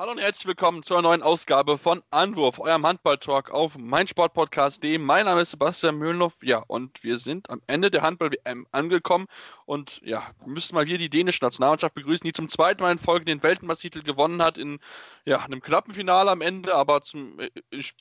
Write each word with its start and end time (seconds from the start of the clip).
Hallo 0.00 0.12
und 0.12 0.18
herzlich 0.18 0.46
willkommen 0.46 0.82
zu 0.82 0.94
einer 0.94 1.02
neuen 1.02 1.22
Ausgabe 1.22 1.76
von 1.76 2.02
Anwurf, 2.10 2.58
eurem 2.58 2.86
Handball-Talk 2.86 3.50
auf 3.50 3.76
meinsportpodcast.de. 3.76 4.96
Mein 4.96 5.26
Name 5.26 5.42
ist 5.42 5.50
Sebastian 5.50 5.98
Mühlenhoff, 5.98 6.42
ja, 6.42 6.62
und 6.68 7.04
wir 7.04 7.18
sind 7.18 7.50
am 7.50 7.60
Ende 7.66 7.90
der 7.90 8.00
Handball-WM 8.00 8.66
angekommen 8.72 9.26
und 9.66 10.00
ja, 10.02 10.30
müssen 10.46 10.74
mal 10.74 10.86
hier 10.86 10.96
die 10.96 11.10
dänische 11.10 11.44
Nationalmannschaft 11.44 11.94
begrüßen, 11.94 12.24
die 12.24 12.32
zum 12.32 12.48
zweiten 12.48 12.82
Mal 12.82 12.92
in 12.92 12.98
Folge 12.98 13.26
den 13.26 13.42
Weltmeistertitel 13.42 14.02
gewonnen 14.02 14.42
hat 14.42 14.56
in 14.56 14.78
ja, 15.26 15.40
einem 15.40 15.60
knappen 15.60 15.92
Finale 15.92 16.30
am 16.30 16.40
Ende, 16.40 16.74
aber 16.74 17.02
zum 17.02 17.38
äh, 17.38 17.50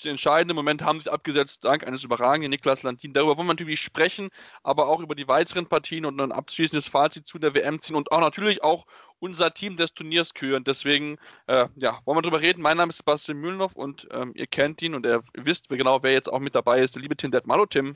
entscheidenden 0.05 0.55
Moment 0.55 0.81
haben 0.81 1.01
sie 1.01 1.11
abgesetzt, 1.11 1.65
dank 1.65 1.85
eines 1.85 2.05
überragenden 2.05 2.51
Niklas 2.51 2.81
Lantin. 2.81 3.11
Darüber 3.11 3.35
wollen 3.35 3.47
wir 3.47 3.55
natürlich 3.55 3.81
sprechen, 3.81 4.29
aber 4.63 4.87
auch 4.87 5.01
über 5.01 5.15
die 5.15 5.27
weiteren 5.27 5.65
Partien 5.65 6.05
und 6.05 6.21
ein 6.21 6.31
abschließendes 6.31 6.87
Fazit 6.87 7.27
zu 7.27 7.39
der 7.39 7.53
WM 7.53 7.81
ziehen 7.81 7.97
und 7.97 8.13
auch 8.13 8.21
natürlich 8.21 8.63
auch 8.63 8.85
unser 9.19 9.53
Team 9.53 9.77
des 9.77 9.93
Turniers 9.93 10.33
küren. 10.33 10.63
Deswegen, 10.63 11.17
äh, 11.47 11.67
ja, 11.75 11.99
wollen 12.05 12.17
wir 12.17 12.21
drüber 12.21 12.41
reden. 12.41 12.61
Mein 12.61 12.77
Name 12.77 12.89
ist 12.89 12.97
Sebastian 12.97 13.39
Mühlenhoff 13.39 13.75
und 13.75 14.07
ähm, 14.11 14.31
ihr 14.35 14.47
kennt 14.47 14.81
ihn 14.81 14.95
und 14.95 15.05
ihr 15.05 15.23
wisst 15.33 15.69
genau, 15.69 16.01
wer 16.03 16.13
jetzt 16.13 16.31
auch 16.31 16.39
mit 16.39 16.55
dabei 16.55 16.81
ist. 16.81 16.95
Der 16.95 17.01
liebe 17.01 17.15
Tim 17.15 17.31
Detmar. 17.31 17.55
Hallo 17.55 17.65
Tim. 17.65 17.95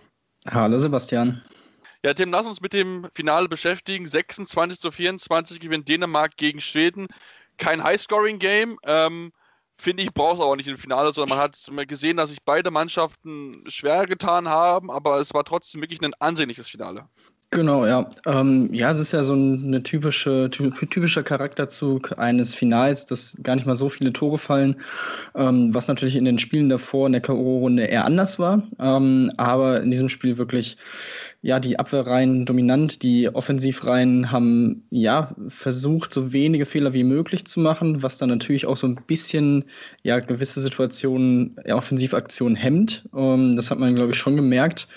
Hallo 0.49 0.77
Sebastian. 0.77 1.41
Ja, 2.05 2.13
Tim, 2.13 2.31
lass 2.31 2.45
uns 2.45 2.59
mit 2.59 2.73
dem 2.73 3.07
Finale 3.15 3.47
beschäftigen. 3.47 4.07
26 4.07 4.79
zu 4.79 4.91
24 4.91 5.59
gewinnt 5.59 5.87
Dänemark 5.87 6.35
gegen 6.35 6.59
Schweden. 6.59 7.07
Kein 7.57 7.81
High-Scoring-Game. 7.81 8.77
Ähm, 8.83 9.31
Finde 9.77 10.03
ich, 10.03 10.13
braucht 10.13 10.35
es 10.35 10.41
auch 10.41 10.55
nicht 10.55 10.67
im 10.67 10.77
Finale, 10.77 11.11
sondern 11.13 11.37
man 11.37 11.45
hat 11.45 11.57
gesehen, 11.87 12.17
dass 12.17 12.29
sich 12.29 12.43
beide 12.43 12.71
Mannschaften 12.71 13.63
schwer 13.67 14.05
getan 14.05 14.47
haben, 14.47 14.91
aber 14.91 15.19
es 15.19 15.33
war 15.33 15.43
trotzdem 15.43 15.81
wirklich 15.81 16.01
ein 16.01 16.13
ansehnliches 16.19 16.69
Finale. 16.69 17.09
Genau, 17.53 17.85
ja. 17.85 18.09
Ähm, 18.25 18.73
ja, 18.73 18.89
es 18.89 18.99
ist 18.99 19.11
ja 19.13 19.23
so 19.23 19.33
eine 19.33 19.83
typische, 19.83 20.49
typischer 20.49 21.21
Charakterzug 21.21 22.17
eines 22.17 22.55
Finals, 22.55 23.05
dass 23.05 23.37
gar 23.43 23.53
nicht 23.55 23.67
mal 23.67 23.75
so 23.75 23.89
viele 23.89 24.11
Tore 24.11 24.39
fallen, 24.39 24.75
ähm, 25.35 25.71
was 25.71 25.87
natürlich 25.87 26.15
in 26.15 26.25
den 26.25 26.39
Spielen 26.39 26.69
davor 26.69 27.05
in 27.05 27.11
der 27.11 27.21
K.O.-Runde 27.21 27.83
eher 27.85 28.05
anders 28.05 28.39
war. 28.39 28.63
Ähm, 28.79 29.31
aber 29.37 29.81
in 29.81 29.91
diesem 29.91 30.09
Spiel 30.09 30.39
wirklich, 30.39 30.77
ja, 31.43 31.59
die 31.59 31.77
Abwehrreihen 31.77 32.47
dominant, 32.47 33.03
die 33.03 33.29
Offensivreihen 33.29 34.31
haben, 34.31 34.87
ja, 34.89 35.35
versucht, 35.47 36.11
so 36.11 36.33
wenige 36.33 36.65
Fehler 36.65 36.93
wie 36.95 37.03
möglich 37.03 37.45
zu 37.45 37.59
machen, 37.59 38.01
was 38.01 38.17
dann 38.17 38.29
natürlich 38.29 38.65
auch 38.65 38.77
so 38.77 38.87
ein 38.87 38.95
bisschen, 39.05 39.65
ja, 40.01 40.19
gewisse 40.19 40.59
Situationen, 40.59 41.55
ja, 41.67 41.75
Offensivaktionen 41.75 42.55
hemmt. 42.55 43.07
Ähm, 43.15 43.55
das 43.55 43.69
hat 43.69 43.77
man, 43.77 43.93
glaube 43.93 44.13
ich, 44.13 44.17
schon 44.17 44.35
gemerkt. 44.35 44.87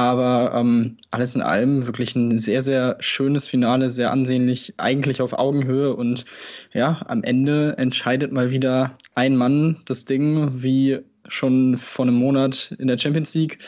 Aber 0.00 0.54
ähm, 0.54 0.96
alles 1.10 1.34
in 1.34 1.42
allem 1.42 1.84
wirklich 1.86 2.16
ein 2.16 2.38
sehr, 2.38 2.62
sehr 2.62 2.96
schönes 3.00 3.46
Finale, 3.46 3.90
sehr 3.90 4.10
ansehnlich, 4.10 4.72
eigentlich 4.78 5.20
auf 5.20 5.34
Augenhöhe. 5.34 5.94
Und 5.94 6.24
ja, 6.72 7.02
am 7.06 7.22
Ende 7.22 7.74
entscheidet 7.76 8.32
mal 8.32 8.50
wieder 8.50 8.96
ein 9.14 9.36
Mann 9.36 9.76
das 9.84 10.06
Ding, 10.06 10.62
wie 10.62 11.00
schon 11.28 11.76
vor 11.76 12.06
einem 12.06 12.14
Monat 12.14 12.74
in 12.78 12.88
der 12.88 12.96
Champions 12.96 13.34
League. 13.34 13.58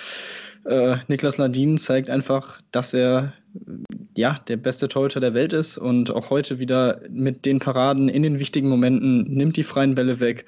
Äh, 0.64 0.96
Niklas 1.06 1.36
Ladin 1.36 1.76
zeigt 1.76 2.08
einfach, 2.08 2.62
dass 2.70 2.94
er 2.94 3.34
ja 4.16 4.36
der 4.48 4.56
beste 4.56 4.88
Torhüter 4.88 5.20
der 5.20 5.34
Welt 5.34 5.52
ist 5.52 5.76
und 5.76 6.10
auch 6.10 6.30
heute 6.30 6.58
wieder 6.58 7.02
mit 7.10 7.44
den 7.44 7.58
Paraden 7.58 8.08
in 8.08 8.22
den 8.22 8.38
wichtigen 8.38 8.70
Momenten 8.70 9.24
nimmt 9.24 9.58
die 9.58 9.64
freien 9.64 9.94
Bälle 9.94 10.18
weg 10.18 10.46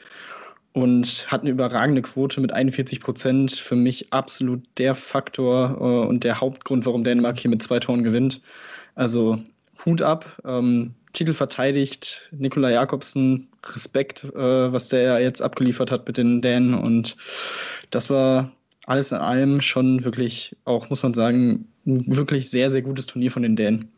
und 0.75 1.31
hat 1.31 1.43
eine 1.43 1.51
überragende 1.51 2.03
Quote 2.03 2.41
mit 2.41 2.53
41 2.53 3.01
Prozent. 3.01 3.53
Für 3.53 3.77
mich 3.77 4.12
absolut 4.12 4.61
der 4.77 4.97
Faktor 4.97 5.79
äh, 5.81 6.09
und 6.09 6.25
der 6.25 6.41
Hauptgrund, 6.41 6.85
warum 6.85 7.05
Dänemark 7.05 7.39
hier 7.39 7.49
mit 7.49 7.62
zwei 7.62 7.79
Toren 7.79 8.03
gewinnt. 8.03 8.41
Also 8.97 9.39
Hut 9.85 10.03
ab, 10.03 10.27
ähm, 10.45 10.95
Titel 11.12 11.33
verteidigt, 11.33 12.29
Nikola 12.33 12.71
Jakobsen, 12.71 13.49
Respekt, 13.65 14.25
äh, 14.25 14.73
was 14.73 14.89
der 14.89 15.21
jetzt 15.21 15.41
abgeliefert 15.41 15.93
hat 15.93 16.09
mit 16.09 16.17
den 16.17 16.43
Dänen. 16.43 16.75
Und 16.75 17.17
das 17.91 18.11
war 18.11 18.51
alles 18.87 19.12
in 19.12 19.19
allem 19.19 19.61
schon 19.61 20.03
wirklich, 20.03 20.56
auch 20.65 20.91
muss 20.91 21.05
man 21.05 21.15
sagen, 21.15 21.69
ein 21.87 22.17
wirklich 22.17 22.51
sehr, 22.51 22.69
sehr 22.69 22.83
gutes 22.83 23.06
Turnier 23.06 23.31
von 23.31 23.43
den 23.43 23.55
Dänen. 23.55 23.93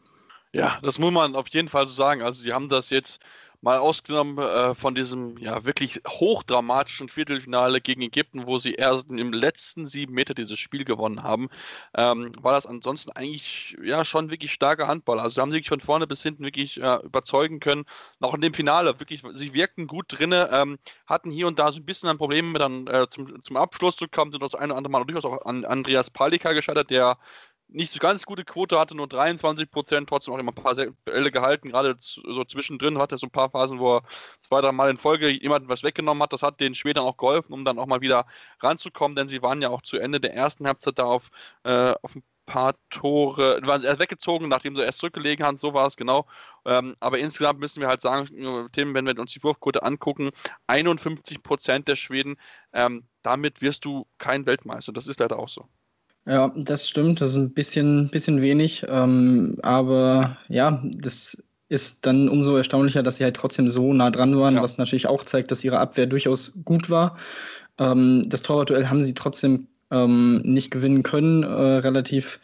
Ja, 0.53 0.79
das 0.83 0.99
muss 0.99 1.13
man 1.13 1.37
auf 1.37 1.49
jeden 1.49 1.69
Fall 1.71 1.87
so 1.87 1.95
sagen. 1.95 2.21
Also, 2.21 2.43
sie 2.43 2.53
haben 2.53 2.69
das 2.69 2.91
jetzt 2.91 3.19
Mal 3.67 3.79
ausgenommen 3.79 4.39
äh, 4.39 4.77
von 4.77 4.95
diesem 4.95 5.37
ja 5.39 5.67
wirklich 5.67 6.01
hochdramatischen 6.07 7.09
Viertelfinale 7.09 7.81
gegen 7.81 8.01
Ägypten, 8.01 8.47
wo 8.47 8.61
sie 8.61 8.75
erst 8.75 9.11
im 9.11 9.33
letzten 9.33 9.89
sieben 9.89 10.15
Meter 10.15 10.35
dieses 10.35 10.61
Spiel 10.61 10.85
gewonnen 10.85 11.25
haben, 11.25 11.49
ähm, 11.97 12.31
war 12.41 12.53
das 12.53 12.65
ansonsten 12.65 13.11
eigentlich 13.11 13.77
ja 13.83 14.05
schon 14.05 14.31
wirklich 14.31 14.53
starker 14.53 14.87
Handball. 14.87 15.19
Also 15.19 15.35
sie 15.35 15.41
haben 15.41 15.51
sich 15.51 15.69
von 15.69 15.81
vorne 15.81 16.07
bis 16.07 16.23
hinten 16.23 16.45
wirklich 16.45 16.81
äh, 16.81 16.99
überzeugen 17.03 17.59
können. 17.59 17.87
Auch 18.21 18.35
in 18.35 18.41
dem 18.41 18.55
Finale 18.55 19.01
wirklich, 19.01 19.25
sie 19.33 19.53
wirkten 19.53 19.89
gut 19.89 20.07
drinne, 20.11 20.49
ähm, 20.53 20.79
hatten 21.09 21.33
hier 21.33 21.49
und 21.49 21.59
da 21.59 21.73
so 21.73 21.81
ein 21.81 21.85
bisschen 21.85 22.09
ein 22.09 22.19
Problem, 22.19 22.55
dann 22.55 22.87
äh, 22.87 23.09
zum, 23.11 23.43
zum 23.43 23.57
Abschluss 23.57 23.97
zu 23.97 24.07
kommen, 24.07 24.31
sind 24.31 24.45
das 24.45 24.55
eine 24.55 24.75
oder 24.75 24.79
andere 24.79 24.93
Mal 24.93 25.05
durchaus 25.05 25.25
auch 25.25 25.45
an 25.45 25.65
Andreas 25.65 26.09
Palika 26.11 26.53
gescheitert, 26.53 26.91
der 26.91 27.19
nicht 27.69 27.93
so 27.93 27.99
ganz 27.99 28.25
gute 28.25 28.45
Quote 28.45 28.79
hatte, 28.79 28.95
nur 28.97 29.09
23 29.09 29.71
Prozent, 29.71 30.09
trotzdem 30.09 30.35
auch 30.35 30.39
immer 30.39 30.53
ein 30.53 30.63
paar 30.63 30.75
Bälle 31.05 31.31
gehalten, 31.31 31.71
gerade 31.71 31.97
so 31.99 32.45
zwischendrin 32.45 32.99
hatte 32.99 33.17
er 33.17 33.19
so 33.19 33.27
ein 33.27 33.31
paar 33.31 33.51
Phasen, 33.51 33.79
wo 33.79 33.97
er 33.97 34.03
zwei, 34.41 34.61
drei 34.61 34.73
Mal 34.73 34.91
in 34.91 34.99
Folge 34.99 35.29
jemanden 35.29 35.69
was 35.69 35.83
weggenommen 35.83 36.23
hat. 36.23 36.33
Das 36.33 36.43
hat 36.43 36.61
den 36.61 36.75
Schweden 36.75 37.01
auch 37.01 37.17
geholfen, 37.17 37.53
um 37.53 37.65
dann 37.65 37.79
auch 37.79 37.87
mal 37.87 38.01
wieder 38.01 38.27
ranzukommen, 38.61 39.17
denn 39.17 39.29
sie 39.29 39.43
waren 39.43 39.63
ja 39.63 39.71
auch 39.71 39.83
zu 39.83 39.99
Ende 39.99 40.21
der 40.21 40.35
ersten 40.35 40.67
Halbzeit 40.67 40.99
da 40.99 41.05
auf, 41.05 41.31
äh, 41.65 41.95
auf 42.03 42.15
ein 42.15 42.23
paar 42.47 42.77
Tore, 42.91 43.61
waren 43.65 43.83
erst 43.83 44.01
weggezogen, 44.01 44.49
nachdem 44.49 44.77
sie 44.77 44.83
erst 44.83 45.01
zurückgelegen 45.01 45.45
haben, 45.45 45.57
so 45.57 45.75
war 45.75 45.87
es 45.87 45.97
genau. 45.97 46.27
Ähm, 46.65 46.97
aber 47.01 47.19
insgesamt 47.19 47.61
müssen 47.61 47.81
wir 47.81 47.89
halt 47.89 48.01
sagen, 48.01 48.69
Tim, 48.73 48.95
wenn 48.95 49.07
wir 49.07 49.19
uns 49.19 49.33
die 49.33 49.43
Wurfquote 49.43 49.83
angucken, 49.83 50.31
51 50.69 51.43
Prozent 51.43 51.89
der 51.89 51.97
Schweden, 51.97 52.37
ähm, 52.73 53.07
damit 53.23 53.63
wirst 53.63 53.85
du 53.85 54.07
kein 54.19 54.47
Weltmeister. 54.47 54.93
Das 54.93 55.09
ist 55.09 55.21
leider 55.21 55.39
auch 55.39 55.49
so. 55.49 55.69
Ja, 56.27 56.53
das 56.57 56.89
stimmt. 56.89 57.21
Das 57.21 57.31
ist 57.31 57.37
ein 57.37 57.55
bisschen, 57.55 58.11
bisschen 58.11 58.41
wenig. 58.43 58.85
Ähm, 58.89 59.59
aber 59.63 60.37
ja, 60.49 60.83
das 60.85 61.41
ist 61.69 62.05
dann 62.07 62.29
umso 62.29 62.57
erstaunlicher, 62.57 63.03
dass 63.03 63.17
sie 63.17 63.25
halt 63.25 63.37
trotzdem 63.37 63.69
so 63.69 63.93
nah 63.93 64.11
dran 64.11 64.39
waren, 64.39 64.57
ja. 64.57 64.63
was 64.63 64.79
natürlich 64.79 65.07
auch 65.07 65.25
zeigt, 65.25 65.51
dass 65.51 65.65
ihre 65.65 65.79
Abwehr 65.79 66.07
durchaus 66.07 66.59
gut 66.65 66.91
war. 66.91 67.17
Ähm, 67.79 68.25
das 68.29 68.43
Torwartduell 68.43 68.89
haben 68.89 69.03
sie 69.03 69.15
trotzdem 69.15 69.69
ähm, 69.91 70.39
nicht 70.43 70.71
gewinnen 70.71 71.03
können, 71.05 71.45
äh, 71.45 71.47
relativ 71.47 72.41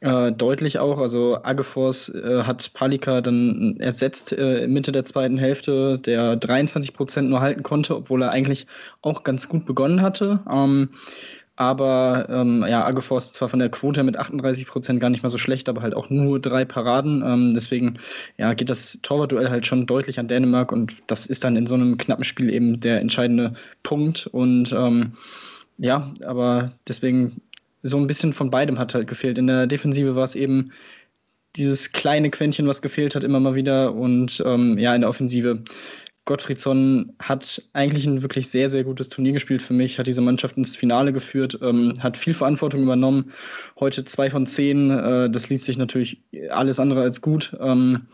äh, 0.00 0.30
deutlich 0.32 0.78
auch. 0.78 0.98
Also 0.98 1.38
Agefors 1.42 2.10
äh, 2.10 2.42
hat 2.44 2.72
Palika 2.74 3.20
dann 3.20 3.76
ersetzt 3.80 4.32
äh, 4.32 4.66
Mitte 4.68 4.92
der 4.92 5.04
zweiten 5.04 5.38
Hälfte, 5.38 5.98
der 5.98 6.36
23 6.36 6.92
Prozent 6.94 7.30
nur 7.30 7.40
halten 7.40 7.62
konnte, 7.62 7.96
obwohl 7.96 8.22
er 8.22 8.30
eigentlich 8.30 8.66
auch 9.02 9.24
ganz 9.24 9.48
gut 9.48 9.66
begonnen 9.66 10.02
hatte. 10.02 10.40
Ähm, 10.50 10.90
aber 11.58 12.28
ähm, 12.30 12.64
ja, 12.68 12.84
Ageforst 12.86 13.34
zwar 13.34 13.48
von 13.48 13.58
der 13.58 13.68
Quote 13.68 14.04
mit 14.04 14.16
38 14.16 14.64
Prozent 14.64 15.00
gar 15.00 15.10
nicht 15.10 15.24
mal 15.24 15.28
so 15.28 15.38
schlecht, 15.38 15.68
aber 15.68 15.82
halt 15.82 15.92
auch 15.92 16.08
nur 16.08 16.38
drei 16.38 16.64
Paraden. 16.64 17.24
Ähm, 17.26 17.52
deswegen 17.52 17.98
ja, 18.36 18.54
geht 18.54 18.70
das 18.70 19.00
Torwartduell 19.02 19.50
halt 19.50 19.66
schon 19.66 19.84
deutlich 19.84 20.20
an 20.20 20.28
Dänemark 20.28 20.70
und 20.70 20.94
das 21.08 21.26
ist 21.26 21.42
dann 21.42 21.56
in 21.56 21.66
so 21.66 21.74
einem 21.74 21.98
knappen 21.98 22.22
Spiel 22.22 22.48
eben 22.48 22.78
der 22.78 23.00
entscheidende 23.00 23.54
Punkt. 23.82 24.28
Und 24.28 24.72
ähm, 24.72 25.14
ja, 25.78 26.14
aber 26.24 26.70
deswegen 26.86 27.40
so 27.82 27.98
ein 27.98 28.06
bisschen 28.06 28.32
von 28.32 28.50
beidem 28.50 28.78
hat 28.78 28.94
halt 28.94 29.08
gefehlt. 29.08 29.36
In 29.36 29.48
der 29.48 29.66
Defensive 29.66 30.14
war 30.14 30.24
es 30.24 30.36
eben 30.36 30.70
dieses 31.56 31.90
kleine 31.90 32.30
Quäntchen, 32.30 32.68
was 32.68 32.82
gefehlt 32.82 33.16
hat, 33.16 33.24
immer 33.24 33.40
mal 33.40 33.56
wieder. 33.56 33.94
Und 33.94 34.40
ähm, 34.46 34.78
ja, 34.78 34.94
in 34.94 35.00
der 35.00 35.10
Offensive 35.10 35.64
Gottfriedsson 36.28 37.14
hat 37.18 37.62
eigentlich 37.72 38.06
ein 38.06 38.20
wirklich 38.20 38.50
sehr, 38.50 38.68
sehr 38.68 38.84
gutes 38.84 39.08
Turnier 39.08 39.32
gespielt 39.32 39.62
für 39.62 39.72
mich, 39.72 39.98
hat 39.98 40.06
diese 40.06 40.20
Mannschaft 40.20 40.58
ins 40.58 40.76
Finale 40.76 41.10
geführt, 41.10 41.58
ähm, 41.62 41.94
hat 42.00 42.18
viel 42.18 42.34
Verantwortung 42.34 42.82
übernommen. 42.82 43.32
Heute 43.80 44.04
zwei 44.04 44.28
von 44.28 44.46
zehn, 44.46 44.90
äh, 44.90 45.30
das 45.30 45.48
liest 45.48 45.64
sich 45.64 45.78
natürlich 45.78 46.22
alles 46.50 46.80
andere 46.80 47.00
als 47.00 47.22
gut. 47.22 47.56
Ähm, 47.60 48.08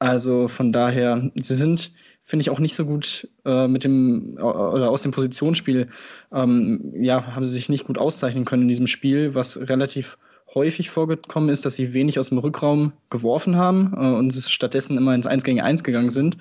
also 0.00 0.48
von 0.48 0.72
daher, 0.72 1.30
sie 1.36 1.54
sind, 1.54 1.92
finde 2.24 2.42
ich, 2.42 2.50
auch 2.50 2.58
nicht 2.58 2.74
so 2.74 2.84
gut 2.84 3.28
äh, 3.44 3.68
mit 3.68 3.84
dem 3.84 4.38
oder 4.38 4.90
aus 4.90 5.02
dem 5.02 5.12
Positionsspiel, 5.12 5.86
ähm, 6.32 6.92
ja, 7.00 7.36
haben 7.36 7.44
sie 7.44 7.54
sich 7.54 7.68
nicht 7.68 7.84
gut 7.84 7.96
auszeichnen 7.96 8.44
können 8.44 8.62
in 8.62 8.68
diesem 8.68 8.88
Spiel, 8.88 9.36
was 9.36 9.68
relativ 9.68 10.18
häufig 10.54 10.90
vorgekommen 10.90 11.48
ist, 11.48 11.64
dass 11.64 11.76
sie 11.76 11.94
wenig 11.94 12.18
aus 12.18 12.28
dem 12.28 12.38
Rückraum 12.38 12.92
geworfen 13.10 13.56
haben 13.56 13.92
äh, 13.96 14.00
und 14.00 14.32
stattdessen 14.34 14.96
immer 14.96 15.14
ins 15.14 15.26
1 15.26 15.44
gegen 15.44 15.60
1 15.60 15.84
gegangen 15.84 16.10
sind. 16.10 16.36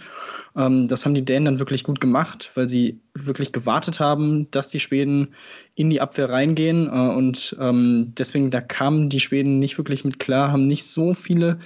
Ähm, 0.56 0.88
das 0.88 1.06
haben 1.06 1.14
die 1.14 1.24
Dänen 1.24 1.46
dann 1.46 1.60
wirklich 1.60 1.84
gut 1.84 2.02
gemacht, 2.02 2.52
weil 2.56 2.68
sie 2.68 3.00
wirklich 3.14 3.52
gewartet 3.52 4.00
haben, 4.00 4.50
dass 4.52 4.70
die 4.70 4.80
Schweden 4.80 5.30
in 5.76 5.90
die 5.90 6.02
Abwehr 6.02 6.30
reingehen. 6.30 6.88
Äh, 6.88 7.16
und 7.16 7.56
ähm, 7.60 8.14
deswegen, 8.18 8.52
da 8.52 8.62
kamen 8.62 9.10
die 9.10 9.20
Schweden 9.20 9.60
nicht 9.60 9.78
wirklich 9.78 10.04
mit 10.04 10.20
klar, 10.20 10.52
haben 10.52 10.68
nicht 10.68 10.86
so 10.86 11.14
viele 11.14 11.60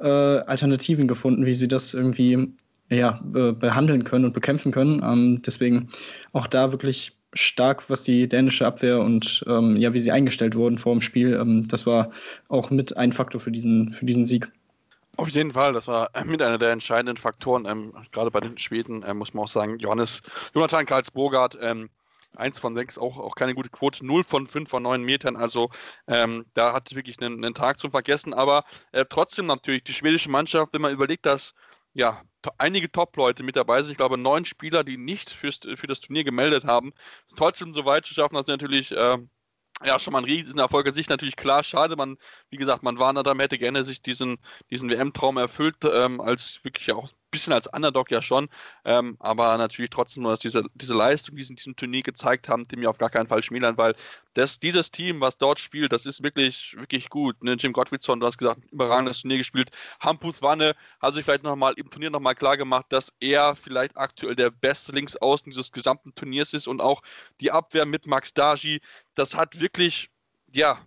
äh, 0.00 0.08
Alternativen 0.08 1.06
gefunden, 1.06 1.46
wie 1.46 1.54
sie 1.54 1.68
das 1.68 1.94
irgendwie 1.94 2.54
ja, 2.90 3.18
behandeln 3.22 4.04
können 4.04 4.26
und 4.26 4.34
bekämpfen 4.34 4.70
können. 4.70 5.02
Ähm, 5.02 5.42
deswegen 5.44 5.88
auch 6.32 6.46
da 6.46 6.70
wirklich 6.70 7.13
stark, 7.34 7.88
was 7.90 8.04
die 8.04 8.28
dänische 8.28 8.66
Abwehr 8.66 9.00
und 9.00 9.44
ähm, 9.46 9.76
ja, 9.76 9.92
wie 9.94 9.98
sie 9.98 10.12
eingestellt 10.12 10.54
wurden 10.54 10.78
vor 10.78 10.94
dem 10.94 11.00
Spiel. 11.00 11.34
Ähm, 11.34 11.68
das 11.68 11.86
war 11.86 12.10
auch 12.48 12.70
mit 12.70 12.96
ein 12.96 13.12
Faktor 13.12 13.40
für 13.40 13.50
diesen, 13.50 13.92
für 13.92 14.06
diesen 14.06 14.26
Sieg. 14.26 14.50
Auf 15.16 15.28
jeden 15.28 15.52
Fall, 15.52 15.72
das 15.72 15.86
war 15.86 16.10
mit 16.24 16.42
einer 16.42 16.58
der 16.58 16.72
entscheidenden 16.72 17.16
Faktoren, 17.16 17.66
ähm, 17.66 17.94
gerade 18.10 18.30
bei 18.30 18.40
den 18.40 18.58
Schweden, 18.58 19.02
äh, 19.04 19.14
muss 19.14 19.32
man 19.32 19.44
auch 19.44 19.48
sagen. 19.48 19.78
Johannes, 19.78 20.22
Jonathan 20.54 20.86
Karlsburgert, 20.86 21.56
ähm, 21.60 21.88
1 22.36 22.58
von 22.58 22.74
6, 22.74 22.98
auch, 22.98 23.18
auch 23.18 23.36
keine 23.36 23.54
gute 23.54 23.68
Quote, 23.68 24.04
0 24.04 24.24
von 24.24 24.48
5 24.48 24.68
von 24.68 24.82
9 24.82 25.02
Metern, 25.02 25.36
also 25.36 25.70
ähm, 26.08 26.46
da 26.54 26.72
hat 26.72 26.92
wirklich 26.94 27.20
einen, 27.20 27.44
einen, 27.44 27.54
Tag 27.54 27.78
zum 27.78 27.92
Vergessen, 27.92 28.34
aber 28.34 28.64
äh, 28.90 29.04
trotzdem 29.08 29.46
natürlich 29.46 29.84
die 29.84 29.92
schwedische 29.92 30.30
Mannschaft, 30.30 30.72
wenn 30.72 30.82
man 30.82 30.92
überlegt, 30.92 31.26
dass 31.26 31.54
ja, 31.94 32.22
einige 32.58 32.90
Top-Leute 32.90 33.42
mit 33.42 33.56
dabei 33.56 33.82
sind. 33.82 33.92
Ich 33.92 33.96
glaube, 33.96 34.18
neun 34.18 34.44
Spieler, 34.44 34.84
die 34.84 34.96
nicht 34.98 35.30
fürs, 35.30 35.60
für 35.76 35.86
das 35.86 36.00
Turnier 36.00 36.24
gemeldet 36.24 36.64
haben. 36.64 36.92
Es 37.26 37.34
trotzdem 37.34 37.72
so 37.72 37.84
weit 37.84 38.04
zu 38.06 38.14
schaffen, 38.14 38.34
das 38.34 38.42
ist 38.42 38.48
natürlich 38.48 38.92
äh, 38.92 39.18
ja, 39.84 39.98
schon 39.98 40.12
mal 40.12 40.20
ein 40.20 40.24
Riesenerfolg 40.24 40.86
an 40.88 40.94
sich. 40.94 41.08
Natürlich 41.08 41.36
klar, 41.36 41.64
schade. 41.64 41.96
Man, 41.96 42.16
wie 42.50 42.56
gesagt, 42.56 42.82
man 42.82 42.98
war 42.98 43.12
da, 43.14 43.34
hätte 43.38 43.58
gerne 43.58 43.84
sich 43.84 44.02
diesen, 44.02 44.38
diesen 44.70 44.90
WM-Traum 44.90 45.36
erfüllt, 45.36 45.76
ähm, 45.84 46.20
als 46.20 46.60
wirklich 46.62 46.92
auch 46.92 47.10
bisschen 47.34 47.52
als 47.52 47.66
Underdog 47.66 48.10
ja 48.10 48.22
schon, 48.22 48.48
ähm, 48.84 49.16
aber 49.20 49.58
natürlich 49.58 49.90
trotzdem 49.90 50.22
nur, 50.22 50.32
dass 50.32 50.40
diese, 50.40 50.64
diese 50.74 50.94
Leistung, 50.94 51.36
die 51.36 51.42
sie 51.42 51.50
in 51.50 51.56
diesem 51.56 51.76
Turnier 51.76 52.02
gezeigt 52.02 52.48
haben, 52.48 52.66
die 52.68 52.76
mir 52.76 52.88
auf 52.88 52.98
gar 52.98 53.10
keinen 53.10 53.26
Fall 53.26 53.42
schmälern, 53.42 53.76
weil 53.76 53.94
das, 54.34 54.58
dieses 54.60 54.90
Team, 54.90 55.20
was 55.20 55.38
dort 55.38 55.60
spielt, 55.60 55.92
das 55.92 56.06
ist 56.06 56.22
wirklich, 56.22 56.74
wirklich 56.76 57.08
gut. 57.08 57.42
Ne? 57.42 57.54
Jim 57.54 57.72
Gottfriedson, 57.72 58.20
du 58.20 58.26
hast 58.26 58.38
gesagt, 58.38 58.60
überragendes 58.72 59.20
Turnier 59.20 59.38
gespielt. 59.38 59.70
Hampus 60.00 60.42
Wanne 60.42 60.74
hat 61.00 61.14
sich 61.14 61.24
vielleicht 61.24 61.44
nochmal 61.44 61.74
im 61.76 61.90
Turnier 61.90 62.10
nochmal 62.10 62.34
klar 62.34 62.56
gemacht, 62.56 62.86
dass 62.88 63.12
er 63.20 63.56
vielleicht 63.56 63.96
aktuell 63.96 64.36
der 64.36 64.50
beste 64.50 64.92
Linksaußen 64.92 65.50
dieses 65.50 65.72
gesamten 65.72 66.14
Turniers 66.14 66.52
ist 66.52 66.68
und 66.68 66.80
auch 66.80 67.02
die 67.40 67.50
Abwehr 67.50 67.86
mit 67.86 68.06
Max 68.06 68.34
Daji, 68.34 68.80
das 69.14 69.34
hat 69.34 69.60
wirklich, 69.60 70.10
ja, 70.52 70.78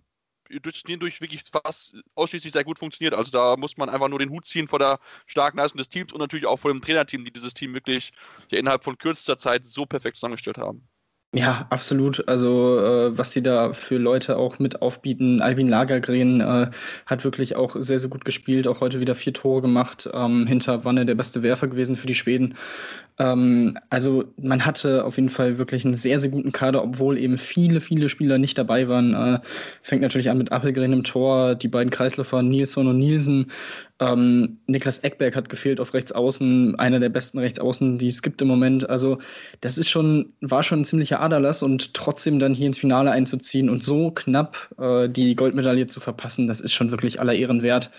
durch 0.61 0.83
durch 0.83 1.21
wirklich 1.21 1.43
fast 1.43 1.95
ausschließlich 2.15 2.53
sehr 2.53 2.63
gut 2.63 2.79
funktioniert. 2.79 3.13
Also 3.13 3.31
da 3.31 3.57
muss 3.57 3.77
man 3.77 3.89
einfach 3.89 4.07
nur 4.07 4.19
den 4.19 4.29
Hut 4.29 4.45
ziehen 4.45 4.67
vor 4.67 4.79
der 4.79 4.99
starken 5.25 5.57
Leistung 5.57 5.77
des 5.77 5.89
Teams 5.89 6.11
und 6.13 6.19
natürlich 6.19 6.45
auch 6.45 6.57
vor 6.57 6.71
dem 6.71 6.81
Trainerteam, 6.81 7.25
die 7.25 7.31
dieses 7.31 7.53
Team 7.53 7.73
wirklich 7.73 8.11
ja, 8.51 8.59
innerhalb 8.59 8.83
von 8.83 8.97
kürzester 8.97 9.37
Zeit 9.37 9.65
so 9.65 9.85
perfekt 9.85 10.17
zusammengestellt 10.17 10.57
haben. 10.57 10.87
Ja, 11.37 11.67
absolut. 11.69 12.27
Also, 12.27 12.79
äh, 12.79 13.15
was 13.15 13.29
sie 13.29 13.43
da 13.43 13.71
für 13.71 13.97
Leute 13.99 14.37
auch 14.37 14.57
mit 14.57 14.81
aufbieten. 14.81 15.39
Albin 15.39 15.69
Lagergren 15.69 16.41
äh, 16.41 16.71
hat 17.05 17.23
wirklich 17.23 17.55
auch 17.55 17.75
sehr, 17.77 17.99
sehr 17.99 18.09
gut 18.09 18.25
gespielt. 18.25 18.67
Auch 18.67 18.81
heute 18.81 18.99
wieder 19.01 19.13
vier 19.13 19.33
Tore 19.33 19.61
gemacht. 19.61 20.09
Ähm, 20.13 20.47
hinter 20.47 20.83
Wanne 20.83 21.05
der 21.05 21.13
beste 21.13 21.43
Werfer 21.43 21.67
gewesen 21.67 21.95
für 21.95 22.07
die 22.07 22.15
Schweden. 22.15 22.55
Ähm, 23.19 23.77
also, 23.91 24.25
man 24.41 24.65
hatte 24.65 25.05
auf 25.05 25.17
jeden 25.17 25.29
Fall 25.29 25.59
wirklich 25.59 25.85
einen 25.85 25.93
sehr, 25.93 26.19
sehr 26.19 26.31
guten 26.31 26.51
Kader, 26.51 26.83
obwohl 26.83 27.19
eben 27.19 27.37
viele, 27.37 27.81
viele 27.81 28.09
Spieler 28.09 28.39
nicht 28.39 28.57
dabei 28.57 28.87
waren. 28.87 29.13
Äh, 29.13 29.39
fängt 29.83 30.01
natürlich 30.01 30.31
an 30.31 30.39
mit 30.39 30.51
Appelgren 30.51 30.91
im 30.91 31.03
Tor, 31.03 31.53
die 31.53 31.67
beiden 31.67 31.91
Kreisläufer 31.91 32.41
Nilsson 32.41 32.87
und 32.87 32.97
Nielsen. 32.97 33.51
Ähm, 33.99 34.59
Niklas 34.67 34.99
Eckberg 34.99 35.35
hat 35.35 35.49
gefehlt 35.49 35.79
auf 35.79 35.93
Rechtsaußen, 35.93 36.77
einer 36.77 36.99
der 36.99 37.09
besten 37.09 37.39
Rechtsaußen, 37.39 37.97
die 37.97 38.07
es 38.07 38.21
gibt 38.21 38.41
im 38.41 38.47
Moment. 38.47 38.89
Also, 38.89 39.17
das 39.61 39.77
ist 39.77 39.89
schon, 39.89 40.33
war 40.41 40.63
schon 40.63 40.81
ein 40.81 40.85
ziemlicher 40.85 41.19
Aderlass 41.19 41.63
und 41.63 41.93
trotzdem 41.93 42.39
dann 42.39 42.53
hier 42.53 42.67
ins 42.67 42.79
Finale 42.79 43.11
einzuziehen 43.11 43.69
und 43.69 43.83
so 43.83 44.11
knapp 44.11 44.69
äh, 44.79 45.09
die 45.09 45.35
Goldmedaille 45.35 45.87
zu 45.87 45.99
verpassen, 45.99 46.47
das 46.47 46.61
ist 46.61 46.73
schon 46.73 46.91
wirklich 46.91 47.19
aller 47.19 47.33
Ehren 47.33 47.63
wert. 47.63 47.89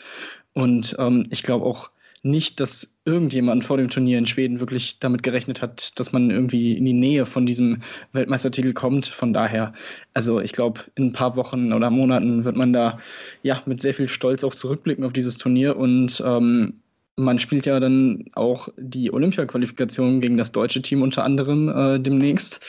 Und 0.52 0.96
ähm, 0.98 1.26
ich 1.30 1.42
glaube 1.42 1.66
auch, 1.66 1.90
nicht, 2.22 2.60
dass 2.60 2.98
irgendjemand 3.04 3.64
vor 3.64 3.76
dem 3.76 3.88
Turnier 3.88 4.18
in 4.18 4.26
Schweden 4.26 4.60
wirklich 4.60 4.98
damit 4.98 5.22
gerechnet 5.22 5.62
hat, 5.62 5.98
dass 5.98 6.12
man 6.12 6.30
irgendwie 6.30 6.76
in 6.76 6.84
die 6.84 6.92
Nähe 6.92 7.26
von 7.26 7.46
diesem 7.46 7.82
Weltmeistertitel 8.12 8.72
kommt. 8.72 9.06
Von 9.06 9.32
daher, 9.32 9.72
also 10.14 10.40
ich 10.40 10.52
glaube, 10.52 10.80
in 10.94 11.06
ein 11.06 11.12
paar 11.12 11.36
Wochen 11.36 11.72
oder 11.72 11.90
Monaten 11.90 12.44
wird 12.44 12.56
man 12.56 12.72
da 12.72 12.98
ja 13.42 13.62
mit 13.66 13.80
sehr 13.80 13.94
viel 13.94 14.08
Stolz 14.08 14.44
auch 14.44 14.54
zurückblicken 14.54 15.04
auf 15.04 15.12
dieses 15.12 15.36
Turnier 15.36 15.76
und 15.76 16.22
ähm, 16.24 16.74
man 17.16 17.38
spielt 17.38 17.66
ja 17.66 17.80
dann 17.80 18.26
auch 18.34 18.68
die 18.76 19.12
Olympia-Qualifikation 19.12 20.20
gegen 20.20 20.38
das 20.38 20.52
deutsche 20.52 20.82
Team 20.82 21.02
unter 21.02 21.24
anderem 21.24 21.68
äh, 21.68 21.98
demnächst. 21.98 22.60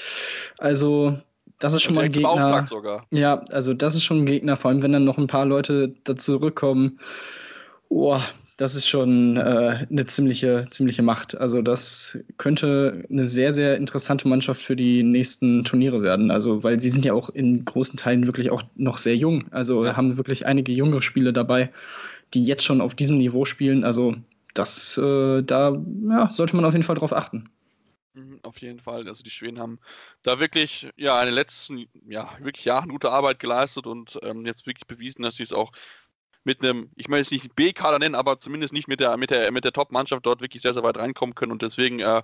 Also 0.58 1.20
das 1.60 1.74
ist 1.74 1.84
schon 1.84 1.96
mal 1.96 2.06
ein 2.06 2.12
Gegner. 2.12 2.66
Ja, 3.12 3.44
also 3.50 3.74
das 3.74 3.96
ist 3.96 4.04
schon 4.04 4.20
ein 4.20 4.26
Gegner, 4.26 4.56
vor 4.56 4.72
allem 4.72 4.82
wenn 4.82 4.94
dann 4.94 5.04
noch 5.04 5.18
ein 5.18 5.28
paar 5.28 5.46
Leute 5.46 5.94
da 6.04 6.16
zurückkommen. 6.16 7.00
Boah, 7.90 8.24
das 8.60 8.76
ist 8.76 8.90
schon 8.90 9.38
äh, 9.38 9.88
eine 9.90 10.06
ziemliche, 10.06 10.68
ziemliche 10.70 11.02
Macht. 11.02 11.34
Also 11.38 11.62
das 11.62 12.20
könnte 12.36 13.06
eine 13.10 13.26
sehr, 13.26 13.54
sehr 13.54 13.78
interessante 13.78 14.28
Mannschaft 14.28 14.62
für 14.62 14.76
die 14.76 15.02
nächsten 15.02 15.64
Turniere 15.64 16.02
werden. 16.02 16.30
Also, 16.30 16.62
weil 16.62 16.82
sie 16.82 16.90
sind 16.90 17.06
ja 17.06 17.14
auch 17.14 17.30
in 17.30 17.64
großen 17.64 17.96
Teilen 17.96 18.28
wirklich 18.28 18.52
auch 18.52 18.62
noch 18.76 18.98
sehr 18.98 19.16
jung. 19.16 19.46
Also 19.52 19.86
ja. 19.86 19.96
haben 19.96 20.18
wirklich 20.18 20.46
einige 20.46 20.74
jüngere 20.74 21.02
Spiele 21.02 21.32
dabei, 21.32 21.72
die 22.34 22.44
jetzt 22.44 22.66
schon 22.66 22.82
auf 22.82 22.96
diesem 22.96 23.18
Niveau 23.18 23.46
spielen. 23.46 23.86
Also 23.86 24.18
das, 24.54 24.98
äh, 24.98 25.42
da 25.42 25.82
ja, 26.10 26.30
sollte 26.30 26.58
man 26.58 26.66
auf 26.66 26.74
jeden 26.74 26.84
Fall 26.84 26.98
drauf 26.98 27.14
achten. 27.14 27.50
Mhm, 28.14 28.42
auf 28.44 28.58
jeden 28.58 28.82
Fall. 28.82 29.08
Also 29.08 29.24
die 29.24 29.30
Schweden 29.30 29.60
haben 29.60 29.80
da 30.24 30.42
wirklich 30.42 30.90
ja 30.98 31.18
in 31.22 31.28
den 31.28 31.36
letzten 31.36 31.88
ja 32.10 32.30
wirklich 32.42 32.66
Jahren 32.66 32.90
gute 32.90 33.10
Arbeit 33.10 33.40
geleistet 33.40 33.88
und 33.88 34.20
ähm, 34.22 34.46
jetzt 34.46 34.68
wirklich 34.68 34.86
bewiesen, 34.86 35.22
dass 35.22 35.38
sie 35.38 35.44
es 35.44 35.54
auch 35.54 35.72
mit 36.44 36.64
einem, 36.64 36.90
ich 36.96 37.08
möchte 37.08 37.24
es 37.24 37.32
nicht 37.32 37.56
B-Kader 37.56 38.00
nennen, 38.00 38.16
aber 38.16 38.40
zumindest 38.40 38.74
nicht 38.74 38.88
mit 38.88 39.00
der, 39.00 39.18
mit 39.18 39.30
der, 39.30 39.52
mit 39.52 39.64
der 39.64 39.74
Top-Mannschaft 39.74 40.26
dort 40.26 40.42
wirklich 40.42 40.64
sehr, 40.64 40.74
sehr 40.74 40.84
weit 40.84 40.98
reinkommen 40.98 41.36
können. 41.36 41.52
Und 41.52 41.62
deswegen 41.62 42.00
äh, 42.00 42.24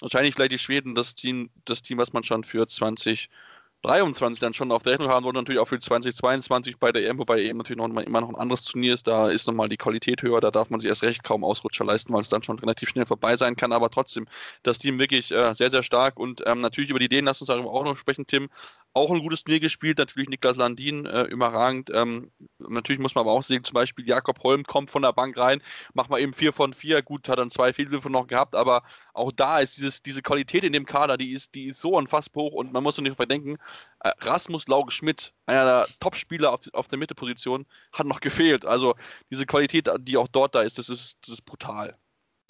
wahrscheinlich 0.00 0.34
vielleicht 0.34 0.52
die 0.52 0.58
Schweden 0.58 0.94
das 0.94 1.14
Team, 1.14 1.50
das 1.64 1.82
Team, 1.82 1.98
was 1.98 2.12
man 2.12 2.24
schon 2.24 2.44
für 2.44 2.68
2023 2.68 4.40
dann 4.40 4.54
schon 4.54 4.70
auf 4.70 4.82
der 4.82 4.92
Rechnung 4.92 5.08
haben 5.08 5.24
wollte, 5.24 5.38
natürlich 5.38 5.60
auch 5.60 5.68
für 5.68 5.78
2022 5.78 6.78
bei 6.78 6.92
der 6.92 7.08
EM, 7.08 7.18
wobei 7.18 7.42
EM 7.42 7.56
natürlich 7.56 7.78
noch 7.78 7.88
immer 7.88 8.20
noch 8.20 8.28
ein 8.28 8.36
anderes 8.36 8.64
Turnier 8.64 8.94
ist, 8.94 9.06
da 9.06 9.28
ist 9.28 9.46
nochmal 9.46 9.70
die 9.70 9.78
Qualität 9.78 10.22
höher, 10.22 10.40
da 10.40 10.50
darf 10.50 10.68
man 10.68 10.80
sich 10.80 10.88
erst 10.88 11.02
recht 11.02 11.24
kaum 11.24 11.42
Ausrutscher 11.42 11.84
leisten, 11.84 12.12
weil 12.12 12.20
es 12.20 12.28
dann 12.28 12.42
schon 12.42 12.58
relativ 12.58 12.90
schnell 12.90 13.06
vorbei 13.06 13.36
sein 13.36 13.56
kann, 13.56 13.72
aber 13.72 13.90
trotzdem 13.90 14.26
das 14.62 14.78
Team 14.78 14.98
wirklich 14.98 15.32
äh, 15.32 15.54
sehr, 15.54 15.70
sehr 15.70 15.82
stark. 15.82 16.18
Und 16.18 16.42
ähm, 16.46 16.60
natürlich 16.60 16.90
über 16.90 16.98
die 16.98 17.06
Ideen 17.06 17.24
lass 17.24 17.40
uns 17.40 17.48
darüber 17.48 17.72
auch 17.72 17.84
noch 17.84 17.96
sprechen, 17.96 18.26
Tim 18.26 18.50
auch 18.94 19.10
ein 19.10 19.18
gutes 19.18 19.42
Turnier 19.42 19.60
gespielt, 19.60 19.98
natürlich 19.98 20.28
Niklas 20.28 20.56
Landin 20.56 21.04
äh, 21.06 21.22
überragend. 21.24 21.90
Ähm, 21.92 22.30
natürlich 22.58 23.00
muss 23.00 23.14
man 23.14 23.22
aber 23.22 23.32
auch 23.32 23.42
sehen, 23.42 23.64
zum 23.64 23.74
Beispiel 23.74 24.06
Jakob 24.06 24.42
Holm 24.44 24.62
kommt 24.64 24.90
von 24.90 25.02
der 25.02 25.12
Bank 25.12 25.36
rein, 25.36 25.60
macht 25.94 26.10
mal 26.10 26.20
eben 26.20 26.32
4 26.32 26.52
von 26.52 26.72
4, 26.72 27.02
gut, 27.02 27.28
hat 27.28 27.38
dann 27.38 27.50
zwei 27.50 27.72
Fehlwürfe 27.72 28.08
noch 28.08 28.28
gehabt, 28.28 28.54
aber 28.54 28.84
auch 29.12 29.32
da 29.32 29.58
ist 29.58 29.76
dieses, 29.76 30.02
diese 30.02 30.22
Qualität 30.22 30.62
in 30.64 30.72
dem 30.72 30.86
Kader, 30.86 31.16
die 31.16 31.32
ist, 31.32 31.54
die 31.54 31.66
ist 31.66 31.80
so 31.80 31.96
unfassbar 31.96 32.44
hoch 32.44 32.52
und 32.52 32.72
man 32.72 32.82
muss 32.82 32.96
nicht 32.98 33.16
verdenken, 33.16 33.56
äh, 34.00 34.12
Rasmus 34.20 34.68
Lauge 34.68 34.92
Schmidt, 34.92 35.34
einer 35.46 35.64
der 35.64 35.88
Top-Spieler 36.00 36.52
auf, 36.52 36.60
auf 36.72 36.88
der 36.88 36.98
Mitteposition, 36.98 37.66
hat 37.92 38.06
noch 38.06 38.20
gefehlt. 38.20 38.64
Also 38.64 38.94
diese 39.30 39.46
Qualität, 39.46 39.90
die 40.00 40.16
auch 40.16 40.28
dort 40.28 40.54
da 40.54 40.62
ist, 40.62 40.78
das 40.78 40.88
ist, 40.88 41.18
das 41.22 41.34
ist 41.34 41.44
brutal. 41.44 41.98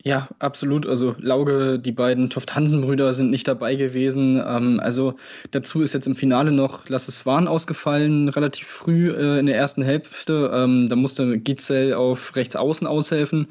Ja, 0.03 0.29
absolut. 0.39 0.87
Also 0.87 1.15
Lauge, 1.19 1.79
die 1.79 1.93
beiden 1.93 2.29
Toft-Hansen-Brüder 2.29 3.15
sind 3.15 3.31
nicht 3.31 3.49
dabei 3.49 3.75
gewesen. 3.75 4.37
Ähm, 4.45 4.79
also 4.81 5.15
dazu 5.51 5.83
ist 5.83 5.95
jetzt 5.95 6.07
im 6.07 6.17
Finale 6.17 6.53
noch 6.53 6.89
Lasse 6.91 7.11
Swan 7.11 7.49
ausgefallen, 7.49 8.29
relativ 8.29 8.67
früh 8.67 9.11
äh, 9.13 9.39
in 9.39 9.47
der 9.47 9.57
ersten 9.57 9.83
Hälfte. 9.83 10.51
Ähm, 10.53 10.89
da 10.91 10.97
musste 10.97 11.39
Gitzel 11.39 11.95
auf 11.95 12.37
rechts 12.37 12.55
außen 12.55 12.87
aushelfen. 12.87 13.47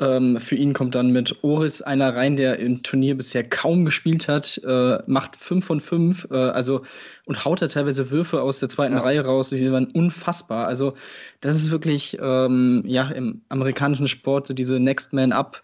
Ähm, 0.00 0.40
für 0.40 0.56
ihn 0.56 0.72
kommt 0.72 0.94
dann 0.94 1.10
mit 1.10 1.44
Oris 1.44 1.82
einer 1.82 2.16
rein, 2.16 2.36
der 2.36 2.58
im 2.58 2.82
Turnier 2.82 3.16
bisher 3.16 3.44
kaum 3.44 3.84
gespielt 3.84 4.26
hat, 4.26 4.60
äh, 4.64 4.98
macht 5.06 5.36
5 5.36 5.64
von 5.64 5.80
5, 5.80 6.28
äh, 6.30 6.34
also 6.34 6.82
und 7.26 7.44
haut 7.44 7.60
da 7.60 7.68
teilweise 7.68 8.10
Würfe 8.10 8.42
aus 8.42 8.58
der 8.58 8.68
zweiten 8.68 8.94
ja. 8.94 9.02
Reihe 9.02 9.24
raus, 9.24 9.50
die 9.50 9.70
waren 9.70 9.86
unfassbar. 9.92 10.66
Also, 10.66 10.94
das 11.40 11.56
ist 11.56 11.70
wirklich, 11.70 12.16
ähm, 12.20 12.82
ja, 12.86 13.10
im 13.10 13.42
amerikanischen 13.48 14.08
Sport 14.08 14.46
so 14.46 14.54
diese 14.54 14.80
Next 14.80 15.12
Man 15.12 15.32
Up 15.32 15.62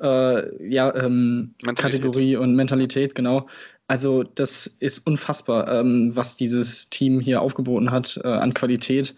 äh, 0.00 0.68
ja, 0.68 0.94
ähm, 0.94 1.54
Kategorie 1.76 2.36
und 2.36 2.56
Mentalität, 2.56 3.14
genau. 3.14 3.46
Also, 3.88 4.24
das 4.24 4.66
ist 4.66 5.06
unfassbar, 5.06 5.68
ähm, 5.68 6.10
was 6.14 6.36
dieses 6.36 6.88
Team 6.90 7.20
hier 7.20 7.42
aufgeboten 7.42 7.90
hat 7.90 8.18
äh, 8.24 8.28
an 8.28 8.54
Qualität. 8.54 9.14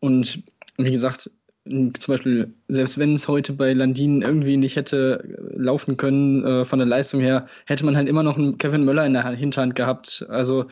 Und 0.00 0.42
wie 0.76 0.92
gesagt, 0.92 1.30
zum 1.68 2.12
Beispiel, 2.12 2.54
selbst 2.68 2.98
wenn 2.98 3.14
es 3.14 3.28
heute 3.28 3.52
bei 3.52 3.72
Landin 3.72 4.22
irgendwie 4.22 4.56
nicht 4.56 4.76
hätte 4.76 5.36
laufen 5.54 5.96
können 5.96 6.44
äh, 6.44 6.64
von 6.64 6.78
der 6.78 6.86
Leistung 6.86 7.20
her, 7.20 7.46
hätte 7.66 7.84
man 7.84 7.96
halt 7.96 8.08
immer 8.08 8.22
noch 8.22 8.38
einen 8.38 8.58
Kevin 8.58 8.84
Möller 8.84 9.06
in 9.06 9.12
der 9.12 9.28
Hinterhand 9.30 9.74
gehabt. 9.74 10.24
Also 10.28 10.66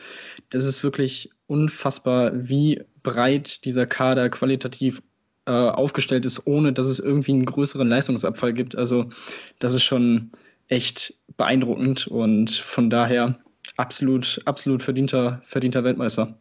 das 0.49 0.65
ist 0.65 0.83
wirklich 0.83 1.29
unfassbar, 1.47 2.31
wie 2.33 2.81
breit 3.03 3.65
dieser 3.65 3.85
Kader 3.85 4.29
qualitativ 4.29 5.01
äh, 5.45 5.51
aufgestellt 5.51 6.25
ist, 6.25 6.47
ohne 6.47 6.73
dass 6.73 6.87
es 6.87 6.99
irgendwie 6.99 7.33
einen 7.33 7.45
größeren 7.45 7.87
Leistungsabfall 7.87 8.53
gibt. 8.53 8.75
Also 8.75 9.09
das 9.59 9.75
ist 9.75 9.83
schon 9.83 10.31
echt 10.67 11.13
beeindruckend 11.37 12.07
und 12.07 12.49
von 12.49 12.89
daher 12.89 13.37
absolut, 13.77 14.41
absolut 14.45 14.81
verdienter, 14.81 15.41
verdienter 15.45 15.83
Weltmeister. 15.83 16.37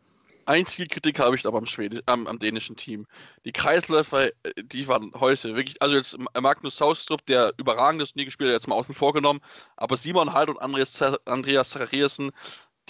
Einzige 0.46 0.88
Kritik 0.88 1.18
habe 1.18 1.36
ich 1.36 1.46
aber 1.46 1.58
am, 1.58 1.66
Schwede, 1.66 2.02
am, 2.06 2.26
am, 2.26 2.38
dänischen 2.38 2.76
Team. 2.76 3.06
Die 3.44 3.52
Kreisläufer, 3.52 4.26
äh, 4.26 4.32
die 4.62 4.88
waren 4.88 5.12
heute 5.18 5.56
wirklich, 5.56 5.80
also 5.82 5.96
jetzt 5.96 6.16
Magnus 6.40 6.76
Saustrup, 6.76 7.24
der 7.26 7.52
überragendes 7.58 8.12
Turnier 8.12 8.26
gespielt 8.26 8.50
hat, 8.50 8.54
jetzt 8.54 8.68
mal 8.68 8.76
außen 8.76 8.94
vorgenommen, 8.94 9.40
aber 9.76 9.96
Simon 9.96 10.32
Halt 10.32 10.48
und 10.48 10.58
Andreas, 10.58 11.00
Andreas 11.26 11.70
Zachariasen, 11.70 12.32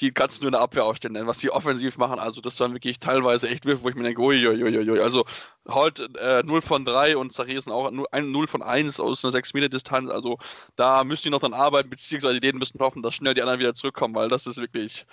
die 0.00 0.12
kannst 0.12 0.38
du 0.38 0.42
nur 0.42 0.48
in 0.48 0.52
der 0.52 0.60
Abwehr 0.60 0.84
aufstellen, 0.84 1.26
was 1.26 1.38
sie 1.38 1.50
offensiv 1.50 1.98
machen. 1.98 2.18
Also 2.18 2.40
das 2.40 2.58
waren 2.58 2.72
wirklich 2.72 2.98
teilweise 2.98 3.48
echt 3.48 3.64
Würfe, 3.64 3.84
wo 3.84 3.88
ich 3.88 3.94
mir 3.94 4.02
denke, 4.02 4.20
uiuiuiui. 4.20 5.00
Also 5.00 5.24
halt 5.68 6.00
äh, 6.16 6.42
0 6.42 6.62
von 6.62 6.84
3 6.84 7.16
und 7.16 7.32
Zachariasen 7.32 7.72
auch 7.72 7.90
0 7.90 8.46
von 8.48 8.62
1 8.62 8.98
aus 8.98 9.24
einer 9.24 9.32
6 9.32 9.54
Meter 9.54 9.68
Distanz. 9.68 10.10
Also 10.10 10.38
da 10.76 11.04
müssen 11.04 11.24
die 11.24 11.30
noch 11.30 11.40
dran 11.40 11.54
arbeiten, 11.54 11.90
beziehungsweise 11.90 12.34
die 12.34 12.40
denen 12.40 12.58
müssen 12.58 12.80
hoffen, 12.80 13.02
dass 13.02 13.14
schnell 13.14 13.34
die 13.34 13.42
anderen 13.42 13.60
wieder 13.60 13.74
zurückkommen, 13.74 14.14
weil 14.16 14.28
das 14.28 14.46
ist 14.46 14.56
wirklich 14.56 15.06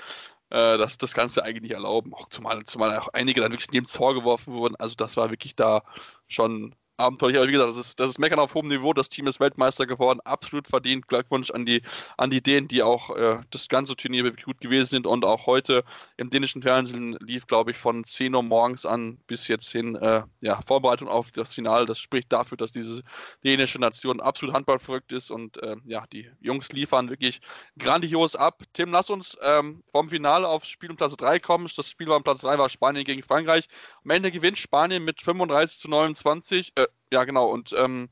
äh, 0.51 0.77
das, 0.77 0.97
das 0.97 1.13
du 1.37 1.43
eigentlich 1.43 1.63
nicht 1.63 1.71
erlauben. 1.73 2.13
Auch 2.13 2.29
zumal, 2.29 2.63
zumal 2.65 2.97
auch 2.97 3.09
einige 3.09 3.41
dann 3.41 3.51
wirklich 3.51 3.71
neben 3.71 3.87
Tor 3.87 4.13
geworfen 4.13 4.53
wurden. 4.53 4.75
Also 4.77 4.95
das 4.95 5.17
war 5.17 5.29
wirklich 5.31 5.55
da 5.55 5.83
schon 6.27 6.75
abenteuerlich. 7.01 7.37
Aber 7.37 7.47
wie 7.47 7.51
gesagt, 7.51 7.69
das 7.69 7.77
ist, 7.77 7.99
das 7.99 8.09
ist 8.09 8.19
Meckern 8.19 8.39
auf 8.39 8.53
hohem 8.53 8.67
Niveau. 8.67 8.93
Das 8.93 9.09
Team 9.09 9.27
ist 9.27 9.39
Weltmeister 9.39 9.85
geworden. 9.85 10.19
Absolut 10.23 10.67
verdient. 10.67 11.07
Glückwunsch 11.07 11.51
an 11.51 11.65
die, 11.65 11.81
an 12.17 12.29
die 12.29 12.41
Dänen, 12.41 12.67
die 12.67 12.83
auch 12.83 13.15
äh, 13.15 13.39
das 13.49 13.67
ganze 13.67 13.95
Turnier 13.95 14.23
wirklich 14.23 14.45
gut 14.45 14.59
gewesen 14.61 14.89
sind. 14.89 15.07
Und 15.07 15.25
auch 15.25 15.45
heute 15.45 15.83
im 16.17 16.29
dänischen 16.29 16.61
Fernsehen 16.61 17.17
lief, 17.19 17.47
glaube 17.47 17.71
ich, 17.71 17.77
von 17.77 18.03
10 18.03 18.35
Uhr 18.35 18.43
morgens 18.43 18.85
an 18.85 19.17
bis 19.27 19.47
jetzt 19.47 19.69
hin 19.71 19.95
äh, 19.95 20.23
ja, 20.41 20.61
Vorbereitung 20.65 21.07
auf 21.07 21.31
das 21.31 21.53
Finale. 21.53 21.85
Das 21.85 21.99
spricht 21.99 22.31
dafür, 22.31 22.57
dass 22.57 22.71
diese 22.71 23.03
dänische 23.43 23.79
Nation 23.79 24.19
absolut 24.19 24.55
handballverrückt 24.55 25.11
ist. 25.11 25.31
Und 25.31 25.61
äh, 25.63 25.75
ja, 25.85 26.05
die 26.13 26.29
Jungs 26.39 26.71
liefern 26.71 27.09
wirklich 27.09 27.41
grandios 27.77 28.35
ab. 28.35 28.63
Tim, 28.73 28.91
lass 28.91 29.09
uns 29.09 29.37
ähm, 29.41 29.83
vom 29.91 30.09
Finale 30.09 30.47
auf 30.47 30.65
Spiel 30.65 30.91
um 30.91 30.97
Platz 30.97 31.17
3 31.17 31.39
kommen. 31.39 31.69
Das 31.75 31.89
Spiel 31.89 32.07
war 32.07 32.17
um 32.17 32.23
Platz 32.23 32.41
3 32.41 32.57
war 32.57 32.69
Spanien 32.69 33.03
gegen 33.03 33.23
Frankreich. 33.23 33.67
Am 34.03 34.11
Ende 34.11 34.31
gewinnt 34.31 34.57
Spanien 34.57 35.03
mit 35.03 35.21
35 35.21 35.79
zu 35.79 35.87
29. 35.89 36.73
Äh, 36.75 36.87
ja, 37.11 37.23
genau. 37.23 37.49
Und 37.49 37.73
ähm, 37.77 38.09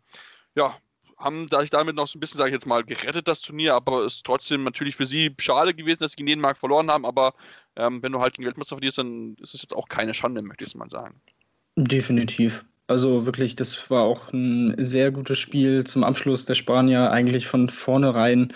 ja, 0.56 0.78
haben 1.18 1.50
sich 1.60 1.70
damit 1.70 1.96
noch 1.96 2.08
so 2.08 2.18
ein 2.18 2.22
bisschen, 2.22 2.38
sage 2.38 2.50
ich 2.50 2.54
jetzt 2.54 2.66
mal, 2.66 2.84
gerettet, 2.84 3.28
das 3.28 3.42
Turnier, 3.42 3.76
aber 3.76 4.06
es 4.06 4.16
ist 4.16 4.26
trotzdem 4.26 4.64
natürlich 4.64 4.96
für 4.96 5.06
sie 5.06 5.36
schade 5.40 5.74
gewesen, 5.74 6.00
dass 6.00 6.12
sie 6.12 6.18
gegen 6.18 6.28
Dänemark 6.28 6.58
verloren 6.58 6.90
haben, 6.90 7.06
aber 7.06 7.34
ähm, 7.76 8.02
wenn 8.02 8.14
du 8.14 8.20
halt 8.22 8.38
den 8.38 8.46
Weltmeister 8.46 8.78
verlierst, 8.78 8.98
dann 9.00 9.36
ist 9.42 9.54
es 9.54 9.62
jetzt 9.62 9.76
auch 9.76 9.90
keine 9.90 10.14
Schande, 10.14 10.42
möchte 10.42 10.64
ich 10.64 10.76
mal 10.76 10.90
sagen. 10.90 11.22
Definitiv. 11.76 12.66
Also 12.88 13.26
wirklich, 13.26 13.56
das 13.56 13.90
war 13.92 14.04
auch 14.04 14.34
ein 14.34 14.74
sehr 14.78 15.12
gutes 15.12 15.38
Spiel 15.38 15.84
zum 15.84 16.04
Abschluss 16.04 16.46
der 16.46 16.56
Spanier. 16.56 17.12
Eigentlich 17.12 17.46
von 17.46 17.70
vornherein 17.70 18.52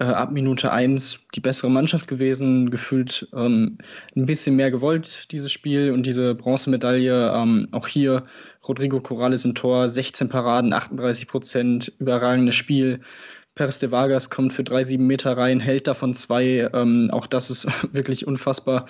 äh, 0.00 0.04
ab 0.04 0.32
Minute 0.32 0.72
1 0.72 1.26
die 1.34 1.40
bessere 1.40 1.70
Mannschaft 1.70 2.08
gewesen, 2.08 2.70
gefühlt 2.70 3.28
ähm, 3.34 3.78
ein 4.16 4.26
bisschen 4.26 4.56
mehr 4.56 4.70
gewollt, 4.70 5.30
dieses 5.30 5.52
Spiel 5.52 5.92
und 5.92 6.04
diese 6.06 6.34
Bronzemedaille. 6.34 7.32
Ähm, 7.32 7.68
auch 7.70 7.86
hier 7.86 8.24
Rodrigo 8.66 9.00
Corrales 9.00 9.44
im 9.44 9.54
Tor, 9.54 9.88
16 9.88 10.28
Paraden, 10.28 10.72
38 10.72 11.28
Prozent, 11.28 11.92
überragendes 11.98 12.54
Spiel. 12.54 13.00
Peres 13.54 13.78
de 13.78 13.90
Vargas 13.90 14.30
kommt 14.30 14.52
für 14.54 14.62
3,7 14.62 14.98
Meter 14.98 15.36
rein, 15.36 15.60
hält 15.60 15.86
davon 15.86 16.14
zwei. 16.14 16.68
Ähm, 16.72 17.10
auch 17.12 17.26
das 17.26 17.50
ist 17.50 17.68
wirklich 17.92 18.26
unfassbar. 18.26 18.86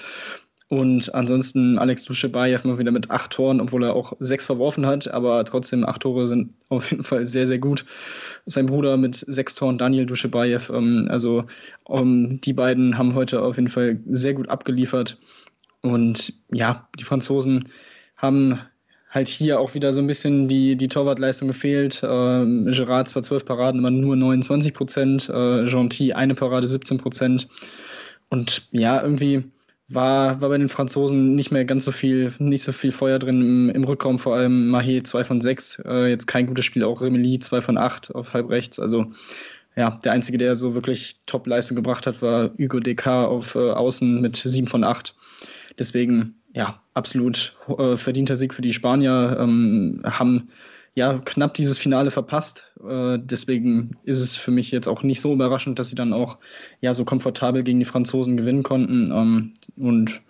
Und 0.71 1.13
ansonsten 1.17 1.81
Alex 1.81 2.05
Duschebaev 2.05 2.63
mal 2.65 2.79
wieder 2.79 2.93
mit 2.93 3.11
acht 3.11 3.33
Toren, 3.33 3.61
obwohl 3.61 3.83
er 3.83 3.97
auch 3.97 4.13
sechs 4.21 4.47
verworfen 4.47 4.87
hat, 4.87 5.09
aber 5.09 5.45
trotzdem 5.45 5.85
acht 5.85 6.03
Tore 6.03 6.29
sind 6.29 6.55
auf 6.69 6.93
jeden 6.93 7.03
Fall 7.03 7.27
sehr, 7.27 7.49
sehr 7.49 7.59
gut. 7.59 7.85
Sein 8.47 8.67
Bruder 8.67 8.97
mit 8.97 9.25
sechs 9.27 9.57
Toren, 9.57 9.79
Daniel 9.79 10.07
Duschebaev. 10.07 10.71
Ähm, 10.73 11.09
also 11.11 11.45
ähm, 11.89 12.41
die 12.41 12.53
beiden 12.53 12.97
haben 12.97 13.17
heute 13.17 13.43
auf 13.43 13.57
jeden 13.57 13.69
Fall 13.69 13.99
sehr 14.11 14.33
gut 14.33 14.49
abgeliefert. 14.49 15.19
Und 15.83 16.33
ja, 16.53 16.89
die 17.01 17.05
Franzosen 17.05 17.69
haben 18.17 18.61
halt 19.09 19.27
hier 19.27 19.59
auch 19.59 19.75
wieder 19.75 19.93
so 19.93 20.01
ein 20.01 20.07
bisschen 20.07 20.47
die, 20.47 20.77
die 20.77 20.89
Torwartleistung 20.89 21.49
gefehlt. 21.49 22.01
Ähm, 22.05 22.67
Gerard 22.67 23.09
zwar 23.09 23.25
zwölf 23.25 23.45
Paraden, 23.45 23.81
aber 23.81 23.91
nur 23.91 24.15
29 24.15 24.73
Prozent. 24.73 25.29
Äh, 25.31 25.67
Gentil 25.67 26.13
eine 26.13 26.37
Parade, 26.37 26.69
17 26.69 26.99
Prozent. 26.99 27.49
Und 28.29 28.69
ja, 28.71 29.03
irgendwie 29.03 29.51
war, 29.91 30.41
war 30.41 30.49
bei 30.49 30.59
den 30.59 30.69
Franzosen 30.69 31.35
nicht 31.35 31.51
mehr 31.51 31.65
ganz 31.65 31.85
so 31.85 31.93
viel, 31.93 32.33
nicht 32.39 32.63
so 32.63 32.73
viel 32.73 32.93
Feuer 32.93 33.19
drin 33.19 33.41
im, 33.41 33.71
im 33.71 33.85
Rückraum, 33.85 34.19
vor 34.19 34.37
allem 34.37 34.75
Mahé 34.75 35.03
2 35.05 35.25
von 35.25 35.41
6, 35.41 35.83
äh, 35.85 36.09
jetzt 36.09 36.27
kein 36.27 36.47
gutes 36.47 36.65
Spiel, 36.65 36.85
auch 36.85 37.03
Remeli 37.03 37.39
2 37.39 37.61
von 37.61 37.77
8 37.77 38.15
auf 38.15 38.33
halb 38.33 38.49
rechts. 38.51 38.79
Also 38.79 39.07
ja, 39.77 39.99
der 40.05 40.13
Einzige, 40.13 40.39
der 40.39 40.57
so 40.57 40.75
wirklich 40.75 41.17
Top-Leistung 41.27 41.77
gebracht 41.77 42.07
hat, 42.07 42.23
war 42.23 42.51
Hugo 42.59 42.81
DK 42.81 43.07
auf 43.27 43.55
äh, 43.55 43.71
Außen 43.71 44.21
mit 44.21 44.37
7 44.37 44.67
von 44.67 44.85
8. 44.85 45.15
Deswegen, 45.79 46.35
ja, 46.55 46.81
absolut 46.95 47.57
äh, 47.79 47.97
verdienter 47.97 48.37
Sieg 48.37 48.55
für 48.55 48.63
die 48.63 48.73
Spanier, 48.73 49.37
ähm, 49.41 50.03
haben 50.05 50.49
ja, 50.95 51.19
knapp 51.25 51.55
dieses 51.55 51.79
Finale 51.79 52.11
verpasst. 52.11 52.73
Äh, 52.87 53.19
deswegen 53.21 53.93
ist 54.05 54.21
es 54.21 54.37
für 54.37 54.51
mich 54.51 54.71
jetzt 54.71 54.89
auch 54.89 55.03
nicht 55.03 55.21
so 55.21 55.33
überraschend, 55.33 55.79
dass 55.79 55.89
sie 55.89 55.95
dann 55.95 56.13
auch 56.13 56.39
ja 56.81 56.95
so 56.95 57.05
komfortabel 57.05 57.63
gegen 57.63 57.79
die 57.79 57.85
Franzosen 57.85 58.37
gewinnen 58.37 58.63
konnten. 58.63 59.11
Ähm, 59.13 59.53
und 59.77 60.23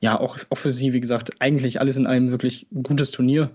ja, 0.00 0.18
auch, 0.18 0.38
auch 0.50 0.58
für 0.58 0.70
sie, 0.70 0.92
wie 0.92 1.00
gesagt, 1.00 1.30
eigentlich 1.40 1.80
alles 1.80 1.96
in 1.96 2.06
einem 2.06 2.30
wirklich 2.30 2.66
gutes 2.82 3.10
Turnier. 3.10 3.50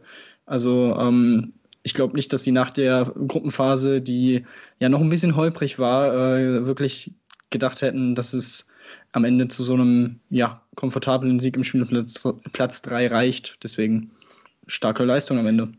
Also 0.45 0.95
ähm, 0.97 1.53
ich 1.83 1.93
glaube 1.93 2.15
nicht, 2.15 2.33
dass 2.33 2.43
sie 2.43 2.51
nach 2.51 2.71
der 2.71 3.13
Gruppenphase, 3.27 4.01
die 4.01 4.45
ja 4.79 4.89
noch 4.89 5.01
ein 5.01 5.09
bisschen 5.09 5.35
holprig 5.35 5.79
war, 5.79 6.13
äh, 6.13 6.65
wirklich 6.65 7.13
gedacht 7.49 7.81
hätten, 7.81 8.15
dass 8.15 8.33
es 8.33 8.67
am 9.11 9.25
Ende 9.25 9.47
zu 9.47 9.63
so 9.63 9.73
einem 9.73 10.19
ja, 10.29 10.61
komfortablen 10.75 11.39
Sieg 11.39 11.55
im 11.55 11.63
Spielplatz 11.63 12.27
Platz 12.51 12.81
3 12.81 13.07
reicht. 13.07 13.57
Deswegen 13.63 14.11
starke 14.67 15.03
Leistung 15.03 15.37
am 15.37 15.47
Ende. 15.47 15.71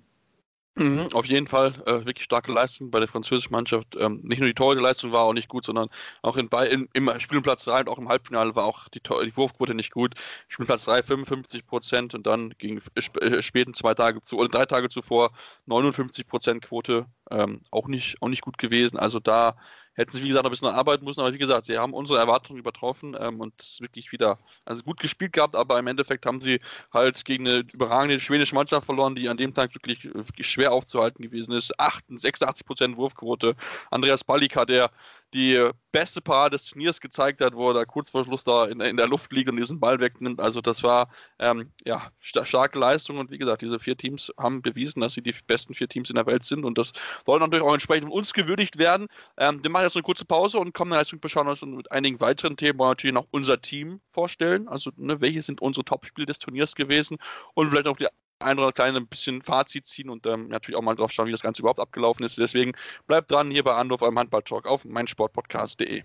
Mhm, 0.78 1.08
auf 1.12 1.26
jeden 1.26 1.48
Fall 1.48 1.74
äh, 1.86 2.06
wirklich 2.06 2.22
starke 2.22 2.52
Leistung 2.52 2.92
bei 2.92 3.00
der 3.00 3.08
französischen 3.08 3.50
Mannschaft. 3.50 3.96
Ähm, 3.98 4.20
nicht 4.22 4.38
nur 4.38 4.46
die 4.46 4.54
Torleistung 4.54 5.10
war 5.10 5.22
auch 5.24 5.32
nicht 5.32 5.48
gut, 5.48 5.64
sondern 5.64 5.88
auch 6.22 6.36
in, 6.36 6.48
in, 6.70 6.88
im 6.92 7.10
Spielplatz 7.18 7.64
3 7.64 7.80
und 7.80 7.88
auch 7.88 7.98
im 7.98 8.08
Halbfinale 8.08 8.54
war 8.54 8.64
auch 8.64 8.88
die, 8.88 9.00
die 9.00 9.36
Wurfquote 9.36 9.74
nicht 9.74 9.90
gut. 9.90 10.14
Spielplatz 10.46 10.84
3 10.84 11.02
55 11.02 11.66
Prozent 11.66 12.14
und 12.14 12.28
dann 12.28 12.54
gegen 12.58 12.80
äh, 12.94 13.42
späten 13.42 13.74
zwei 13.74 13.94
Tage 13.94 14.22
zu 14.22 14.38
oder 14.38 14.48
drei 14.48 14.66
Tage 14.66 14.88
zuvor 14.88 15.32
59 15.66 16.28
Prozent 16.28 16.64
Quote 16.64 17.06
ähm, 17.30 17.60
auch 17.70 17.88
nicht 17.88 18.20
auch 18.20 18.28
nicht 18.28 18.42
gut 18.42 18.58
gewesen. 18.58 18.98
Also 18.98 19.20
da 19.20 19.56
hätten 19.98 20.12
sie, 20.12 20.22
wie 20.22 20.28
gesagt, 20.28 20.46
ein 20.46 20.50
bisschen 20.50 20.68
arbeiten 20.68 21.04
müssen, 21.04 21.20
aber 21.20 21.32
wie 21.34 21.38
gesagt, 21.38 21.64
sie 21.64 21.76
haben 21.76 21.92
unsere 21.92 22.20
Erwartungen 22.20 22.60
übertroffen 22.60 23.16
ähm, 23.18 23.40
und 23.40 23.52
es 23.60 23.80
wirklich 23.80 24.12
wieder 24.12 24.38
also 24.64 24.82
gut 24.82 25.00
gespielt 25.00 25.32
gehabt, 25.32 25.56
aber 25.56 25.76
im 25.78 25.88
Endeffekt 25.88 26.24
haben 26.24 26.40
sie 26.40 26.60
halt 26.92 27.24
gegen 27.24 27.48
eine 27.48 27.64
überragende 27.72 28.20
schwedische 28.20 28.54
Mannschaft 28.54 28.86
verloren, 28.86 29.16
die 29.16 29.28
an 29.28 29.36
dem 29.36 29.52
Tag 29.52 29.74
wirklich, 29.74 30.04
wirklich 30.04 30.48
schwer 30.48 30.72
aufzuhalten 30.72 31.22
gewesen 31.24 31.52
ist. 31.52 31.72
86 31.76 32.64
Prozent 32.64 32.96
Wurfquote. 32.96 33.56
Andreas 33.90 34.22
Balika, 34.22 34.64
der 34.64 34.90
die 35.34 35.70
beste 35.92 36.20
Parade 36.20 36.56
des 36.56 36.64
Turniers 36.64 37.00
gezeigt 37.00 37.40
hat, 37.40 37.54
wo 37.54 37.68
er 37.70 37.74
da 37.74 37.84
kurz 37.84 38.10
vor 38.10 38.24
Schluss 38.24 38.44
da 38.44 38.66
in, 38.66 38.80
in 38.80 38.96
der 38.96 39.06
Luft 39.06 39.32
liegt 39.32 39.50
und 39.50 39.56
diesen 39.56 39.80
Ball 39.80 40.00
wegnimmt. 40.00 40.40
Also 40.40 40.60
das 40.60 40.82
war 40.82 41.08
ähm, 41.38 41.72
ja 41.84 42.10
st 42.22 42.46
starke 42.46 42.78
Leistung 42.78 43.18
und 43.18 43.30
wie 43.30 43.38
gesagt, 43.38 43.62
diese 43.62 43.78
vier 43.78 43.96
Teams 43.96 44.32
haben 44.38 44.62
bewiesen, 44.62 45.00
dass 45.00 45.14
sie 45.14 45.22
die 45.22 45.34
besten 45.46 45.74
vier 45.74 45.88
Teams 45.88 46.10
in 46.10 46.16
der 46.16 46.26
Welt 46.26 46.44
sind 46.44 46.64
und 46.64 46.78
das 46.78 46.92
soll 47.26 47.40
natürlich 47.40 47.64
auch 47.64 47.72
entsprechend 47.74 48.10
uns 48.10 48.32
gewürdigt 48.32 48.78
werden. 48.78 49.08
Ähm, 49.36 49.62
wir 49.62 49.70
machen 49.70 49.84
jetzt 49.84 49.96
eine 49.96 50.02
kurze 50.02 50.24
Pause 50.24 50.58
und 50.58 50.74
kommen 50.74 50.90
dann 50.90 51.00
jetzt 51.00 51.18
beschauen 51.20 51.48
uns 51.48 51.62
mit 51.62 51.90
einigen 51.92 52.20
weiteren 52.20 52.56
Themen, 52.56 52.78
wo 52.78 52.84
wir 52.84 52.88
natürlich 52.88 53.14
noch 53.14 53.26
unser 53.30 53.60
Team 53.60 54.00
vorstellen. 54.12 54.68
Also 54.68 54.90
ne, 54.96 55.20
welche 55.20 55.42
sind 55.42 55.60
unsere 55.60 55.84
Top-Spiele 55.84 56.26
des 56.26 56.38
Turniers 56.38 56.74
gewesen 56.74 57.18
und 57.54 57.70
vielleicht 57.70 57.86
auch 57.86 57.96
die 57.96 58.08
ein 58.40 58.58
oder 58.58 58.72
kleine 58.72 59.00
bisschen 59.00 59.42
Fazit 59.42 59.86
ziehen 59.86 60.10
und 60.10 60.26
ähm, 60.26 60.48
natürlich 60.48 60.76
auch 60.76 60.82
mal 60.82 60.94
drauf 60.94 61.12
schauen, 61.12 61.26
wie 61.26 61.32
das 61.32 61.42
Ganze 61.42 61.62
überhaupt 61.62 61.80
abgelaufen 61.80 62.24
ist. 62.24 62.38
Deswegen 62.38 62.72
bleibt 63.06 63.30
dran 63.30 63.50
hier 63.50 63.64
bei 63.64 63.74
Anruf 63.74 64.02
eurem 64.02 64.18
Handball-Talk 64.18 64.66
auf 64.66 64.84
meinsportpodcast.de. 64.84 66.04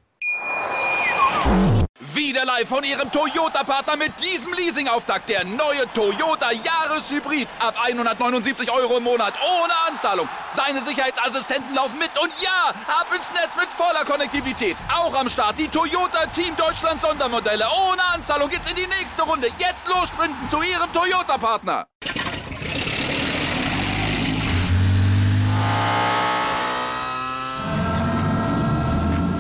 Wieder 2.13 2.45
live 2.45 2.67
von 2.67 2.83
Ihrem 2.83 3.11
Toyota-Partner 3.11 3.95
mit 3.95 4.11
diesem 4.21 4.53
Leasing-Auftakt. 4.53 5.29
Der 5.29 5.43
neue 5.45 5.91
Toyota 5.93 6.51
Jahreshybrid. 6.51 7.47
Ab 7.59 7.75
179 7.81 8.71
Euro 8.71 8.97
im 8.97 9.03
Monat. 9.03 9.33
Ohne 9.41 9.73
Anzahlung. 9.87 10.27
Seine 10.51 10.81
Sicherheitsassistenten 10.81 11.73
laufen 11.73 11.97
mit. 11.99 12.11
Und 12.21 12.31
ja, 12.41 12.73
ab 12.87 13.07
ins 13.15 13.31
Netz 13.33 13.55
mit 13.55 13.69
voller 13.69 14.05
Konnektivität. 14.05 14.75
Auch 14.93 15.13
am 15.15 15.29
Start 15.29 15.57
die 15.57 15.67
Toyota 15.67 16.25
Team 16.27 16.55
Deutschland 16.55 17.01
Sondermodelle. 17.01 17.65
Ohne 17.89 18.03
Anzahlung 18.13 18.49
geht's 18.49 18.69
in 18.69 18.75
die 18.75 18.87
nächste 18.87 19.23
Runde. 19.23 19.47
Jetzt 19.57 19.87
los 19.87 20.09
sprinten 20.09 20.47
zu 20.49 20.61
Ihrem 20.61 20.91
Toyota-Partner. 20.93 21.87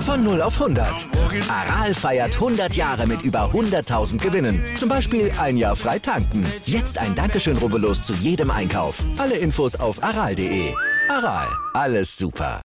Von 0.05 0.21
0 0.21 0.41
auf 0.41 0.61
100. 0.61 1.07
Aral 1.49 1.93
feiert 1.93 2.35
100 2.35 2.75
Jahre 2.75 3.07
mit 3.07 3.21
über 3.21 3.51
100.000 3.53 4.21
Gewinnen. 4.21 4.61
Zum 4.75 4.89
Beispiel 4.89 5.31
ein 5.39 5.55
Jahr 5.55 5.77
frei 5.77 5.97
tanken. 5.97 6.45
Jetzt 6.65 6.97
ein 6.97 7.15
Dankeschön, 7.15 7.55
rubbellos 7.55 8.01
zu 8.01 8.13
jedem 8.15 8.51
Einkauf. 8.51 9.01
Alle 9.17 9.37
Infos 9.37 9.77
auf 9.77 10.03
aral.de. 10.03 10.73
Aral, 11.07 11.47
alles 11.73 12.17
super. 12.17 12.61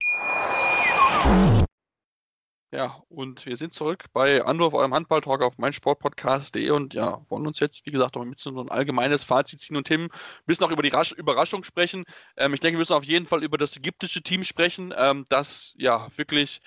Ja, 2.71 3.03
und 3.09 3.45
wir 3.45 3.57
sind 3.57 3.73
zurück 3.73 4.05
bei 4.13 4.41
Anwurf, 4.43 4.73
eurem 4.73 4.93
Handballtalk 4.93 5.41
auf 5.41 5.57
meinsportpodcast.de 5.57 6.69
und 6.69 6.93
ja, 6.93 7.21
wollen 7.27 7.47
uns 7.47 7.59
jetzt, 7.59 7.85
wie 7.85 7.91
gesagt, 7.91 8.15
noch 8.15 8.23
mit 8.23 8.39
so 8.39 8.49
ein 8.49 8.69
allgemeines 8.69 9.25
Fazit 9.25 9.59
ziehen 9.59 9.75
und 9.75 9.87
Tim 9.87 10.03
ein 10.03 10.09
bisschen 10.45 10.63
noch 10.63 10.71
über 10.71 10.83
die 10.83 10.89
Rasch 10.89 11.11
Überraschung 11.11 11.65
sprechen. 11.65 12.05
Ähm, 12.37 12.53
ich 12.53 12.61
denke, 12.61 12.75
wir 12.75 12.79
müssen 12.79 12.93
auf 12.93 13.03
jeden 13.03 13.27
Fall 13.27 13.43
über 13.43 13.57
das 13.57 13.75
ägyptische 13.75 14.21
Team 14.21 14.45
sprechen, 14.45 14.93
ähm, 14.97 15.25
das 15.27 15.73
ja 15.77 16.07
wirklich 16.15 16.61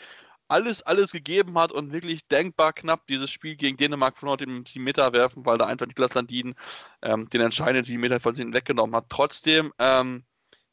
alles, 0.49 0.83
alles 0.83 1.12
gegeben 1.12 1.59
hat 1.59 1.73
und 1.73 1.93
wirklich 1.93 2.26
denkbar 2.28 2.73
knapp 2.73 3.07
dieses 3.07 3.31
Spiel 3.31 3.57
gegen 3.57 3.76
Dänemark 3.76 4.19
von 4.19 4.31
heute 4.31 4.45
im 4.45 4.64
7 4.67 4.83
Meter 4.83 5.12
werfen, 5.12 5.45
weil 5.47 5.59
da 5.59 5.67
einfach 5.67 5.87
Niklas 5.87 6.14
Landin 6.14 6.55
ähm, 7.02 7.28
den 7.28 7.43
entscheidenden 7.43 7.85
7 7.85 8.00
Meter 8.00 8.21
von 8.21 8.35
ihnen 8.37 8.55
weggenommen 8.55 8.97
hat. 8.97 9.07
Trotzdem, 9.09 9.73
ähm, 9.78 10.25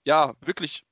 ja, 0.06 0.34
wirklich 0.42 0.86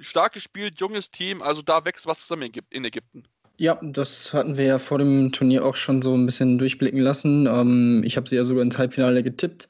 stark 0.00 0.32
gespielt, 0.32 0.80
junges 0.80 1.10
Team, 1.10 1.42
also 1.42 1.62
da 1.62 1.84
wächst 1.84 2.06
was 2.06 2.20
zusammen 2.20 2.50
in 2.70 2.84
Ägypten. 2.84 3.24
Ja, 3.58 3.78
das 3.82 4.32
hatten 4.32 4.56
wir 4.56 4.64
ja 4.64 4.78
vor 4.78 4.98
dem 4.98 5.30
Turnier 5.30 5.64
auch 5.64 5.76
schon 5.76 6.02
so 6.02 6.16
ein 6.16 6.26
bisschen 6.26 6.58
durchblicken 6.58 7.00
lassen. 7.00 7.46
Ähm, 7.46 8.02
ich 8.04 8.16
habe 8.16 8.28
sie 8.28 8.36
ja 8.36 8.44
sogar 8.44 8.62
ins 8.62 8.78
Halbfinale 8.78 9.22
getippt. 9.22 9.68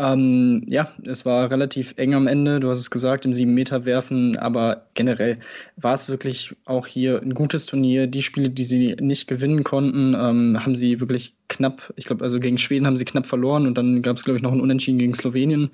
Ähm, 0.00 0.62
ja, 0.66 0.90
es 1.04 1.26
war 1.26 1.50
relativ 1.50 1.92
eng 1.98 2.14
am 2.14 2.26
Ende, 2.26 2.58
du 2.58 2.70
hast 2.70 2.78
es 2.78 2.90
gesagt, 2.90 3.26
im 3.26 3.32
7-Meter-Werfen, 3.32 4.38
aber 4.38 4.86
generell 4.94 5.38
war 5.76 5.92
es 5.92 6.08
wirklich 6.08 6.56
auch 6.64 6.86
hier 6.86 7.20
ein 7.20 7.34
gutes 7.34 7.66
Turnier. 7.66 8.06
Die 8.06 8.22
Spiele, 8.22 8.48
die 8.48 8.64
sie 8.64 8.96
nicht 8.98 9.28
gewinnen 9.28 9.62
konnten, 9.62 10.14
ähm, 10.14 10.64
haben 10.64 10.74
sie 10.74 11.00
wirklich 11.00 11.34
knapp, 11.48 11.92
ich 11.96 12.06
glaube, 12.06 12.24
also 12.24 12.40
gegen 12.40 12.56
Schweden 12.56 12.86
haben 12.86 12.96
sie 12.96 13.04
knapp 13.04 13.26
verloren 13.26 13.66
und 13.66 13.76
dann 13.76 14.00
gab 14.00 14.16
es, 14.16 14.24
glaube 14.24 14.38
ich, 14.38 14.42
noch 14.42 14.52
ein 14.52 14.62
Unentschieden 14.62 14.98
gegen 14.98 15.14
Slowenien. 15.14 15.68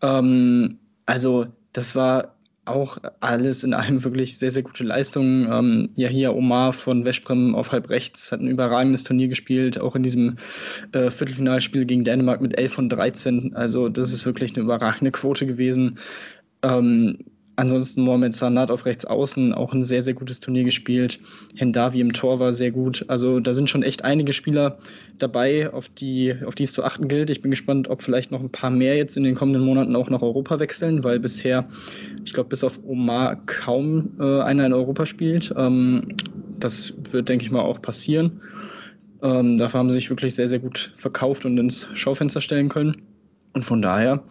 Ähm, 0.00 0.78
also, 1.06 1.46
das 1.72 1.96
war 1.96 2.36
auch 2.70 2.98
alles 3.20 3.64
in 3.64 3.74
allem 3.74 4.02
wirklich 4.04 4.38
sehr, 4.38 4.50
sehr 4.50 4.62
gute 4.62 4.84
Leistungen. 4.84 5.48
Ähm, 5.50 5.88
ja, 5.96 6.08
hier 6.08 6.34
Omar 6.34 6.72
von 6.72 7.04
Westbrem 7.04 7.54
auf 7.54 7.72
halb 7.72 7.90
rechts 7.90 8.32
hat 8.32 8.40
ein 8.40 8.48
überragendes 8.48 9.04
Turnier 9.04 9.28
gespielt, 9.28 9.80
auch 9.80 9.96
in 9.96 10.02
diesem 10.02 10.36
äh, 10.92 11.10
Viertelfinalspiel 11.10 11.84
gegen 11.84 12.04
Dänemark 12.04 12.40
mit 12.40 12.58
11 12.58 12.72
von 12.72 12.88
13. 12.88 13.54
Also, 13.54 13.88
das 13.88 14.12
ist 14.12 14.26
wirklich 14.26 14.54
eine 14.54 14.64
überragende 14.64 15.10
Quote 15.10 15.46
gewesen. 15.46 15.98
Ähm, 16.62 17.18
Ansonsten 17.60 18.00
Mohamed 18.00 18.32
Sanat 18.32 18.70
auf 18.70 18.86
rechts 18.86 19.04
außen 19.04 19.52
auch 19.52 19.74
ein 19.74 19.84
sehr, 19.84 20.00
sehr 20.00 20.14
gutes 20.14 20.40
Turnier 20.40 20.64
gespielt. 20.64 21.20
Hendavi 21.56 22.00
im 22.00 22.14
Tor 22.14 22.40
war 22.40 22.54
sehr 22.54 22.70
gut. 22.70 23.04
Also 23.08 23.38
da 23.38 23.52
sind 23.52 23.68
schon 23.68 23.82
echt 23.82 24.02
einige 24.02 24.32
Spieler 24.32 24.78
dabei, 25.18 25.70
auf 25.70 25.90
die, 25.90 26.34
auf 26.46 26.54
die 26.54 26.62
es 26.62 26.72
zu 26.72 26.82
achten 26.82 27.06
gilt. 27.06 27.28
Ich 27.28 27.42
bin 27.42 27.50
gespannt, 27.50 27.88
ob 27.88 28.00
vielleicht 28.00 28.30
noch 28.30 28.40
ein 28.40 28.48
paar 28.48 28.70
mehr 28.70 28.96
jetzt 28.96 29.18
in 29.18 29.24
den 29.24 29.34
kommenden 29.34 29.62
Monaten 29.62 29.94
auch 29.94 30.08
nach 30.08 30.22
Europa 30.22 30.58
wechseln, 30.58 31.04
weil 31.04 31.20
bisher, 31.20 31.68
ich 32.24 32.32
glaube, 32.32 32.48
bis 32.48 32.64
auf 32.64 32.80
Omar 32.82 33.36
kaum 33.44 34.08
äh, 34.18 34.40
einer 34.40 34.64
in 34.64 34.72
Europa 34.72 35.04
spielt. 35.04 35.52
Ähm, 35.54 36.16
das 36.60 36.94
wird, 37.10 37.28
denke 37.28 37.44
ich 37.44 37.50
mal, 37.50 37.60
auch 37.60 37.82
passieren. 37.82 38.40
Ähm, 39.22 39.58
dafür 39.58 39.80
haben 39.80 39.90
sie 39.90 39.96
sich 39.96 40.08
wirklich 40.08 40.34
sehr, 40.34 40.48
sehr 40.48 40.60
gut 40.60 40.94
verkauft 40.96 41.44
und 41.44 41.58
ins 41.58 41.86
Schaufenster 41.92 42.40
stellen 42.40 42.70
können. 42.70 43.02
Und 43.52 43.66
von 43.66 43.82
daher, 43.82 44.22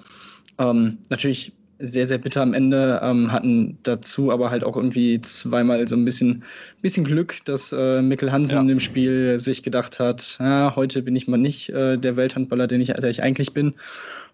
ähm, 0.57 0.97
natürlich 1.11 1.53
sehr, 1.79 2.07
sehr 2.07 2.17
bitter 2.17 2.41
am 2.41 2.53
Ende, 2.53 2.99
ähm, 3.01 3.31
hatten 3.31 3.77
dazu 3.83 4.31
aber 4.31 4.49
halt 4.51 4.63
auch 4.63 4.75
irgendwie 4.75 5.21
zweimal 5.21 5.87
so 5.87 5.95
ein 5.95 6.05
bisschen, 6.05 6.43
bisschen 6.81 7.05
Glück, 7.05 7.37
dass 7.45 7.71
äh, 7.71 8.01
Mikkel 8.01 8.31
Hansen 8.31 8.55
ja. 8.55 8.61
in 8.61 8.67
dem 8.67 8.79
Spiel 8.79 9.39
sich 9.39 9.63
gedacht 9.63 9.99
hat, 9.99 10.37
ah, 10.39 10.75
heute 10.75 11.01
bin 11.01 11.15
ich 11.15 11.27
mal 11.27 11.37
nicht 11.37 11.69
äh, 11.69 11.97
der 11.97 12.17
Welthandballer, 12.17 12.67
den 12.67 12.81
ich, 12.81 12.89
der 12.89 13.09
ich 13.09 13.23
eigentlich 13.23 13.53
bin. 13.53 13.73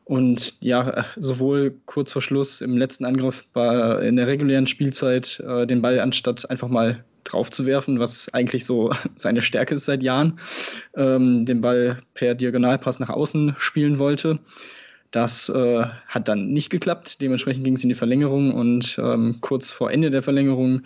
Und 0.06 0.56
ja, 0.62 1.06
sowohl 1.18 1.74
kurz 1.86 2.12
vor 2.12 2.22
Schluss 2.22 2.62
im 2.62 2.78
letzten 2.78 3.06
Angriff 3.06 3.46
war 3.54 4.04
in 4.04 4.16
der 4.16 4.28
regulären 4.28 4.68
Spielzeit 4.68 5.44
äh, 5.48 5.66
den 5.66 5.82
Ball 5.82 6.00
anstatt 6.00 6.50
einfach 6.50 6.68
mal 6.68 7.04
drauf 7.24 7.50
zu 7.50 7.66
werfen, 7.66 8.00
was 8.00 8.32
eigentlich 8.34 8.66
so 8.66 8.92
seine 9.16 9.42
Stärke 9.42 9.76
ist 9.76 9.86
seit 9.86 10.04
Jahren, 10.04 10.40
ähm, 10.96 11.46
den 11.46 11.62
Ball 11.62 12.00
per 12.14 12.36
Diagonalpass 12.36 13.00
nach 13.00 13.10
außen 13.10 13.56
spielen 13.58 13.98
wollte 14.00 14.40
das 15.16 15.48
äh, 15.48 15.86
hat 16.08 16.28
dann 16.28 16.50
nicht 16.50 16.70
geklappt. 16.70 17.22
Dementsprechend 17.22 17.64
ging 17.64 17.76
es 17.76 17.84
in 17.84 17.90
die 17.90 17.96
Verlängerung 17.96 18.54
und 18.54 19.00
ähm, 19.02 19.38
kurz 19.40 19.72
vor 19.72 19.90
Ende 19.90 20.12
der 20.12 20.22
Verlängerung 20.22 20.82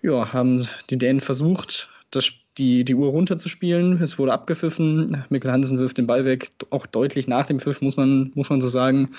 ja, 0.00 0.32
haben 0.32 0.66
die 0.88 0.96
Dänen 0.96 1.20
versucht, 1.20 1.90
das, 2.10 2.30
die, 2.56 2.84
die 2.84 2.94
Uhr 2.94 3.10
runterzuspielen. 3.10 4.00
Es 4.00 4.18
wurde 4.18 4.32
abgepfiffen. 4.32 5.24
Mikkel 5.28 5.52
Hansen 5.52 5.78
wirft 5.78 5.98
den 5.98 6.06
Ball 6.06 6.24
weg, 6.24 6.50
auch 6.70 6.86
deutlich 6.86 7.28
nach 7.28 7.46
dem 7.46 7.60
Pfiff, 7.60 7.82
muss 7.82 7.98
man, 7.98 8.32
muss 8.34 8.48
man 8.48 8.62
so 8.62 8.68
sagen. 8.68 9.10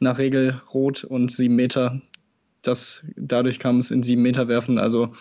Nach 0.00 0.16
Regel 0.16 0.58
rot 0.72 1.04
und 1.04 1.30
sieben 1.30 1.56
Meter. 1.56 2.00
Das, 2.62 3.06
dadurch 3.16 3.58
kam 3.58 3.76
es 3.76 3.90
in 3.90 4.02
sieben 4.02 4.22
Meter 4.22 4.48
werfen. 4.48 4.78
Also 4.78 5.12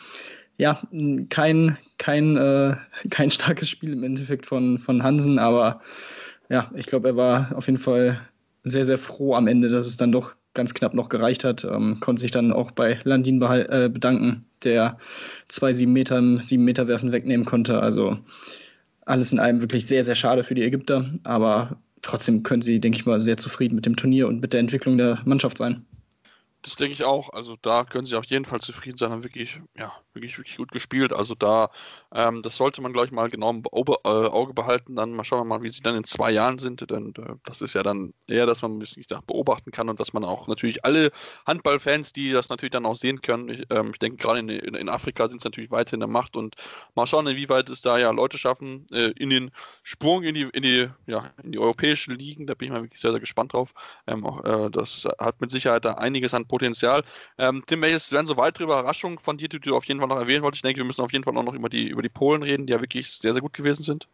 ja, 0.57 0.81
kein, 1.29 1.77
kein, 1.97 2.37
äh, 2.37 2.77
kein 3.09 3.31
starkes 3.31 3.69
Spiel 3.69 3.91
im 3.91 4.03
Endeffekt 4.03 4.45
von, 4.45 4.79
von 4.79 5.03
Hansen, 5.03 5.39
aber 5.39 5.81
ja, 6.47 6.71
ich 6.75 6.85
glaube, 6.85 7.09
er 7.09 7.15
war 7.17 7.51
auf 7.55 7.67
jeden 7.67 7.79
Fall 7.79 8.21
sehr, 8.63 8.85
sehr 8.85 8.97
froh 8.97 9.35
am 9.35 9.47
Ende, 9.47 9.69
dass 9.69 9.87
es 9.87 9.97
dann 9.97 10.11
doch 10.11 10.35
ganz 10.53 10.73
knapp 10.73 10.93
noch 10.93 11.09
gereicht 11.09 11.43
hat. 11.43 11.63
Ähm, 11.63 11.99
konnte 11.99 12.21
sich 12.21 12.31
dann 12.31 12.51
auch 12.51 12.71
bei 12.71 12.99
Landin 13.03 13.41
äh, 13.41 13.89
bedanken, 13.91 14.45
der 14.63 14.97
zwei 15.47 15.73
sieben 15.73 15.93
Meter 15.93 16.21
sieben 16.41 16.65
Meter 16.65 16.87
werfen 16.87 17.11
wegnehmen 17.11 17.45
konnte. 17.45 17.81
Also 17.81 18.17
alles 19.05 19.31
in 19.31 19.39
allem 19.39 19.61
wirklich 19.61 19.87
sehr, 19.87 20.03
sehr 20.03 20.15
schade 20.15 20.43
für 20.43 20.55
die 20.55 20.63
Ägypter. 20.63 21.09
Aber 21.23 21.77
trotzdem 22.01 22.43
können 22.43 22.61
sie, 22.61 22.79
denke 22.79 22.97
ich 22.97 23.05
mal, 23.05 23.21
sehr 23.21 23.37
zufrieden 23.37 23.75
mit 23.75 23.85
dem 23.85 23.95
Turnier 23.95 24.27
und 24.27 24.41
mit 24.41 24.53
der 24.53 24.59
Entwicklung 24.59 24.97
der 24.97 25.19
Mannschaft 25.25 25.57
sein. 25.57 25.85
Das 26.63 26.75
denke 26.75 26.93
ich 26.93 27.03
auch. 27.03 27.29
Also 27.33 27.57
da 27.61 27.83
können 27.85 28.05
sie 28.05 28.15
auf 28.15 28.25
jeden 28.25 28.45
Fall 28.45 28.59
zufrieden 28.59 28.97
sein. 28.97 29.11
Haben 29.11 29.23
wirklich, 29.23 29.59
ja, 29.75 29.93
wirklich, 30.13 30.37
wirklich 30.37 30.57
gut 30.57 30.71
gespielt. 30.71 31.11
Also 31.11 31.33
da, 31.33 31.71
ähm, 32.13 32.43
das 32.43 32.55
sollte 32.55 32.81
man, 32.81 32.93
glaube 32.93 33.07
ich, 33.07 33.11
mal 33.11 33.29
genau 33.31 33.49
im 33.49 33.63
äh, 33.63 34.07
Auge 34.07 34.53
behalten. 34.53 34.95
Dann 34.95 35.13
mal 35.13 35.23
schauen 35.23 35.39
wir 35.39 35.45
mal, 35.45 35.63
wie 35.63 35.71
sie 35.71 35.81
dann 35.81 35.95
in 35.95 36.03
zwei 36.03 36.31
Jahren 36.31 36.59
sind. 36.59 36.87
Denn 36.91 37.13
äh, 37.17 37.33
das 37.45 37.61
ist 37.61 37.73
ja 37.73 37.81
dann 37.81 38.13
eher, 38.27 38.45
dass 38.45 38.61
man 38.61 38.75
ein 38.75 38.79
bisschen 38.79 39.03
beobachten 39.25 39.71
kann 39.71 39.89
und 39.89 39.99
dass 39.99 40.13
man 40.13 40.23
auch 40.23 40.47
natürlich 40.47 40.85
alle 40.85 41.11
Handballfans, 41.47 42.13
die 42.13 42.31
das 42.31 42.49
natürlich 42.49 42.71
dann 42.71 42.85
auch 42.85 42.95
sehen 42.95 43.21
können. 43.21 43.49
Ich, 43.49 43.65
ähm, 43.71 43.91
ich 43.93 43.99
denke, 43.99 44.17
gerade 44.17 44.39
in, 44.39 44.49
in, 44.49 44.75
in, 44.75 44.89
Afrika 44.89 45.27
sind 45.27 45.37
es 45.37 45.45
natürlich 45.45 45.71
weiter 45.71 45.95
in 45.95 45.99
der 45.99 46.09
Macht 46.09 46.35
und 46.35 46.55
mal 46.93 47.07
schauen, 47.07 47.25
inwieweit 47.25 47.69
es 47.69 47.81
da 47.81 47.97
ja 47.97 48.11
Leute 48.11 48.37
schaffen, 48.37 48.87
äh, 48.91 49.11
in 49.17 49.31
den 49.31 49.51
Sprung 49.81 50.23
in 50.23 50.35
die, 50.35 50.47
in 50.53 50.61
die, 50.61 50.89
ja, 51.07 51.31
in 51.41 51.53
die 51.53 51.59
europäischen 51.59 52.15
Ligen. 52.15 52.45
Da 52.45 52.53
bin 52.53 52.67
ich 52.67 52.71
mal 52.71 52.83
wirklich 52.83 53.01
sehr, 53.01 53.11
sehr 53.11 53.19
gespannt 53.19 53.53
drauf. 53.53 53.73
Ähm, 54.05 54.25
auch, 54.25 54.43
äh, 54.43 54.69
das 54.69 55.07
hat 55.17 55.41
mit 55.41 55.49
Sicherheit 55.49 55.85
da 55.85 55.93
einiges 55.95 56.35
an 56.35 56.45
Potenzial. 56.51 57.03
Ähm, 57.37 57.63
Tim, 57.65 57.81
welches 57.81 58.11
wären 58.11 58.27
so 58.27 58.37
weitere 58.37 58.65
Überraschungen 58.65 59.17
von 59.17 59.37
dir, 59.37 59.47
die 59.47 59.59
du 59.59 59.75
auf 59.75 59.85
jeden 59.85 59.99
Fall 60.01 60.09
noch 60.09 60.19
erwähnen 60.19 60.43
wolltest? 60.43 60.59
Ich 60.59 60.63
denke, 60.63 60.79
wir 60.79 60.85
müssen 60.85 61.01
auf 61.01 61.13
jeden 61.13 61.23
Fall 61.23 61.35
auch 61.37 61.43
noch 61.43 61.53
über 61.53 61.69
die, 61.69 61.87
über 61.87 62.01
die 62.01 62.09
Polen 62.09 62.43
reden, 62.43 62.67
die 62.67 62.73
ja 62.73 62.81
wirklich 62.81 63.11
sehr, 63.13 63.33
sehr 63.33 63.41
gut 63.41 63.53
gewesen 63.53 63.83
sind. 63.83 64.07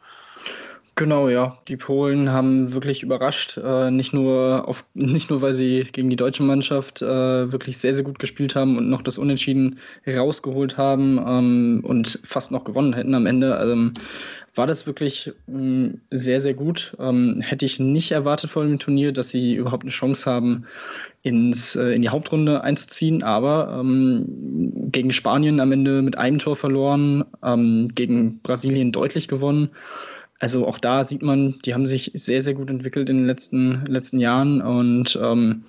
Genau, 0.98 1.30
ja. 1.30 1.60
Die 1.68 1.78
Polen 1.78 2.32
haben 2.32 2.74
wirklich 2.74 3.04
überrascht. 3.04 3.56
Äh, 3.64 3.92
nicht, 3.92 4.14
nur 4.14 4.68
auf, 4.68 4.84
nicht 4.96 5.30
nur, 5.30 5.44
weil 5.44 5.54
sie 5.54 5.84
gegen 5.92 6.10
die 6.10 6.16
deutsche 6.16 6.42
Mannschaft 6.42 7.04
äh, 7.04 7.52
wirklich 7.52 7.78
sehr, 7.78 7.94
sehr 7.94 8.04
gut 8.04 8.18
gespielt 8.18 8.56
haben 8.56 8.80
und 8.80 8.90
noch 8.90 9.04
das 9.04 9.20
Unentschieden 9.20 9.78
rausgeholt 10.08 10.76
haben 10.80 11.20
ähm, 11.24 11.82
und 11.86 12.20
fast 12.24 12.52
noch 12.52 12.64
gewonnen 12.64 12.94
hätten 12.94 13.14
am 13.14 13.28
Ende. 13.28 13.60
Ähm, 13.64 13.94
war 14.56 14.66
das 14.66 14.88
wirklich 14.88 15.32
mh, 15.46 16.00
sehr, 16.10 16.42
sehr 16.42 16.56
gut. 16.56 16.98
Ähm, 17.00 17.42
hätte 17.42 17.66
ich 17.66 17.80
nicht 17.80 18.12
erwartet 18.12 18.50
vor 18.50 18.64
dem 18.66 18.80
Turnier, 18.80 19.12
dass 19.14 19.30
sie 19.30 19.54
überhaupt 19.54 19.84
eine 19.84 19.92
Chance 19.92 20.28
haben, 20.28 20.66
ins, 21.22 21.76
äh, 21.76 21.92
in 21.92 22.02
die 22.02 22.10
Hauptrunde 22.10 22.64
einzuziehen. 22.64 23.22
Aber 23.22 23.78
ähm, 23.80 24.90
gegen 24.92 25.14
Spanien 25.14 25.60
am 25.60 25.72
Ende 25.72 26.02
mit 26.02 26.18
einem 26.18 26.40
Tor 26.40 26.56
verloren, 26.56 27.24
ähm, 27.44 27.88
gegen 27.94 28.40
Brasilien 28.42 28.92
deutlich 28.92 29.28
gewonnen. 29.28 29.70
Also 30.39 30.67
auch 30.67 30.78
da 30.78 31.04
sieht 31.04 31.23
man, 31.23 31.56
die 31.65 31.73
haben 31.73 31.88
sich 31.88 32.12
sehr, 32.13 32.41
sehr 32.41 32.54
gut 32.54 32.69
entwickelt 32.69 33.10
in 33.10 33.17
den 33.17 33.26
letzten, 33.26 33.86
letzten 33.86 34.19
Jahren. 34.19 34.62
Und 34.62 35.17
ähm, 35.21 35.65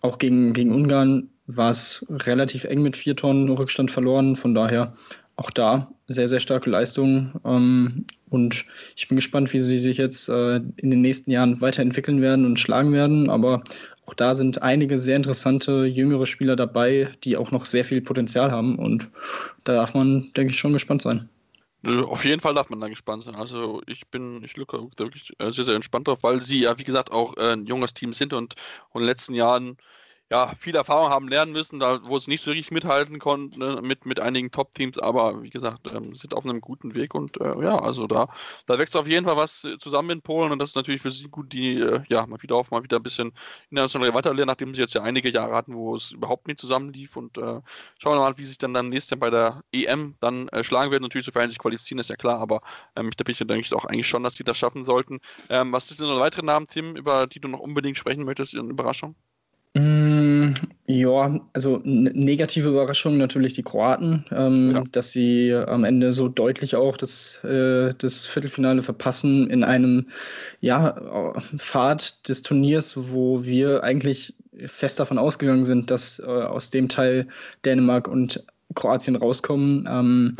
auch 0.00 0.18
gegen, 0.18 0.52
gegen 0.52 0.72
Ungarn 0.72 1.30
war 1.46 1.70
es 1.70 2.04
relativ 2.10 2.64
eng 2.64 2.82
mit 2.82 2.96
vier 2.96 3.16
Tonnen 3.16 3.48
Rückstand 3.48 3.90
verloren. 3.90 4.36
Von 4.36 4.54
daher 4.54 4.94
auch 5.36 5.50
da 5.50 5.90
sehr, 6.06 6.28
sehr 6.28 6.40
starke 6.40 6.68
Leistung. 6.68 7.32
Ähm, 7.44 8.04
und 8.28 8.66
ich 8.96 9.08
bin 9.08 9.16
gespannt, 9.16 9.52
wie 9.52 9.58
sie 9.58 9.78
sich 9.78 9.96
jetzt 9.96 10.28
äh, 10.28 10.56
in 10.56 10.90
den 10.90 11.00
nächsten 11.00 11.30
Jahren 11.30 11.60
weiterentwickeln 11.60 12.20
werden 12.20 12.44
und 12.44 12.60
schlagen 12.60 12.92
werden. 12.92 13.30
Aber 13.30 13.64
auch 14.06 14.14
da 14.14 14.34
sind 14.34 14.60
einige 14.60 14.98
sehr 14.98 15.16
interessante 15.16 15.84
jüngere 15.86 16.26
Spieler 16.26 16.56
dabei, 16.56 17.08
die 17.24 17.36
auch 17.36 17.50
noch 17.50 17.64
sehr 17.64 17.84
viel 17.84 18.02
Potenzial 18.02 18.50
haben. 18.50 18.78
Und 18.78 19.08
da 19.64 19.74
darf 19.74 19.94
man, 19.94 20.30
denke 20.36 20.52
ich, 20.52 20.58
schon 20.58 20.72
gespannt 20.72 21.02
sein. 21.02 21.28
Auf 21.86 22.24
jeden 22.24 22.40
Fall 22.40 22.54
darf 22.54 22.70
man 22.70 22.80
da 22.80 22.88
gespannt 22.88 23.24
sein. 23.24 23.34
Also 23.34 23.82
ich 23.86 24.06
bin, 24.08 24.42
ich 24.44 24.56
lücke 24.56 24.78
wirklich 24.96 25.32
äh, 25.38 25.52
sehr, 25.52 25.64
sehr 25.64 25.74
entspannt 25.74 26.08
drauf, 26.08 26.22
weil 26.22 26.40
sie 26.42 26.60
ja, 26.60 26.78
wie 26.78 26.84
gesagt, 26.84 27.12
auch 27.12 27.36
äh, 27.36 27.52
ein 27.52 27.66
junges 27.66 27.94
Team 27.94 28.12
sind 28.12 28.32
und, 28.32 28.54
und 28.90 29.02
in 29.02 29.06
den 29.06 29.08
letzten 29.08 29.34
Jahren 29.34 29.76
ja, 30.34 30.52
viel 30.58 30.74
Erfahrung 30.74 31.10
haben 31.10 31.28
lernen 31.28 31.52
müssen, 31.52 31.78
da, 31.78 32.00
wo 32.02 32.18
sie 32.18 32.28
nicht 32.28 32.42
so 32.42 32.50
richtig 32.50 32.72
mithalten 32.72 33.20
konnten 33.20 33.60
ne, 33.60 33.80
mit, 33.80 34.04
mit 34.04 34.18
einigen 34.18 34.50
Top-Teams, 34.50 34.98
aber 34.98 35.40
wie 35.44 35.50
gesagt, 35.50 35.86
ähm, 35.86 36.16
sind 36.16 36.34
auf 36.34 36.44
einem 36.44 36.60
guten 36.60 36.92
Weg 36.96 37.14
und 37.14 37.40
äh, 37.40 37.62
ja, 37.62 37.78
also 37.78 38.08
da, 38.08 38.26
da 38.66 38.76
wächst 38.76 38.96
auf 38.96 39.06
jeden 39.06 39.26
Fall 39.26 39.36
was 39.36 39.64
zusammen 39.78 40.10
in 40.10 40.22
Polen 40.22 40.50
und 40.50 40.58
das 40.58 40.70
ist 40.70 40.74
natürlich 40.74 41.02
für 41.02 41.12
sie 41.12 41.28
gut, 41.28 41.52
die 41.52 41.78
äh, 41.78 42.02
ja 42.08 42.26
mal 42.26 42.42
wieder 42.42 42.56
auf 42.56 42.72
mal 42.72 42.82
wieder 42.82 42.96
ein 42.96 43.02
bisschen 43.04 43.32
international 43.70 44.12
weiterlernen, 44.12 44.48
nachdem 44.48 44.74
sie 44.74 44.80
jetzt 44.80 44.94
ja 44.94 45.02
einige 45.02 45.30
Jahre 45.30 45.54
hatten, 45.54 45.76
wo 45.76 45.94
es 45.94 46.10
überhaupt 46.10 46.48
nicht 46.48 46.58
zusammenlief 46.58 47.16
und 47.16 47.38
äh, 47.38 47.60
schauen 47.98 48.16
wir 48.16 48.20
mal, 48.20 48.36
wie 48.36 48.44
sich 48.44 48.58
dann 48.58 48.74
dann 48.74 48.88
nächstes 48.88 49.10
Jahr 49.10 49.20
bei 49.20 49.30
der 49.30 49.62
EM 49.72 50.16
dann 50.18 50.48
äh, 50.48 50.64
schlagen 50.64 50.90
werden. 50.90 51.04
Natürlich, 51.04 51.26
sofern 51.26 51.44
sie 51.44 51.50
sich 51.50 51.58
qualifizieren, 51.60 52.00
ist 52.00 52.10
ja 52.10 52.16
klar, 52.16 52.40
aber 52.40 52.60
ähm, 52.96 53.08
ich 53.08 53.38
denke 53.38 53.60
ich 53.60 53.72
auch 53.72 53.84
eigentlich 53.84 54.08
schon, 54.08 54.24
dass 54.24 54.34
sie 54.34 54.42
das 54.42 54.58
schaffen 54.58 54.84
sollten. 54.84 55.20
Ähm, 55.48 55.70
was 55.70 55.86
sind 55.86 56.00
denn 56.00 56.08
noch 56.08 56.18
weitere 56.18 56.44
Namen, 56.44 56.66
Tim, 56.66 56.96
über 56.96 57.28
die 57.28 57.38
du 57.38 57.46
noch 57.46 57.60
unbedingt 57.60 57.98
sprechen 57.98 58.24
möchtest, 58.24 58.54
in 58.54 58.68
Überraschung? 58.70 59.14
Mm, 59.76 60.54
ja, 60.86 61.40
also 61.52 61.80
negative 61.84 62.68
Überraschung 62.68 63.16
natürlich 63.18 63.54
die 63.54 63.64
Kroaten, 63.64 64.24
ähm, 64.30 64.72
ja. 64.72 64.84
dass 64.92 65.10
sie 65.10 65.52
am 65.52 65.82
Ende 65.82 66.12
so 66.12 66.28
deutlich 66.28 66.76
auch 66.76 66.96
das, 66.96 67.42
äh, 67.42 67.92
das 67.98 68.24
Viertelfinale 68.24 68.82
verpassen 68.82 69.50
in 69.50 69.64
einem 69.64 70.06
ja, 70.60 71.34
Pfad 71.56 72.28
des 72.28 72.42
Turniers, 72.42 72.94
wo 72.96 73.44
wir 73.44 73.82
eigentlich 73.82 74.34
fest 74.66 75.00
davon 75.00 75.18
ausgegangen 75.18 75.64
sind, 75.64 75.90
dass 75.90 76.20
äh, 76.20 76.24
aus 76.24 76.70
dem 76.70 76.88
Teil 76.88 77.26
Dänemark 77.64 78.06
und 78.06 78.44
Kroatien 78.76 79.16
rauskommen. 79.16 79.88
Ähm, 79.90 80.36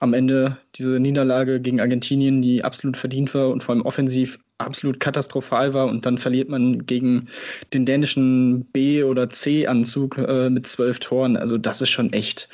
am 0.00 0.14
Ende 0.14 0.56
diese 0.76 0.98
Niederlage 0.98 1.60
gegen 1.60 1.80
Argentinien, 1.80 2.40
die 2.40 2.64
absolut 2.64 2.96
verdient 2.96 3.34
war 3.34 3.50
und 3.50 3.62
vor 3.62 3.74
allem 3.74 3.84
offensiv 3.84 4.38
absolut 4.60 5.00
katastrophal 5.00 5.74
war 5.74 5.86
und 5.86 6.06
dann 6.06 6.18
verliert 6.18 6.48
man 6.48 6.86
gegen 6.86 7.28
den 7.72 7.86
dänischen 7.86 8.64
B- 8.66 9.02
oder 9.02 9.30
C-Anzug 9.30 10.18
äh, 10.18 10.50
mit 10.50 10.66
zwölf 10.66 10.98
Toren. 10.98 11.36
Also 11.36 11.58
das 11.58 11.80
ist 11.80 11.90
schon 11.90 12.12
echt 12.12 12.48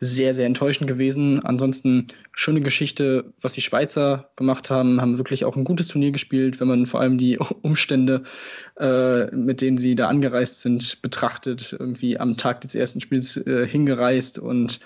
sehr, 0.00 0.34
sehr 0.34 0.46
enttäuschend 0.46 0.88
gewesen. 0.88 1.44
Ansonsten 1.44 2.08
schöne 2.32 2.60
Geschichte, 2.60 3.24
was 3.40 3.54
die 3.54 3.62
Schweizer 3.62 4.28
gemacht 4.36 4.70
haben, 4.70 5.00
haben 5.00 5.18
wirklich 5.18 5.44
auch 5.44 5.56
ein 5.56 5.64
gutes 5.64 5.88
Turnier 5.88 6.12
gespielt, 6.12 6.60
wenn 6.60 6.68
man 6.68 6.86
vor 6.86 7.00
allem 7.00 7.18
die 7.18 7.38
Umstände, 7.62 8.22
äh, 8.78 9.26
mit 9.34 9.60
denen 9.60 9.78
sie 9.78 9.94
da 9.94 10.08
angereist 10.08 10.62
sind, 10.62 11.00
betrachtet. 11.02 11.74
Irgendwie 11.78 12.18
am 12.18 12.36
Tag 12.36 12.60
des 12.60 12.74
ersten 12.74 13.00
Spiels 13.00 13.36
äh, 13.46 13.66
hingereist 13.66 14.38
und 14.38 14.80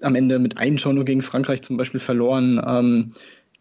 am 0.00 0.14
Ende 0.14 0.38
mit 0.38 0.58
einem 0.58 0.76
Tor 0.76 0.92
nur 0.92 1.04
gegen 1.04 1.22
Frankreich 1.22 1.62
zum 1.62 1.76
Beispiel 1.76 2.00
verloren. 2.00 2.60
Ähm, 2.66 3.12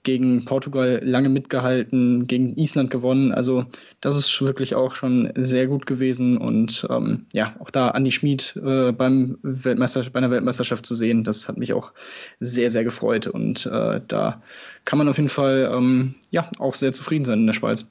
gegen 0.04 0.46
Portugal 0.46 1.00
lange 1.04 1.30
mitgehalten, 1.30 2.28
gegen 2.28 2.58
Island 2.58 2.92
gewonnen. 2.92 3.34
Also 3.34 3.66
das 4.02 4.18
ist 4.18 4.42
wirklich 4.42 4.76
auch 4.76 4.96
schon 4.96 5.32
sehr 5.36 5.68
gut 5.68 5.86
gewesen. 5.86 6.38
Und 6.38 6.86
ähm, 6.90 7.26
ja, 7.34 7.56
auch 7.60 7.70
da 7.70 7.90
Andi 7.90 8.12
Schmid 8.12 8.56
äh, 8.64 8.92
beim 8.92 9.38
Weltmeister, 9.42 10.04
bei 10.12 10.18
einer 10.18 10.32
Weltmeisterschaft 10.32 10.86
zu 10.86 10.96
sehen, 10.96 11.24
das 11.24 11.48
hat 11.48 11.58
mich 11.58 11.74
auch 11.74 11.94
sehr, 12.40 12.70
sehr 12.70 12.84
gefreut. 12.84 13.28
Und 13.28 13.66
äh, 13.66 14.02
da 14.08 14.42
kann 14.86 15.00
man 15.00 15.08
auf 15.08 15.18
jeden 15.18 15.30
Fall 15.30 15.72
ähm, 15.74 16.16
ja 16.32 16.50
auch 16.60 16.76
sehr 16.76 16.92
zufrieden 16.92 17.26
sein 17.26 17.40
in 17.40 17.48
der 17.48 17.54
Schweiz. 17.54 17.90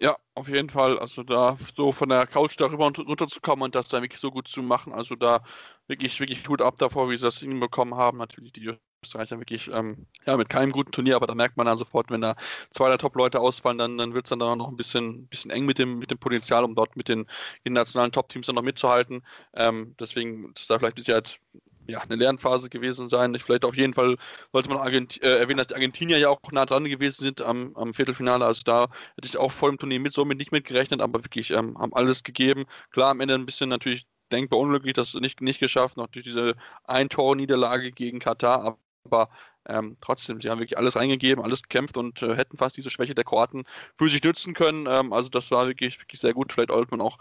Ja, 0.00 0.16
auf 0.34 0.48
jeden 0.48 0.70
Fall. 0.70 0.98
Also 0.98 1.24
da 1.24 1.58
so 1.76 1.92
von 1.92 2.08
der 2.08 2.26
Couch 2.26 2.54
darüber 2.58 2.86
und 2.86 2.98
runterzukommen 2.98 3.64
und 3.64 3.74
das 3.74 3.88
dann 3.88 4.02
wirklich 4.02 4.20
so 4.20 4.30
gut 4.30 4.48
zu 4.48 4.62
machen. 4.62 4.92
Also 4.92 5.16
da 5.16 5.42
wirklich, 5.88 6.18
wirklich 6.20 6.44
gut 6.44 6.62
ab 6.62 6.76
davor, 6.78 7.10
wie 7.10 7.18
sie 7.18 7.24
das 7.24 7.40
hinbekommen 7.40 7.96
haben. 7.96 8.18
Natürlich 8.18 8.52
die 8.52 8.70
Österreicher 9.02 9.38
wirklich 9.38 9.70
ähm, 9.72 10.06
ja, 10.26 10.36
mit 10.36 10.48
keinem 10.48 10.72
guten 10.72 10.90
Turnier, 10.90 11.16
aber 11.16 11.26
da 11.26 11.34
merkt 11.34 11.56
man 11.56 11.66
dann 11.66 11.78
sofort, 11.78 12.10
wenn 12.10 12.20
da 12.20 12.36
zwei 12.70 12.88
der 12.88 12.98
Top-Leute 12.98 13.40
ausfallen, 13.40 13.78
dann, 13.78 13.98
dann 13.98 14.14
wird 14.14 14.26
es 14.26 14.30
dann 14.30 14.40
da 14.40 14.56
noch 14.56 14.68
ein 14.68 14.76
bisschen, 14.76 15.26
bisschen 15.28 15.50
eng 15.50 15.66
mit 15.66 15.78
dem, 15.78 15.98
mit 15.98 16.10
dem 16.10 16.18
Potenzial, 16.18 16.64
um 16.64 16.74
dort 16.74 16.96
mit 16.96 17.08
den 17.08 17.26
internationalen 17.64 18.12
Top-Teams 18.12 18.46
dann 18.46 18.56
noch 18.56 18.62
mitzuhalten. 18.62 19.22
Ähm, 19.54 19.94
deswegen 20.00 20.52
ist 20.56 20.68
da 20.68 20.78
vielleicht 20.78 20.96
mit 20.96 21.06
ja, 21.88 22.00
eine 22.00 22.16
Lernphase 22.16 22.68
gewesen 22.68 23.08
sein. 23.08 23.34
Vielleicht 23.38 23.64
auf 23.64 23.76
jeden 23.76 23.94
Fall 23.94 24.16
sollte 24.52 24.68
man 24.68 24.78
Argent 24.78 25.22
äh, 25.22 25.38
erwähnen, 25.38 25.58
dass 25.58 25.68
die 25.68 25.74
Argentinier 25.74 26.18
ja 26.18 26.28
auch 26.28 26.40
nah 26.52 26.66
dran 26.66 26.84
gewesen 26.84 27.22
sind 27.24 27.40
am, 27.40 27.74
am 27.76 27.94
Viertelfinale. 27.94 28.44
Also 28.44 28.62
da 28.64 28.88
hätte 29.16 29.26
ich 29.26 29.38
auch 29.38 29.52
voll 29.52 29.70
im 29.70 29.78
Turnier 29.78 30.00
mit, 30.00 30.12
somit 30.12 30.38
nicht 30.38 30.52
mitgerechnet, 30.52 31.00
aber 31.00 31.24
wirklich 31.24 31.50
ähm, 31.50 31.78
haben 31.78 31.94
alles 31.94 32.22
gegeben. 32.24 32.66
Klar, 32.90 33.10
am 33.10 33.20
Ende 33.20 33.34
ein 33.34 33.46
bisschen 33.46 33.70
natürlich 33.70 34.06
denkbar 34.30 34.60
unglücklich, 34.60 34.92
das 34.94 35.14
nicht, 35.14 35.40
nicht 35.40 35.60
geschafft, 35.60 35.96
noch 35.96 36.08
durch 36.08 36.24
diese 36.24 36.54
Ein-Tor-Niederlage 36.84 37.92
gegen 37.92 38.18
Katar, 38.18 38.78
aber 39.12 39.30
ähm, 39.66 39.96
trotzdem, 40.00 40.40
sie 40.40 40.50
haben 40.50 40.60
wirklich 40.60 40.78
alles 40.78 40.96
eingegeben, 40.96 41.44
alles 41.44 41.62
gekämpft 41.62 41.96
und 41.96 42.22
äh, 42.22 42.34
hätten 42.36 42.56
fast 42.56 42.76
diese 42.76 42.90
Schwäche 42.90 43.14
der 43.14 43.24
Kroaten 43.24 43.64
für 43.96 44.08
sich 44.08 44.22
nützen 44.22 44.54
können. 44.54 44.86
Ähm, 44.88 45.12
also 45.12 45.28
das 45.28 45.50
war 45.50 45.66
wirklich, 45.66 46.00
wirklich 46.00 46.20
sehr 46.20 46.34
gut. 46.34 46.52
Vielleicht 46.52 46.70
sollte 46.70 46.90
man 46.90 47.00
auch 47.00 47.18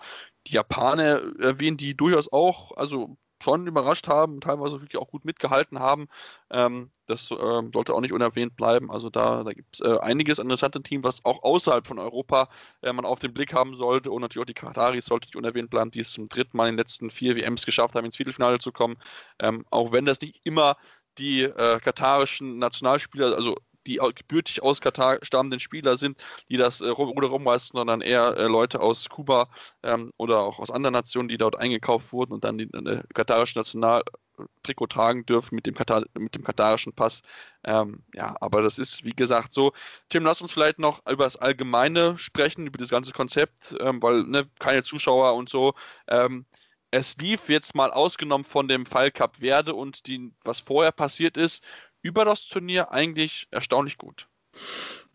die 0.47 0.53
Japaner 0.53 1.21
erwähnen, 1.39 1.77
die 1.77 1.95
durchaus 1.95 2.31
auch, 2.31 2.75
also 2.77 3.17
schon 3.43 3.67
überrascht 3.67 4.07
haben, 4.07 4.41
teilweise 4.41 4.81
wirklich 4.81 4.97
auch 4.97 5.09
gut 5.09 5.25
mitgehalten 5.25 5.79
haben. 5.79 6.07
Ähm, 6.49 6.91
das 7.05 7.29
ähm, 7.31 7.71
sollte 7.73 7.93
auch 7.93 8.01
nicht 8.01 8.11
unerwähnt 8.11 8.55
bleiben. 8.55 8.91
Also 8.91 9.09
da, 9.09 9.43
da 9.43 9.53
gibt 9.53 9.75
es 9.75 9.81
äh, 9.81 9.97
einiges 9.99 10.39
an 10.39 10.47
interessanten 10.47 10.83
Team, 10.83 11.03
was 11.03 11.23
auch 11.23 11.43
außerhalb 11.43 11.87
von 11.87 11.99
Europa 11.99 12.49
äh, 12.81 12.91
man 12.91 13.05
auf 13.05 13.19
den 13.19 13.33
Blick 13.33 13.53
haben 13.53 13.75
sollte. 13.75 14.11
Und 14.11 14.21
natürlich 14.21 14.43
auch 14.43 14.47
die 14.47 14.53
Kataris 14.53 15.05
sollte 15.05 15.27
nicht 15.27 15.35
unerwähnt 15.35 15.69
bleiben, 15.69 15.91
die 15.91 16.01
es 16.01 16.11
zum 16.11 16.29
dritten 16.29 16.57
Mal 16.57 16.67
in 16.67 16.73
den 16.73 16.79
letzten 16.79 17.11
vier 17.11 17.35
WMs 17.35 17.65
geschafft 17.65 17.95
haben, 17.95 18.05
ins 18.05 18.17
Viertelfinale 18.17 18.59
zu 18.59 18.71
kommen. 18.71 18.97
Ähm, 19.39 19.65
auch 19.69 19.91
wenn 19.91 20.05
das 20.05 20.19
nicht 20.21 20.41
immer 20.43 20.75
die 21.17 21.43
äh, 21.43 21.79
katarischen 21.79 22.57
Nationalspieler, 22.59 23.35
also 23.35 23.57
die 23.87 23.99
gebürtig 24.15 24.61
aus 24.61 24.81
Katar 24.81 25.17
stammenden 25.23 25.59
Spieler 25.59 25.97
sind, 25.97 26.21
die 26.49 26.57
das 26.57 26.81
äh, 26.81 26.89
Ruder 26.89 27.29
rumreißen, 27.29 27.71
sondern 27.73 28.01
eher 28.01 28.37
äh, 28.37 28.47
Leute 28.47 28.81
aus 28.81 29.09
Kuba 29.09 29.49
ähm, 29.83 30.11
oder 30.17 30.39
auch 30.39 30.59
aus 30.59 30.69
anderen 30.69 30.93
Nationen, 30.93 31.29
die 31.29 31.37
dort 31.37 31.55
eingekauft 31.55 32.11
wurden 32.11 32.33
und 32.33 32.43
dann 32.43 32.57
die 32.57 32.65
äh, 32.65 33.01
katarische 33.13 33.57
Nationaltrikot 33.57 34.87
tragen 34.87 35.25
dürfen 35.25 35.55
mit 35.55 35.65
dem, 35.65 35.73
Katar 35.73 36.03
mit 36.19 36.35
dem 36.35 36.43
katarischen 36.43 36.93
Pass. 36.93 37.21
Ähm, 37.63 38.03
ja, 38.13 38.35
aber 38.41 38.61
das 38.61 38.77
ist, 38.77 39.03
wie 39.03 39.15
gesagt, 39.15 39.53
so. 39.53 39.71
Tim, 40.09 40.25
lass 40.25 40.41
uns 40.41 40.51
vielleicht 40.51 40.79
noch 40.79 40.99
über 41.09 41.23
das 41.23 41.37
Allgemeine 41.37 42.17
sprechen, 42.19 42.67
über 42.67 42.77
das 42.77 42.89
ganze 42.89 43.13
Konzept, 43.13 43.75
ähm, 43.79 44.01
weil 44.01 44.23
ne, 44.23 44.47
keine 44.59 44.83
Zuschauer 44.83 45.33
und 45.35 45.49
so. 45.49 45.73
Ähm, 46.07 46.45
es 46.91 47.17
lief 47.17 47.49
jetzt 47.49 47.75
mal 47.75 47.91
ausgenommen 47.91 48.45
von 48.45 48.67
dem 48.67 48.85
Fall 48.85 49.11
Cup 49.11 49.37
Verde 49.37 49.73
und 49.73 50.07
die, 50.07 50.31
was 50.43 50.59
vorher 50.59 50.91
passiert 50.91 51.37
ist, 51.37 51.63
über 52.01 52.25
das 52.25 52.47
Turnier 52.47 52.91
eigentlich 52.91 53.47
erstaunlich 53.51 53.97
gut. 53.97 54.27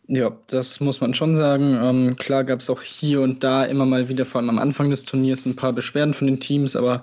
Ja, 0.09 0.37
das 0.49 0.81
muss 0.81 1.01
man 1.01 1.15
schon 1.15 1.35
sagen. 1.35 1.79
Ähm, 1.81 2.17
klar 2.17 2.43
gab 2.45 2.61
es 2.61 2.69
auch 2.69 2.83
hier 2.83 3.21
und 3.21 3.45
da 3.45 3.65
immer 3.65 3.87
mal 3.87 4.09
wieder, 4.09 4.27
vor 4.27 4.41
allem 4.41 4.51
am 4.51 4.59
Anfang 4.59 4.91
des 4.91 5.05
Turniers, 5.05 5.47
ein 5.47 5.57
paar 5.57 5.73
Beschwerden 5.73 6.13
von 6.13 6.27
den 6.27 6.41
Teams, 6.41 6.75
aber 6.75 7.03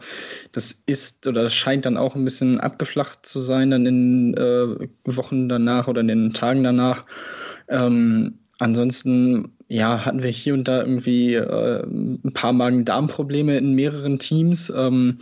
das 0.52 0.84
ist 0.86 1.26
oder 1.26 1.50
scheint 1.50 1.86
dann 1.86 1.98
auch 1.98 2.16
ein 2.16 2.26
bisschen 2.26 2.60
abgeflacht 2.60 3.26
zu 3.26 3.40
sein, 3.40 3.72
dann 3.72 3.86
in 3.86 4.34
äh, 4.36 4.88
Wochen 5.06 5.48
danach 5.48 5.88
oder 5.88 6.02
in 6.02 6.10
den 6.10 6.34
Tagen 6.34 6.64
danach. 6.64 7.06
Ähm, 7.70 8.40
ansonsten 8.60 9.58
ja, 9.70 10.04
hatten 10.04 10.24
wir 10.24 10.32
hier 10.32 10.56
und 10.56 10.68
da 10.68 10.82
irgendwie 10.82 11.36
äh, 11.36 11.84
ein 11.84 12.34
paar 12.34 12.54
Magen-Darm-Probleme 12.54 13.56
in 13.56 13.74
mehreren 13.74 14.18
Teams. 14.18 14.74
Ähm, 14.76 15.20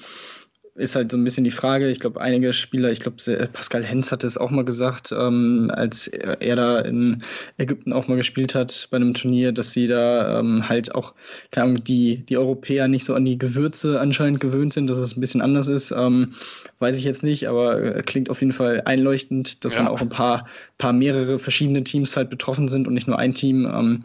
ist 0.77 0.95
halt 0.95 1.11
so 1.11 1.17
ein 1.17 1.23
bisschen 1.23 1.43
die 1.43 1.51
Frage. 1.51 1.89
Ich 1.89 1.99
glaube, 1.99 2.21
einige 2.21 2.53
Spieler, 2.53 2.91
ich 2.91 2.99
glaube, 2.99 3.17
Pascal 3.51 3.83
Hens 3.83 4.11
hatte 4.11 4.27
es 4.27 4.37
auch 4.37 4.51
mal 4.51 4.63
gesagt, 4.63 5.11
ähm, 5.11 5.71
als 5.73 6.07
er 6.07 6.55
da 6.55 6.79
in 6.79 7.23
Ägypten 7.57 7.93
auch 7.93 8.07
mal 8.07 8.15
gespielt 8.15 8.55
hat 8.55 8.87
bei 8.91 8.97
einem 8.97 9.13
Turnier, 9.13 9.51
dass 9.51 9.71
sie 9.71 9.87
da 9.87 10.39
ähm, 10.39 10.69
halt 10.69 10.93
auch, 10.93 11.13
keine 11.51 11.65
Ahnung, 11.65 11.83
die, 11.83 12.17
die 12.17 12.37
Europäer 12.37 12.87
nicht 12.87 13.05
so 13.05 13.15
an 13.15 13.25
die 13.25 13.37
Gewürze 13.37 13.99
anscheinend 13.99 14.39
gewöhnt 14.39 14.73
sind, 14.73 14.87
dass 14.87 14.97
es 14.97 15.17
ein 15.17 15.21
bisschen 15.21 15.41
anders 15.41 15.67
ist. 15.67 15.91
Ähm, 15.91 16.33
weiß 16.79 16.97
ich 16.97 17.03
jetzt 17.03 17.23
nicht, 17.23 17.47
aber 17.47 17.95
äh, 17.95 18.01
klingt 18.03 18.29
auf 18.29 18.41
jeden 18.41 18.53
Fall 18.53 18.83
einleuchtend, 18.85 19.65
dass 19.65 19.75
ja. 19.75 19.83
dann 19.83 19.87
auch 19.87 20.01
ein 20.01 20.09
paar, 20.09 20.47
paar 20.77 20.93
mehrere 20.93 21.39
verschiedene 21.39 21.83
Teams 21.83 22.15
halt 22.15 22.29
betroffen 22.29 22.67
sind 22.67 22.87
und 22.87 22.93
nicht 22.93 23.07
nur 23.07 23.17
ein 23.17 23.33
Team. 23.33 23.65
Ähm, 23.65 24.03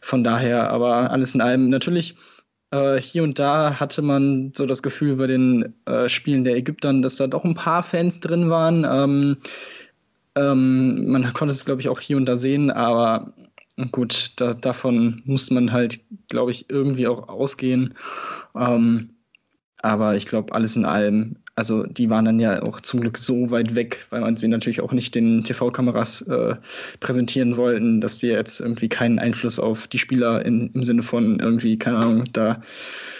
von 0.00 0.24
daher, 0.24 0.70
aber 0.70 1.10
alles 1.10 1.34
in 1.34 1.40
allem 1.40 1.70
natürlich 1.70 2.14
äh, 2.70 3.00
hier 3.00 3.22
und 3.22 3.38
da 3.38 3.78
hatte 3.80 4.02
man 4.02 4.52
so 4.54 4.66
das 4.66 4.82
Gefühl 4.82 5.16
bei 5.16 5.26
den 5.26 5.74
äh, 5.86 6.08
Spielen 6.08 6.44
der 6.44 6.56
Ägyptern, 6.56 7.02
dass 7.02 7.16
da 7.16 7.26
doch 7.26 7.44
ein 7.44 7.54
paar 7.54 7.82
Fans 7.82 8.20
drin 8.20 8.50
waren. 8.50 8.84
Ähm, 8.88 9.36
ähm, 10.36 11.10
man 11.10 11.32
konnte 11.32 11.54
es, 11.54 11.64
glaube 11.64 11.80
ich, 11.80 11.88
auch 11.88 12.00
hier 12.00 12.16
und 12.16 12.26
da 12.26 12.36
sehen, 12.36 12.70
aber 12.70 13.32
gut, 13.92 14.32
da, 14.36 14.52
davon 14.52 15.22
musste 15.24 15.54
man 15.54 15.72
halt, 15.72 16.00
glaube 16.28 16.50
ich, 16.50 16.68
irgendwie 16.68 17.06
auch 17.06 17.28
ausgehen. 17.28 17.94
Ähm, 18.54 19.10
aber 19.80 20.16
ich 20.16 20.26
glaube, 20.26 20.54
alles 20.54 20.76
in 20.76 20.84
allem 20.84 21.36
also 21.58 21.82
die 21.82 22.08
waren 22.08 22.24
dann 22.24 22.38
ja 22.38 22.62
auch 22.62 22.80
zum 22.82 23.00
Glück 23.00 23.18
so 23.18 23.50
weit 23.50 23.74
weg, 23.74 24.06
weil 24.10 24.20
man 24.20 24.36
sie 24.36 24.46
natürlich 24.46 24.80
auch 24.80 24.92
nicht 24.92 25.16
den 25.16 25.42
TV-Kameras 25.42 26.22
äh, 26.28 26.54
präsentieren 27.00 27.56
wollten, 27.56 28.00
dass 28.00 28.20
die 28.20 28.28
jetzt 28.28 28.60
irgendwie 28.60 28.88
keinen 28.88 29.18
Einfluss 29.18 29.58
auf 29.58 29.88
die 29.88 29.98
Spieler 29.98 30.46
in, 30.46 30.70
im 30.72 30.84
Sinne 30.84 31.02
von 31.02 31.40
irgendwie, 31.40 31.76
keine 31.76 31.96
Ahnung, 31.96 32.24
da 32.32 32.62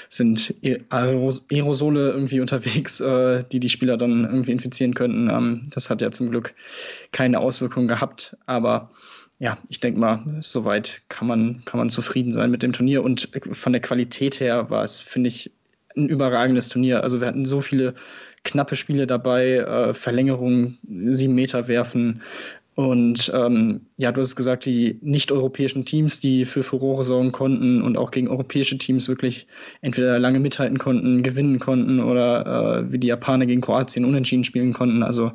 sind 0.09 0.55
Aerosole 0.91 2.11
irgendwie 2.13 2.41
unterwegs, 2.41 3.01
äh, 3.01 3.43
die 3.51 3.59
die 3.59 3.69
Spieler 3.69 3.97
dann 3.97 4.23
irgendwie 4.23 4.53
infizieren 4.53 4.95
könnten. 4.95 5.29
Ähm, 5.29 5.63
das 5.71 5.91
hat 5.91 6.01
ja 6.01 6.13
zum 6.13 6.31
Glück 6.31 6.55
keine 7.11 7.41
Auswirkungen 7.41 7.89
gehabt, 7.89 8.37
aber 8.47 8.93
ja, 9.41 9.59
ich 9.69 9.81
denke 9.81 9.99
mal, 9.99 10.25
soweit 10.43 11.03
kann 11.09 11.27
man, 11.27 11.65
kann 11.65 11.79
man 11.79 11.91
zufrieden 11.91 12.33
sein 12.33 12.53
mit 12.53 12.63
dem 12.63 12.73
Turnier. 12.73 13.03
Und 13.03 13.31
von 13.51 13.73
der 13.73 13.83
Qualität 13.83 14.39
her 14.39 14.71
war 14.71 14.85
es, 14.85 15.01
finde 15.01 15.27
ich, 15.27 15.51
ein 15.99 16.09
überragendes 16.09 16.69
Turnier. 16.69 17.03
Also 17.03 17.21
wir 17.21 17.27
hatten 17.27 17.45
so 17.45 17.61
viele 17.61 17.95
knappe 18.49 18.77
Spiele 18.77 19.07
dabei, 19.07 19.59
äh, 19.59 19.95
Verlängerungen, 19.95 20.79
sieben 21.11 21.35
Meter 21.35 21.69
werfen. 21.69 22.23
Und 22.75 23.33
ähm, 23.35 23.81
ja, 23.97 24.13
du 24.13 24.21
hast 24.21 24.37
gesagt, 24.37 24.65
die 24.65 24.99
nicht-europäischen 25.03 25.85
Teams, 25.85 26.21
die 26.21 26.45
für 26.45 26.63
Furore 26.63 27.03
sorgen 27.03 27.33
konnten 27.33 27.83
und 27.83 27.97
auch 27.97 28.13
gegen 28.13 28.29
europäische 28.29 28.79
Teams 28.79 29.09
wirklich 29.09 29.49
entweder 29.81 30.19
lange 30.21 30.39
mithalten 30.39 30.79
konnten, 30.79 31.25
gewinnen 31.25 31.59
konnten 31.59 31.99
oder 31.99 32.85
äh, 32.87 32.93
wie 32.93 32.99
die 32.99 33.09
Japaner 33.09 33.47
gegen 33.47 33.63
Kroatien 33.63 34.05
unentschieden 34.05 34.45
spielen 34.45 34.73
konnten. 34.73 35.03
Also 35.03 35.33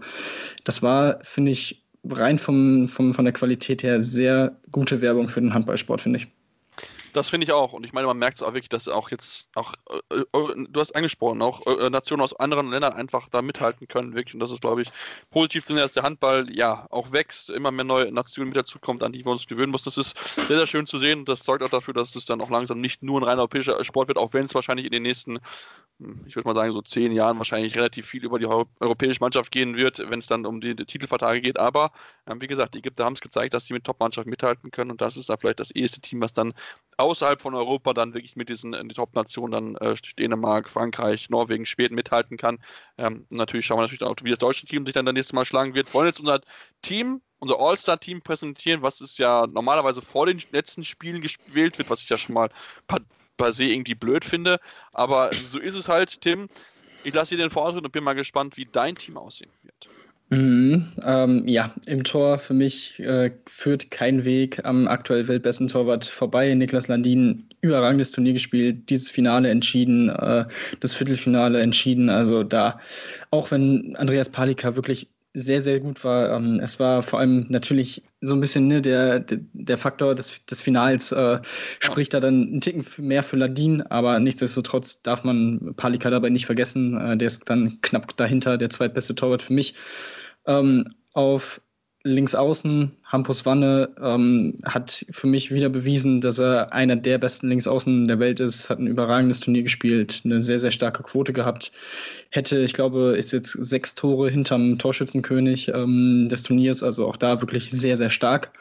das 0.63 0.81
war, 0.81 1.19
finde 1.21 1.51
ich, 1.51 1.83
rein 2.09 2.39
vom, 2.39 2.87
vom, 2.87 3.13
von 3.13 3.25
der 3.25 3.33
Qualität 3.33 3.83
her 3.83 4.01
sehr 4.01 4.57
gute 4.71 5.01
Werbung 5.01 5.27
für 5.27 5.41
den 5.41 5.53
Handballsport, 5.53 5.99
finde 5.99 6.19
ich. 6.19 6.27
Das 7.13 7.29
finde 7.29 7.45
ich 7.45 7.53
auch. 7.53 7.73
Und 7.73 7.85
ich 7.85 7.93
meine, 7.93 8.07
man 8.07 8.17
merkt 8.17 8.37
es 8.37 8.43
auch 8.43 8.53
wirklich, 8.53 8.69
dass 8.69 8.87
auch 8.87 9.11
jetzt 9.11 9.49
auch, 9.53 9.73
äh, 10.09 10.17
äh, 10.17 10.25
du 10.33 10.79
hast 10.79 10.95
angesprochen, 10.95 11.41
auch 11.43 11.65
äh, 11.67 11.89
Nationen 11.89 12.23
aus 12.23 12.33
anderen 12.33 12.71
Ländern 12.71 12.93
einfach 12.93 13.29
da 13.29 13.41
mithalten 13.41 13.87
können, 13.87 14.15
wirklich. 14.15 14.33
Und 14.33 14.39
das 14.39 14.51
ist, 14.51 14.61
glaube 14.61 14.81
ich, 14.81 14.89
positiv 15.29 15.63
zu 15.63 15.73
sehen, 15.73 15.81
dass 15.81 15.91
der 15.91 16.03
Handball 16.03 16.47
ja 16.51 16.87
auch 16.89 17.11
wächst, 17.11 17.51
immer 17.51 17.71
mehr 17.71 17.85
neue 17.85 18.11
Nationen 18.11 18.49
mit 18.49 18.57
dazukommt, 18.57 19.03
an 19.03 19.13
die 19.13 19.23
wir 19.23 19.31
uns 19.31 19.45
gewöhnen 19.45 19.71
müssen. 19.71 19.85
Das 19.85 19.97
ist 19.97 20.15
sehr, 20.47 20.57
sehr 20.57 20.67
schön 20.67 20.87
zu 20.87 20.97
sehen. 20.97 21.23
Das 21.25 21.43
zeugt 21.43 21.63
auch 21.63 21.69
dafür, 21.69 21.93
dass 21.93 22.15
es 22.15 22.25
dann 22.25 22.41
auch 22.41 22.49
langsam 22.49 22.79
nicht 22.79 23.03
nur 23.03 23.21
ein 23.21 23.23
rein 23.23 23.37
europäischer 23.37 23.83
Sport 23.85 24.07
wird, 24.07 24.17
auch 24.17 24.33
wenn 24.33 24.45
es 24.45 24.55
wahrscheinlich 24.55 24.87
in 24.87 24.91
den 24.91 25.03
nächsten 25.03 25.39
ich 26.25 26.35
würde 26.35 26.47
mal 26.47 26.55
sagen, 26.55 26.73
so 26.73 26.81
zehn 26.81 27.11
Jahren 27.11 27.37
wahrscheinlich 27.37 27.75
relativ 27.75 28.07
viel 28.07 28.23
über 28.23 28.39
die 28.39 28.45
europäische 28.45 29.19
Mannschaft 29.19 29.51
gehen 29.51 29.77
wird, 29.77 29.99
wenn 30.09 30.19
es 30.19 30.27
dann 30.27 30.45
um 30.45 30.59
die, 30.59 30.75
die 30.75 30.85
Titelvertage 30.85 31.41
geht. 31.41 31.59
Aber 31.59 31.91
ähm, 32.27 32.41
wie 32.41 32.47
gesagt, 32.47 32.73
die 32.73 32.79
Ägypter 32.79 33.05
haben 33.05 33.13
es 33.13 33.21
gezeigt, 33.21 33.53
dass 33.53 33.65
sie 33.65 33.73
mit 33.73 33.83
Top-Mannschaft 33.83 34.27
mithalten 34.27 34.71
können 34.71 34.91
und 34.91 35.01
das 35.01 35.17
ist 35.17 35.29
da 35.29 35.37
vielleicht 35.37 35.59
das 35.59 35.71
erste 35.71 36.01
Team, 36.01 36.21
was 36.21 36.33
dann 36.33 36.53
außerhalb 37.03 37.41
von 37.41 37.53
Europa 37.55 37.93
dann 37.93 38.13
wirklich 38.13 38.35
mit 38.35 38.49
diesen 38.49 38.71
die 38.71 38.95
Top-Nationen, 38.95 39.75
dann 39.77 39.91
äh, 39.91 39.95
Dänemark, 40.17 40.69
Frankreich, 40.69 41.29
Norwegen, 41.29 41.65
Schweden 41.65 41.95
mithalten 41.95 42.37
kann. 42.37 42.59
Ähm, 42.97 43.25
natürlich 43.29 43.65
schauen 43.65 43.77
wir 43.77 43.83
natürlich 43.83 44.03
auch, 44.03 44.15
wie 44.23 44.29
das 44.29 44.39
deutsche 44.39 44.65
Team 44.65 44.85
sich 44.85 44.93
dann 44.93 45.05
das 45.05 45.13
nächste 45.13 45.35
Mal 45.35 45.45
schlagen 45.45 45.73
wird. 45.75 45.89
Wir 45.89 45.93
wollen 45.93 46.07
jetzt 46.07 46.19
unser 46.19 46.41
Team 46.81 47.21
unser 47.43 47.59
All-Star-Team 47.59 48.21
präsentieren, 48.21 48.81
was 48.81 49.01
es 49.01 49.17
ja 49.17 49.45
normalerweise 49.47 50.01
vor 50.01 50.25
den 50.27 50.41
letzten 50.53 50.85
Spielen 50.85 51.21
gespielt 51.21 51.77
wird, 51.77 51.89
was 51.89 52.01
ich 52.01 52.07
ja 52.07 52.17
schon 52.17 52.33
mal 52.33 52.49
per 53.35 53.51
se 53.51 53.65
irgendwie 53.65 53.95
blöd 53.95 54.23
finde. 54.23 54.61
Aber 54.93 55.29
so 55.33 55.59
ist 55.59 55.75
es 55.75 55.89
halt, 55.89 56.21
Tim. 56.21 56.47
Ich 57.03 57.13
lasse 57.13 57.35
dir 57.35 57.43
den 57.43 57.49
Vortritt 57.49 57.83
und 57.83 57.91
bin 57.91 58.03
mal 58.03 58.13
gespannt, 58.13 58.55
wie 58.55 58.65
dein 58.65 58.95
Team 58.95 59.17
aussehen 59.17 59.51
wird. 59.63 59.89
Mhm, 60.33 60.87
ähm, 61.05 61.47
ja, 61.47 61.71
im 61.85 62.03
Tor 62.03 62.39
für 62.39 62.55
mich 62.55 62.99
äh, 62.99 63.31
führt 63.45 63.91
kein 63.91 64.25
Weg 64.25 64.65
am 64.65 64.87
aktuell 64.87 65.27
weltbesten 65.27 65.67
Torwart 65.67 66.05
vorbei. 66.05 66.51
Niklas 66.55 66.87
Landin, 66.87 67.47
überragendes 67.61 68.11
Turnier 68.11 68.33
gespielt, 68.33 68.89
dieses 68.89 69.11
Finale 69.11 69.49
entschieden, 69.49 70.09
äh, 70.09 70.45
das 70.79 70.95
Viertelfinale 70.95 71.61
entschieden. 71.61 72.09
Also 72.09 72.41
da, 72.43 72.79
auch 73.29 73.51
wenn 73.51 73.95
Andreas 73.95 74.29
Palika 74.29 74.75
wirklich 74.75 75.07
sehr, 75.35 75.61
sehr 75.61 75.79
gut 75.79 76.03
war. 76.03 76.31
Ähm, 76.35 76.59
es 76.63 76.79
war 76.79 77.03
vor 77.03 77.19
allem 77.19 77.45
natürlich 77.49 78.03
so 78.21 78.35
ein 78.35 78.41
bisschen 78.41 78.67
ne, 78.67 78.81
der, 78.81 79.19
der, 79.19 79.39
der 79.53 79.77
Faktor 79.77 80.15
des, 80.15 80.45
des 80.45 80.61
Finals 80.61 81.11
äh, 81.11 81.39
spricht 81.79 82.13
da 82.13 82.19
dann 82.19 82.43
einen 82.43 82.61
Ticken 82.61 82.85
mehr 83.05 83.23
für 83.23 83.37
Ladin, 83.37 83.81
aber 83.83 84.19
nichtsdestotrotz 84.19 85.01
darf 85.01 85.23
man 85.23 85.73
Palika 85.75 86.09
dabei 86.09 86.29
nicht 86.29 86.45
vergessen. 86.45 86.99
Äh, 86.99 87.17
der 87.17 87.27
ist 87.27 87.49
dann 87.49 87.79
knapp 87.81 88.15
dahinter, 88.17 88.57
der 88.57 88.69
zweitbeste 88.69 89.15
Torwart 89.15 89.41
für 89.41 89.53
mich. 89.53 89.73
Ähm, 90.45 90.89
auf 91.13 91.61
links 92.03 92.35
außen, 92.35 92.91
Hampus 93.05 93.45
Wanne 93.45 93.95
ähm, 94.01 94.59
hat 94.65 95.05
für 95.09 95.27
mich 95.27 95.53
wieder 95.53 95.69
bewiesen, 95.69 96.19
dass 96.19 96.37
er 96.37 96.73
einer 96.73 96.97
der 96.97 97.17
besten 97.17 97.47
Linksaußen 97.47 98.07
der 98.07 98.19
Welt 98.19 98.39
ist, 98.41 98.69
hat 98.69 98.79
ein 98.79 98.87
überragendes 98.87 99.39
Turnier 99.39 99.63
gespielt, 99.63 100.21
eine 100.25 100.41
sehr, 100.41 100.59
sehr 100.59 100.71
starke 100.71 101.03
Quote 101.03 101.31
gehabt. 101.31 101.71
Hätte, 102.29 102.59
ich 102.59 102.73
glaube, 102.73 103.15
ist 103.17 103.31
jetzt 103.31 103.51
sechs 103.51 103.95
Tore 103.95 104.29
hinterm 104.29 104.77
Torschützenkönig 104.77 105.69
ähm, 105.69 106.27
des 106.29 106.43
Turniers, 106.43 106.83
also 106.83 107.07
auch 107.07 107.17
da 107.17 107.41
wirklich 107.41 107.71
sehr, 107.71 107.95
sehr 107.95 108.09
stark. 108.09 108.51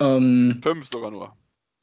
Ähm, 0.00 0.60
Fünf 0.62 0.88
sogar 0.92 1.10
nur. 1.10 1.32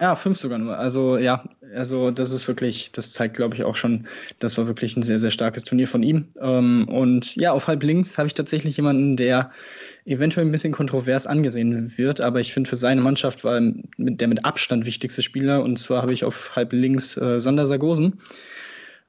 Ja, 0.01 0.15
fünf 0.15 0.37
sogar 0.37 0.57
nur. 0.57 0.77
Also 0.77 1.17
ja, 1.17 1.45
also 1.73 2.11
das 2.11 2.33
ist 2.33 2.49
wirklich, 2.49 2.91
das 2.91 3.13
zeigt, 3.13 3.37
glaube 3.37 3.55
ich, 3.55 3.63
auch 3.63 3.77
schon, 3.77 4.07
das 4.39 4.57
war 4.57 4.67
wirklich 4.67 4.97
ein 4.97 5.03
sehr, 5.03 5.19
sehr 5.19 5.31
starkes 5.31 5.63
Turnier 5.63 5.87
von 5.87 6.03
ihm. 6.03 6.27
Ähm, 6.41 6.89
und 6.89 7.37
ja, 7.37 7.53
auf 7.53 7.67
halb 7.67 7.81
links 7.81 8.17
habe 8.17 8.27
ich 8.27 8.33
tatsächlich 8.33 8.75
jemanden, 8.75 9.15
der 9.15 9.51
eventuell 10.03 10.45
ein 10.45 10.51
bisschen 10.51 10.73
kontrovers 10.73 11.27
angesehen 11.27 11.97
wird, 11.97 12.19
aber 12.19 12.41
ich 12.41 12.53
finde 12.53 12.69
für 12.69 12.75
seine 12.75 12.99
Mannschaft 12.99 13.45
war 13.45 13.61
der 13.97 14.27
mit 14.27 14.43
Abstand 14.43 14.85
wichtigste 14.85 15.21
Spieler. 15.21 15.63
Und 15.63 15.77
zwar 15.77 16.01
habe 16.01 16.11
ich 16.13 16.25
auf 16.25 16.53
halb 16.57 16.73
links 16.73 17.15
äh, 17.15 17.39
Sander 17.39 17.65
Sargosen. 17.65 18.19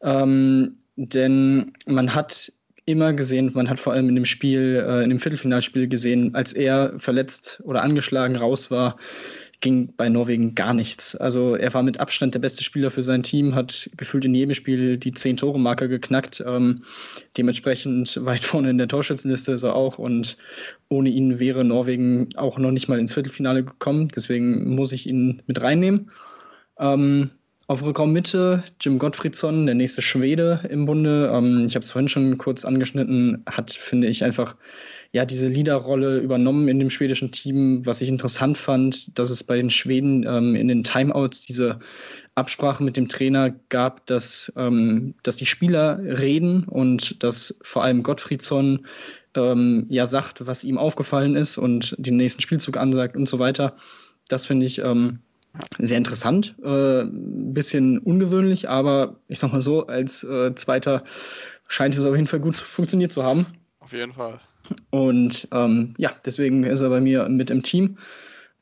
Ähm, 0.02 0.76
denn 0.94 1.72
man 1.86 2.14
hat 2.14 2.52
immer 2.86 3.12
gesehen, 3.12 3.50
man 3.54 3.68
hat 3.68 3.80
vor 3.80 3.92
allem 3.92 4.08
in 4.08 4.14
dem 4.14 4.24
Spiel, 4.24 4.84
äh, 4.86 5.02
in 5.02 5.10
dem 5.10 5.18
Viertelfinalspiel 5.18 5.88
gesehen, 5.88 6.34
als 6.36 6.52
er 6.52 6.94
verletzt 6.98 7.60
oder 7.64 7.82
angeschlagen 7.82 8.36
raus 8.36 8.70
war, 8.70 8.96
ging 9.60 9.92
bei 9.96 10.08
Norwegen 10.08 10.54
gar 10.54 10.74
nichts. 10.74 11.16
Also 11.16 11.56
er 11.56 11.72
war 11.74 11.82
mit 11.82 12.00
Abstand 12.00 12.34
der 12.34 12.40
beste 12.40 12.62
Spieler 12.62 12.90
für 12.90 13.02
sein 13.02 13.22
Team, 13.22 13.54
hat 13.54 13.90
gefühlt 13.96 14.24
in 14.24 14.34
jedem 14.34 14.54
Spiel 14.54 14.98
die 14.98 15.14
zehn 15.14 15.36
Tore 15.36 15.58
Marke 15.58 15.88
geknackt. 15.88 16.42
Ähm, 16.46 16.82
dementsprechend 17.36 18.24
weit 18.24 18.40
vorne 18.44 18.70
in 18.70 18.78
der 18.78 18.88
Torschützenliste 18.88 19.52
ist 19.52 19.62
er 19.62 19.74
auch 19.74 19.98
und 19.98 20.36
ohne 20.88 21.08
ihn 21.08 21.38
wäre 21.38 21.64
Norwegen 21.64 22.28
auch 22.36 22.58
noch 22.58 22.70
nicht 22.70 22.88
mal 22.88 22.98
ins 22.98 23.14
Viertelfinale 23.14 23.64
gekommen. 23.64 24.08
Deswegen 24.14 24.74
muss 24.74 24.92
ich 24.92 25.08
ihn 25.08 25.42
mit 25.46 25.60
reinnehmen. 25.60 26.10
Ähm, 26.78 27.30
auf 27.68 27.84
Rückraummitte 27.84 28.62
Jim 28.80 28.98
Gottfriedsson, 28.98 29.66
der 29.66 29.74
nächste 29.74 30.00
Schwede 30.00 30.60
im 30.70 30.86
Bunde. 30.86 31.30
Ähm, 31.32 31.64
ich 31.66 31.74
habe 31.74 31.84
es 31.84 31.90
vorhin 31.90 32.08
schon 32.08 32.38
kurz 32.38 32.64
angeschnitten, 32.64 33.42
hat, 33.46 33.72
finde 33.72 34.06
ich, 34.06 34.22
einfach 34.24 34.56
ja, 35.12 35.24
diese 35.24 35.48
Leaderrolle 35.48 36.18
übernommen 36.18 36.68
in 36.68 36.78
dem 36.78 36.90
schwedischen 36.90 37.32
Team. 37.32 37.84
Was 37.84 38.00
ich 38.00 38.08
interessant 38.08 38.58
fand, 38.58 39.18
dass 39.18 39.30
es 39.30 39.42
bei 39.42 39.56
den 39.56 39.70
Schweden 39.70 40.24
ähm, 40.28 40.54
in 40.54 40.68
den 40.68 40.84
Timeouts 40.84 41.42
diese 41.42 41.78
Absprache 42.34 42.84
mit 42.84 42.96
dem 42.96 43.08
Trainer 43.08 43.54
gab, 43.68 44.06
dass, 44.06 44.52
ähm, 44.56 45.14
dass 45.22 45.36
die 45.36 45.46
Spieler 45.46 45.98
reden 45.98 46.64
und 46.64 47.22
dass 47.22 47.58
vor 47.62 47.82
allem 47.82 48.02
Gottfriedsson 48.02 48.86
ähm, 49.34 49.86
ja 49.88 50.06
sagt, 50.06 50.46
was 50.46 50.64
ihm 50.64 50.78
aufgefallen 50.78 51.34
ist 51.34 51.58
und 51.58 51.96
den 51.98 52.16
nächsten 52.16 52.42
Spielzug 52.42 52.76
ansagt 52.76 53.16
und 53.16 53.28
so 53.28 53.38
weiter. 53.38 53.76
Das 54.28 54.46
finde 54.46 54.66
ich 54.66 54.78
ähm, 54.78 55.20
sehr 55.78 55.98
interessant, 55.98 56.54
äh, 56.62 57.02
ein 57.02 57.54
bisschen 57.54 57.98
ungewöhnlich, 57.98 58.68
aber 58.68 59.20
ich 59.28 59.38
sag 59.38 59.52
mal 59.52 59.60
so, 59.60 59.86
als 59.86 60.24
äh, 60.24 60.54
Zweiter 60.54 61.04
scheint 61.68 61.94
es 61.94 62.04
auf 62.04 62.14
jeden 62.14 62.26
Fall 62.26 62.40
gut 62.40 62.58
funktioniert 62.58 63.12
zu 63.12 63.22
haben. 63.22 63.46
Auf 63.80 63.92
jeden 63.92 64.12
Fall. 64.12 64.40
Und 64.90 65.48
ähm, 65.52 65.94
ja, 65.98 66.12
deswegen 66.24 66.64
ist 66.64 66.80
er 66.80 66.90
bei 66.90 67.00
mir 67.00 67.28
mit 67.28 67.50
im 67.50 67.62
Team. 67.62 67.98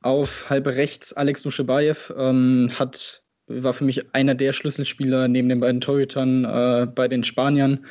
Auf 0.02 0.50
halb 0.50 0.66
rechts 0.66 1.14
Alex 1.14 1.42
Duschebaev 1.42 2.12
ähm, 2.16 2.70
hat 2.78 3.22
war 3.46 3.72
für 3.72 3.84
mich 3.84 4.14
einer 4.14 4.34
der 4.34 4.52
Schlüsselspieler 4.52 5.28
neben 5.28 5.48
den 5.48 5.60
beiden 5.60 5.80
Torhütern 5.80 6.44
äh, 6.44 6.86
bei 6.86 7.08
den 7.08 7.24
Spaniern 7.24 7.84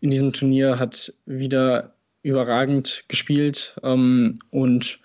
in 0.00 0.10
diesem 0.10 0.32
Turnier, 0.32 0.78
hat 0.78 1.12
wieder 1.26 1.94
überragend 2.22 3.04
gespielt 3.08 3.76
ähm, 3.82 4.38
und 4.50 5.00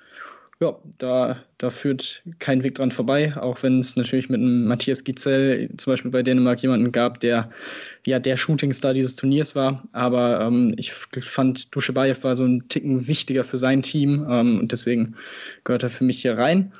ja, 0.65 0.79
da, 0.97 1.37
da 1.57 1.69
führt 1.69 2.23
kein 2.39 2.63
Weg 2.63 2.75
dran 2.75 2.91
vorbei, 2.91 3.35
auch 3.37 3.61
wenn 3.63 3.79
es 3.79 3.95
natürlich 3.95 4.29
mit 4.29 4.41
einem 4.41 4.65
Matthias 4.65 5.03
Gizell 5.03 5.69
zum 5.77 5.93
Beispiel 5.93 6.11
bei 6.11 6.23
Dänemark 6.23 6.61
jemanden 6.61 6.91
gab, 6.91 7.19
der 7.19 7.49
ja 8.05 8.19
der 8.19 8.37
Shootingstar 8.37 8.93
dieses 8.93 9.15
Turniers 9.15 9.55
war. 9.55 9.83
Aber 9.91 10.41
ähm, 10.41 10.73
ich 10.77 10.91
fand, 10.93 11.75
Duschebaev 11.75 12.23
war 12.23 12.35
so 12.35 12.45
ein 12.45 12.67
Ticken 12.69 13.07
wichtiger 13.07 13.43
für 13.43 13.57
sein 13.57 13.81
Team 13.81 14.25
ähm, 14.29 14.59
und 14.59 14.71
deswegen 14.71 15.15
gehört 15.63 15.83
er 15.83 15.89
für 15.89 16.03
mich 16.03 16.21
hier 16.21 16.37
rein. 16.37 16.71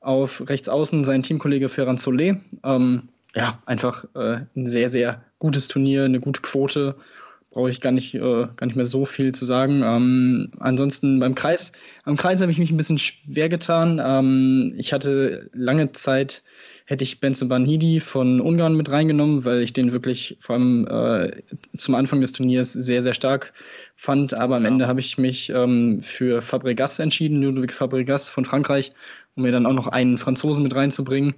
Auf 0.00 0.48
rechts 0.48 0.68
außen 0.68 1.04
sein 1.04 1.22
Teamkollege 1.22 1.68
Ferran 1.68 1.98
Solé. 1.98 2.40
Ähm, 2.64 3.08
ja, 3.34 3.62
einfach 3.66 4.04
äh, 4.14 4.40
ein 4.56 4.66
sehr, 4.66 4.88
sehr 4.88 5.22
gutes 5.38 5.68
Turnier, 5.68 6.04
eine 6.04 6.20
gute 6.20 6.42
Quote 6.42 6.96
brauche 7.52 7.70
ich 7.70 7.80
gar 7.80 7.92
nicht, 7.92 8.14
äh, 8.14 8.20
gar 8.20 8.66
nicht 8.66 8.76
mehr 8.76 8.86
so 8.86 9.04
viel 9.04 9.32
zu 9.32 9.44
sagen. 9.44 9.82
Ähm, 9.84 10.50
ansonsten 10.58 11.20
beim 11.20 11.34
Kreis, 11.34 11.72
am 12.04 12.16
Kreis 12.16 12.40
habe 12.40 12.50
ich 12.50 12.58
mich 12.58 12.70
ein 12.70 12.76
bisschen 12.76 12.98
schwer 12.98 13.48
getan. 13.48 14.00
Ähm, 14.02 14.74
ich 14.76 14.92
hatte 14.92 15.50
lange 15.52 15.92
Zeit, 15.92 16.42
hätte 16.86 17.04
ich 17.04 17.20
Benze 17.20 17.44
Banhidi 17.46 18.00
von 18.00 18.40
Ungarn 18.40 18.74
mit 18.74 18.90
reingenommen, 18.90 19.44
weil 19.44 19.60
ich 19.60 19.74
den 19.74 19.92
wirklich 19.92 20.36
vor 20.40 20.56
allem 20.56 20.86
äh, 20.88 21.42
zum 21.76 21.94
Anfang 21.94 22.20
des 22.20 22.32
Turniers 22.32 22.72
sehr, 22.72 23.02
sehr 23.02 23.14
stark 23.14 23.52
fand. 23.96 24.32
Aber 24.32 24.56
am 24.56 24.62
ja. 24.62 24.68
Ende 24.68 24.86
habe 24.86 25.00
ich 25.00 25.18
mich 25.18 25.50
ähm, 25.50 26.00
für 26.00 26.40
Fabregas 26.40 26.98
entschieden, 26.98 27.42
Ludwig 27.42 27.72
Fabregas 27.72 28.28
von 28.28 28.46
Frankreich, 28.46 28.92
um 29.36 29.42
mir 29.42 29.52
dann 29.52 29.66
auch 29.66 29.74
noch 29.74 29.88
einen 29.88 30.16
Franzosen 30.16 30.62
mit 30.62 30.74
reinzubringen, 30.74 31.34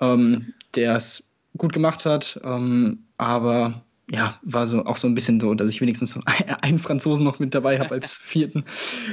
ähm, 0.00 0.52
der 0.74 0.96
es 0.96 1.30
gut 1.56 1.72
gemacht 1.72 2.04
hat. 2.04 2.38
Ähm, 2.44 2.98
aber 3.16 3.82
ja, 4.10 4.38
war 4.42 4.66
so 4.66 4.84
auch 4.86 4.96
so 4.96 5.06
ein 5.06 5.14
bisschen 5.14 5.38
so, 5.40 5.54
dass 5.54 5.70
ich 5.70 5.80
wenigstens 5.80 6.18
einen 6.62 6.78
Franzosen 6.78 7.24
noch 7.24 7.38
mit 7.38 7.54
dabei 7.54 7.78
habe 7.78 7.94
als 7.94 8.16
vierten, 8.22 8.64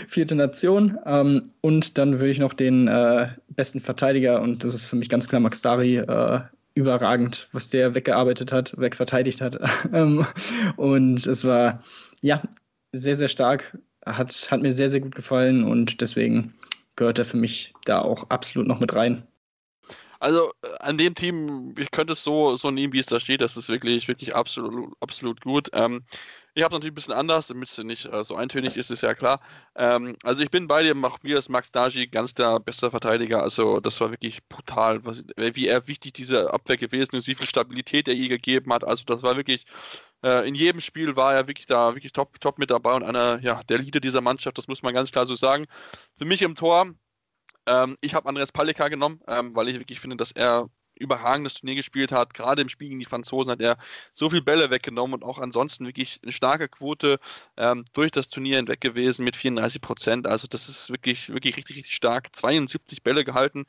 vierte 0.07 0.35
Nation. 0.35 0.97
Ähm, 1.05 1.43
und 1.61 1.97
dann 1.97 2.13
würde 2.13 2.29
ich 2.29 2.39
noch 2.39 2.53
den 2.53 2.87
äh, 2.87 3.27
besten 3.49 3.81
Verteidiger, 3.81 4.41
und 4.41 4.63
das 4.63 4.73
ist 4.73 4.85
für 4.85 4.95
mich 4.95 5.09
ganz 5.09 5.27
klar 5.27 5.41
Max 5.41 5.61
Dari, 5.61 5.97
äh, 5.97 6.41
überragend, 6.75 7.47
was 7.53 7.69
der 7.69 7.95
weggearbeitet 7.95 8.51
hat, 8.51 8.77
wegverteidigt 8.77 9.41
hat. 9.41 9.59
Ähm, 9.93 10.25
und 10.77 11.25
es 11.25 11.45
war, 11.45 11.81
ja, 12.21 12.41
sehr, 12.91 13.15
sehr 13.15 13.27
stark. 13.27 13.77
Hat, 14.05 14.47
hat 14.51 14.61
mir 14.61 14.73
sehr, 14.73 14.89
sehr 14.89 14.99
gut 14.99 15.15
gefallen 15.15 15.63
und 15.63 16.01
deswegen 16.01 16.53
gehört 16.95 17.19
er 17.19 17.25
für 17.25 17.37
mich 17.37 17.73
da 17.85 18.01
auch 18.01 18.29
absolut 18.29 18.67
noch 18.67 18.79
mit 18.79 18.93
rein. 18.93 19.23
Also 20.25 20.51
äh, 20.63 20.69
an 20.79 20.97
dem 20.97 21.13
Team, 21.13 21.75
ich 21.77 21.91
könnte 21.91 22.13
es 22.13 22.23
so, 22.23 22.55
so 22.57 22.71
nehmen, 22.71 22.93
wie 22.93 22.99
es 22.99 23.05
da 23.05 23.19
steht. 23.19 23.41
Das 23.41 23.57
ist 23.57 23.69
wirklich, 23.69 24.07
wirklich 24.07 24.35
absolut, 24.35 24.91
absolut 24.99 25.41
gut. 25.41 25.69
Ähm, 25.73 26.03
ich 26.55 26.63
habe 26.63 26.73
es 26.73 26.77
natürlich 26.79 26.93
ein 26.93 26.95
bisschen 26.95 27.13
anders, 27.13 27.47
damit 27.47 27.69
es 27.69 27.77
nicht 27.77 28.05
äh, 28.05 28.23
so 28.23 28.35
eintönig 28.35 28.75
ist, 28.75 28.89
ist 28.89 29.03
ja 29.03 29.13
klar. 29.13 29.39
Ähm, 29.75 30.15
also 30.23 30.41
ich 30.41 30.49
bin 30.49 30.67
bei 30.67 30.81
dir, 30.81 30.95
mach 30.95 31.21
mir 31.21 31.35
das 31.35 31.47
Max 31.47 31.69
Nagy 31.75 32.07
ganz 32.07 32.33
der 32.33 32.59
beste 32.59 32.89
Verteidiger. 32.89 33.43
Also 33.43 33.79
das 33.79 34.01
war 34.01 34.09
wirklich 34.09 34.43
brutal, 34.49 35.05
was, 35.05 35.23
wie 35.37 35.67
er 35.67 35.87
wichtig 35.87 36.13
diese 36.13 36.51
Abwehr 36.51 36.77
gewesen 36.77 37.15
ist, 37.17 37.27
wie 37.27 37.35
viel 37.35 37.47
Stabilität 37.47 38.07
er 38.07 38.15
ihr 38.15 38.29
gegeben 38.29 38.73
hat. 38.73 38.83
Also 38.83 39.03
das 39.05 39.21
war 39.21 39.37
wirklich 39.37 39.65
äh, 40.23 40.47
in 40.47 40.55
jedem 40.55 40.81
Spiel 40.81 41.15
war 41.15 41.35
er 41.35 41.47
wirklich 41.47 41.67
da, 41.67 41.93
wirklich 41.93 42.13
top, 42.13 42.39
top 42.41 42.57
mit 42.57 42.71
dabei 42.71 42.95
und 42.95 43.03
einer 43.03 43.39
ja, 43.41 43.61
der 43.69 43.77
Leader 43.77 43.99
dieser 43.99 44.21
Mannschaft, 44.21 44.57
das 44.57 44.67
muss 44.67 44.81
man 44.81 44.93
ganz 44.95 45.11
klar 45.11 45.27
so 45.27 45.35
sagen. 45.35 45.67
Für 46.17 46.25
mich 46.25 46.41
im 46.41 46.55
Tor, 46.55 46.95
ähm, 47.67 47.97
ich 48.01 48.13
habe 48.13 48.27
Andreas 48.29 48.51
Palika 48.51 48.87
genommen, 48.87 49.21
ähm, 49.27 49.55
weil 49.55 49.69
ich 49.69 49.79
wirklich 49.79 49.99
finde, 49.99 50.17
dass 50.17 50.31
er 50.31 50.69
überragendes 50.99 51.55
Turnier 51.55 51.75
gespielt 51.75 52.11
hat. 52.11 52.33
Gerade 52.33 52.61
im 52.61 52.69
Spiel 52.69 52.89
gegen 52.89 52.99
die 52.99 53.05
Franzosen 53.05 53.51
hat 53.51 53.61
er 53.61 53.77
so 54.13 54.29
viele 54.29 54.41
Bälle 54.41 54.69
weggenommen 54.69 55.13
und 55.13 55.23
auch 55.23 55.39
ansonsten 55.39 55.85
wirklich 55.85 56.19
eine 56.23 56.31
starke 56.31 56.69
Quote 56.69 57.19
ähm, 57.57 57.85
durch 57.93 58.11
das 58.11 58.29
Turnier 58.29 58.57
hinweg 58.57 58.81
gewesen 58.81 59.25
mit 59.25 59.35
34 59.35 59.81
Prozent. 59.81 60.27
Also 60.27 60.47
das 60.47 60.69
ist 60.69 60.89
wirklich, 60.89 61.29
wirklich 61.29 61.57
richtig, 61.57 61.77
richtig 61.77 61.95
stark. 61.95 62.35
72 62.35 63.03
Bälle 63.03 63.25
gehalten. 63.25 63.65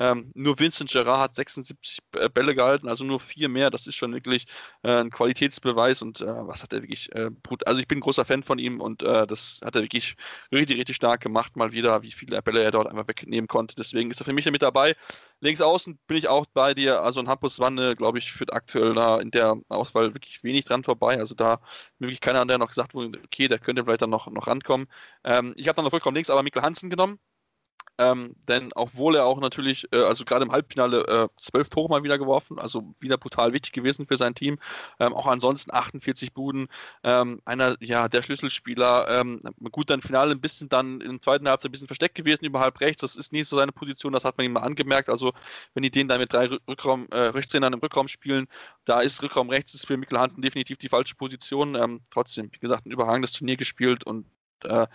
Ähm, 0.00 0.30
nur 0.34 0.58
Vincent 0.58 0.90
Gerard 0.90 1.20
hat 1.20 1.36
76 1.36 1.98
äh, 2.16 2.28
Bälle 2.30 2.54
gehalten, 2.54 2.88
also 2.88 3.04
nur 3.04 3.20
vier 3.20 3.50
mehr. 3.50 3.70
Das 3.70 3.86
ist 3.86 3.96
schon 3.96 4.14
wirklich 4.14 4.46
äh, 4.82 4.92
ein 4.96 5.10
Qualitätsbeweis 5.10 6.00
und 6.00 6.20
äh, 6.22 6.26
was 6.26 6.62
hat 6.62 6.72
er 6.72 6.82
wirklich 6.82 7.14
äh, 7.14 7.30
Also 7.66 7.80
ich 7.80 7.86
bin 7.86 7.98
ein 7.98 8.00
großer 8.00 8.24
Fan 8.24 8.42
von 8.42 8.58
ihm 8.58 8.80
und 8.80 9.02
äh, 9.02 9.26
das 9.26 9.60
hat 9.62 9.76
er 9.76 9.82
wirklich 9.82 10.16
richtig, 10.52 10.78
richtig 10.78 10.96
stark 10.96 11.20
gemacht, 11.20 11.54
mal 11.56 11.72
wieder, 11.72 12.02
wie 12.02 12.12
viele 12.12 12.40
Bälle 12.42 12.62
er 12.62 12.70
dort 12.70 12.88
einfach 12.88 13.08
wegnehmen 13.08 13.46
konnte. 13.46 13.74
Deswegen 13.76 14.10
ist 14.10 14.20
er 14.20 14.24
für 14.24 14.32
mich 14.32 14.50
mit 14.50 14.62
dabei. 14.62 14.96
Links 15.40 15.60
außen 15.60 15.98
bin 16.06 16.16
ich 16.16 16.28
auch 16.28 16.46
bei 16.46 16.74
dir. 16.74 17.02
Also 17.02 17.20
ein 17.20 17.28
Hampus 17.28 17.58
Wanne, 17.58 17.94
glaube 17.96 18.18
ich, 18.18 18.32
führt 18.32 18.52
aktuell 18.52 18.94
da 18.94 19.18
in 19.20 19.30
der 19.30 19.56
Auswahl 19.68 20.14
wirklich 20.14 20.42
wenig 20.42 20.64
dran 20.64 20.82
vorbei. 20.84 21.18
Also 21.18 21.34
da 21.34 21.60
wirklich 21.98 22.20
keiner, 22.20 22.44
der 22.46 22.58
noch 22.58 22.68
gesagt 22.68 22.94
wurde, 22.94 23.20
okay, 23.24 23.48
der 23.48 23.58
könnte 23.58 23.84
vielleicht 23.84 24.02
dann 24.02 24.10
noch, 24.10 24.30
noch 24.30 24.46
rankommen. 24.46 24.88
Ähm, 25.24 25.54
ich 25.56 25.68
habe 25.68 25.76
dann 25.76 25.84
noch 25.84 25.90
vollkommen 25.90 26.14
links 26.16 26.30
aber 26.30 26.42
Mikkel 26.42 26.62
Hansen 26.62 26.90
genommen. 26.90 27.18
Ähm, 28.00 28.34
denn 28.48 28.70
obwohl 28.74 29.16
er 29.16 29.26
auch 29.26 29.40
natürlich, 29.40 29.86
äh, 29.92 29.98
also 29.98 30.24
gerade 30.24 30.44
im 30.46 30.52
Halbfinale, 30.52 31.06
äh, 31.06 31.28
zwölf 31.38 31.68
Tore 31.68 31.90
mal 31.90 32.02
wieder 32.02 32.16
geworfen, 32.18 32.58
also 32.58 32.94
wieder 32.98 33.18
brutal 33.18 33.52
wichtig 33.52 33.72
gewesen 33.72 34.06
für 34.06 34.16
sein 34.16 34.34
Team. 34.34 34.58
Ähm, 34.98 35.12
auch 35.12 35.26
ansonsten 35.26 35.70
48 35.70 36.32
Buden, 36.32 36.68
ähm, 37.04 37.42
einer 37.44 37.76
ja, 37.80 38.08
der 38.08 38.22
Schlüsselspieler. 38.22 39.20
Ähm, 39.20 39.42
gut, 39.70 39.90
dann 39.90 40.00
Finale 40.00 40.32
ein 40.32 40.40
bisschen 40.40 40.70
dann 40.70 41.02
im 41.02 41.20
zweiten 41.20 41.46
Halbzeit 41.46 41.68
ein 41.68 41.72
bisschen 41.72 41.88
versteckt 41.88 42.14
gewesen, 42.14 42.46
überhalb 42.46 42.80
rechts. 42.80 43.02
Das 43.02 43.16
ist 43.16 43.32
nicht 43.32 43.48
so 43.48 43.58
seine 43.58 43.72
Position, 43.72 44.14
das 44.14 44.24
hat 44.24 44.38
man 44.38 44.46
ihm 44.46 44.52
mal 44.52 44.60
angemerkt. 44.60 45.10
Also, 45.10 45.32
wenn 45.74 45.82
die 45.82 45.90
den 45.90 46.08
dann 46.08 46.20
mit 46.20 46.32
drei 46.32 46.48
Rückraum, 46.68 47.06
äh, 47.10 47.18
Rechtstrainern 47.18 47.74
im 47.74 47.80
Rückraum 47.80 48.08
spielen, 48.08 48.46
da 48.86 49.00
ist 49.00 49.22
Rückraum 49.22 49.50
rechts 49.50 49.74
ist 49.74 49.86
für 49.86 49.98
Mikkel 49.98 50.18
Hansen 50.18 50.40
definitiv 50.42 50.78
die 50.78 50.88
falsche 50.88 51.14
Position. 51.16 51.74
Ähm, 51.74 52.00
trotzdem, 52.10 52.50
wie 52.50 52.58
gesagt, 52.58 52.86
ein 52.86 52.92
überragendes 52.92 53.32
Turnier 53.32 53.56
gespielt 53.56 54.04
und 54.04 54.26
äh, 54.64 54.86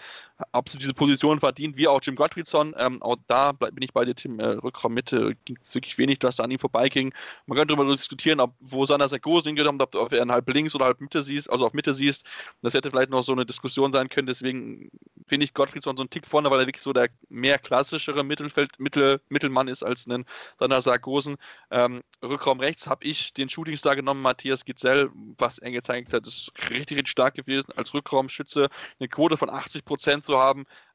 absolut 0.55 0.83
diese 0.83 0.93
Position 0.93 1.39
verdient, 1.39 1.77
wie 1.77 1.87
auch 1.87 1.99
Jim 2.01 2.15
Gottfriedson. 2.15 2.73
Ähm, 2.77 3.01
auch 3.01 3.17
da 3.27 3.51
bin 3.51 3.81
ich 3.81 3.93
bei 3.93 4.05
dir, 4.05 4.15
Tim. 4.15 4.39
Äh, 4.39 4.45
Rückraum 4.45 4.93
Mitte 4.93 5.35
ging 5.45 5.57
es 5.61 5.75
wirklich 5.75 5.97
wenig, 5.97 6.19
dass 6.19 6.37
da 6.37 6.43
an 6.43 6.51
ihm 6.51 6.59
vorbeiging. 6.59 7.13
Man 7.45 7.57
könnte 7.57 7.75
darüber 7.75 7.91
diskutieren, 7.91 8.39
ob, 8.39 8.53
wo 8.59 8.85
Sander 8.85 9.07
Sarkozy 9.07 9.47
hingenommen 9.47 9.81
hat, 9.81 9.95
ob 9.95 10.13
er 10.13 10.23
ihn 10.23 10.31
halb 10.31 10.49
links 10.49 10.73
oder 10.75 10.85
halb 10.85 11.01
Mitte 11.01 11.21
siehst, 11.21 11.49
also 11.49 11.65
auf 11.65 11.73
Mitte 11.73 11.93
siehst. 11.93 12.25
Das 12.61 12.73
hätte 12.73 12.89
vielleicht 12.89 13.09
noch 13.09 13.23
so 13.23 13.33
eine 13.33 13.45
Diskussion 13.45 13.91
sein 13.91 14.09
können. 14.09 14.27
Deswegen 14.27 14.89
finde 15.27 15.45
ich 15.45 15.53
Gottfriedson 15.53 15.97
so 15.97 16.03
einen 16.03 16.09
Tick 16.09 16.27
vorne, 16.27 16.49
weil 16.49 16.61
er 16.61 16.67
wirklich 16.67 16.83
so 16.83 16.93
der 16.93 17.09
mehr 17.29 17.57
klassischere 17.59 18.23
Mittelfeld, 18.23 18.79
Mittel, 18.79 19.21
Mittelmann 19.29 19.67
ist 19.67 19.83
als 19.83 20.07
ein 20.07 20.25
Sander 20.59 20.81
Sarkosen. 20.81 21.37
Ähm, 21.71 22.01
Rückraum 22.23 22.59
rechts 22.59 22.87
habe 22.87 23.05
ich 23.05 23.33
den 23.33 23.49
Shootingstar 23.49 23.95
genommen, 23.95 24.21
Matthias 24.21 24.65
Gitzel, 24.65 25.11
was 25.37 25.57
er 25.57 25.71
gezeigt 25.71 26.13
hat, 26.13 26.25
ist 26.27 26.51
richtig, 26.69 26.97
richtig 26.97 27.09
stark 27.09 27.35
gewesen 27.35 27.71
als 27.75 27.93
Rückraumschütze. 27.93 28.69
Eine 28.99 29.09
Quote 29.09 29.37
von 29.37 29.49
80 29.49 29.85
Prozent 29.85 30.25
zu 30.25 30.37
haben. 30.37 30.44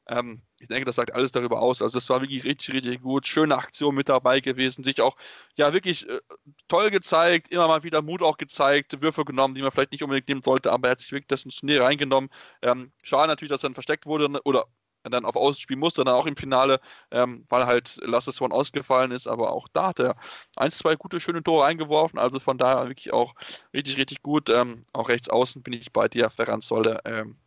Ähm, 0.07 0.41
ich 0.59 0.67
denke, 0.67 0.85
das 0.85 0.95
sagt 0.95 1.13
alles 1.13 1.31
darüber 1.31 1.61
aus. 1.61 1.81
Also, 1.81 1.99
das 1.99 2.09
war 2.09 2.21
wirklich 2.21 2.43
richtig, 2.43 2.73
richtig 2.75 3.01
gut. 3.01 3.27
Schöne 3.27 3.57
Aktion 3.57 3.95
mit 3.95 4.09
dabei 4.09 4.39
gewesen. 4.39 4.83
Sich 4.83 5.01
auch, 5.01 5.15
ja, 5.55 5.73
wirklich 5.73 6.07
äh, 6.07 6.19
toll 6.67 6.89
gezeigt. 6.91 7.49
Immer 7.51 7.67
mal 7.67 7.83
wieder 7.83 8.01
Mut 8.01 8.21
auch 8.21 8.37
gezeigt. 8.37 9.01
Würfe 9.01 9.25
genommen, 9.25 9.55
die 9.55 9.61
man 9.61 9.71
vielleicht 9.71 9.91
nicht 9.91 10.03
unbedingt 10.03 10.27
nehmen 10.29 10.43
sollte, 10.43 10.71
aber 10.71 10.87
er 10.89 10.91
hat 10.91 10.99
sich 10.99 11.11
wirklich 11.11 11.27
das 11.27 11.45
ins 11.45 11.55
Turnier 11.57 11.83
reingenommen. 11.83 12.29
Ähm, 12.61 12.91
schade 13.03 13.27
natürlich, 13.27 13.51
dass 13.51 13.63
er 13.63 13.69
dann 13.69 13.73
versteckt 13.75 14.05
wurde 14.05 14.29
oder 14.43 14.65
dann 15.09 15.25
auf 15.25 15.35
Ausspielen 15.35 15.79
musste, 15.79 16.03
dann 16.03 16.13
auch 16.15 16.25
im 16.25 16.35
Finale, 16.35 16.79
ähm, 17.11 17.45
weil 17.49 17.65
halt 17.65 17.97
Lasse 18.03 18.31
Swan 18.31 18.51
ausgefallen 18.51 19.11
ist, 19.11 19.27
aber 19.27 19.51
auch 19.51 19.67
da 19.73 19.87
hat 19.87 19.99
er 19.99 20.15
ein, 20.55 20.71
zwei 20.71 20.95
gute, 20.95 21.19
schöne 21.19 21.43
Tore 21.43 21.65
eingeworfen, 21.65 22.19
also 22.19 22.39
von 22.39 22.57
daher 22.57 22.87
wirklich 22.87 23.11
auch 23.13 23.33
richtig, 23.73 23.97
richtig 23.97 24.21
gut. 24.21 24.49
Ähm, 24.49 24.83
auch 24.93 25.09
rechts 25.09 25.29
außen 25.29 25.63
bin 25.63 25.73
ich 25.73 25.91
bei 25.91 26.07
dir, 26.07 26.29
Ferran 26.29 26.61
Solde, 26.61 26.99
ähm, 27.05 27.37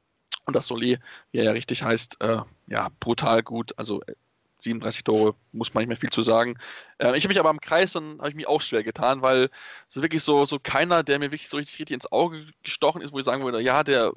und 0.46 0.54
das 0.54 0.68
Solé, 0.68 0.98
wie 1.32 1.38
er 1.38 1.44
ja 1.44 1.52
richtig 1.52 1.82
heißt, 1.82 2.20
äh, 2.20 2.38
ja, 2.66 2.90
brutal 3.00 3.42
gut. 3.42 3.72
Also 3.78 4.02
37 4.58 5.00
äh, 5.00 5.02
Tore, 5.04 5.34
muss 5.52 5.74
man 5.74 5.82
nicht 5.82 5.88
mehr 5.88 5.96
viel 5.96 6.10
zu 6.10 6.22
sagen. 6.22 6.58
Äh, 6.98 7.16
ich 7.16 7.24
habe 7.24 7.28
mich 7.28 7.40
aber 7.40 7.50
im 7.50 7.60
Kreis, 7.60 7.92
dann 7.92 8.18
habe 8.18 8.30
ich 8.30 8.34
mich 8.34 8.48
auch 8.48 8.60
schwer 8.60 8.82
getan, 8.82 9.22
weil 9.22 9.50
es 9.88 9.96
ist 9.96 10.02
wirklich 10.02 10.22
so, 10.22 10.44
so 10.44 10.58
keiner, 10.58 11.02
der 11.02 11.18
mir 11.18 11.30
wirklich 11.30 11.48
so 11.48 11.56
richtig, 11.56 11.78
richtig 11.78 11.94
ins 11.94 12.10
Auge 12.10 12.46
gestochen 12.62 13.02
ist, 13.02 13.12
wo 13.12 13.18
ich 13.18 13.24
sagen 13.24 13.44
würde, 13.44 13.60
ja, 13.60 13.82
der 13.84 14.12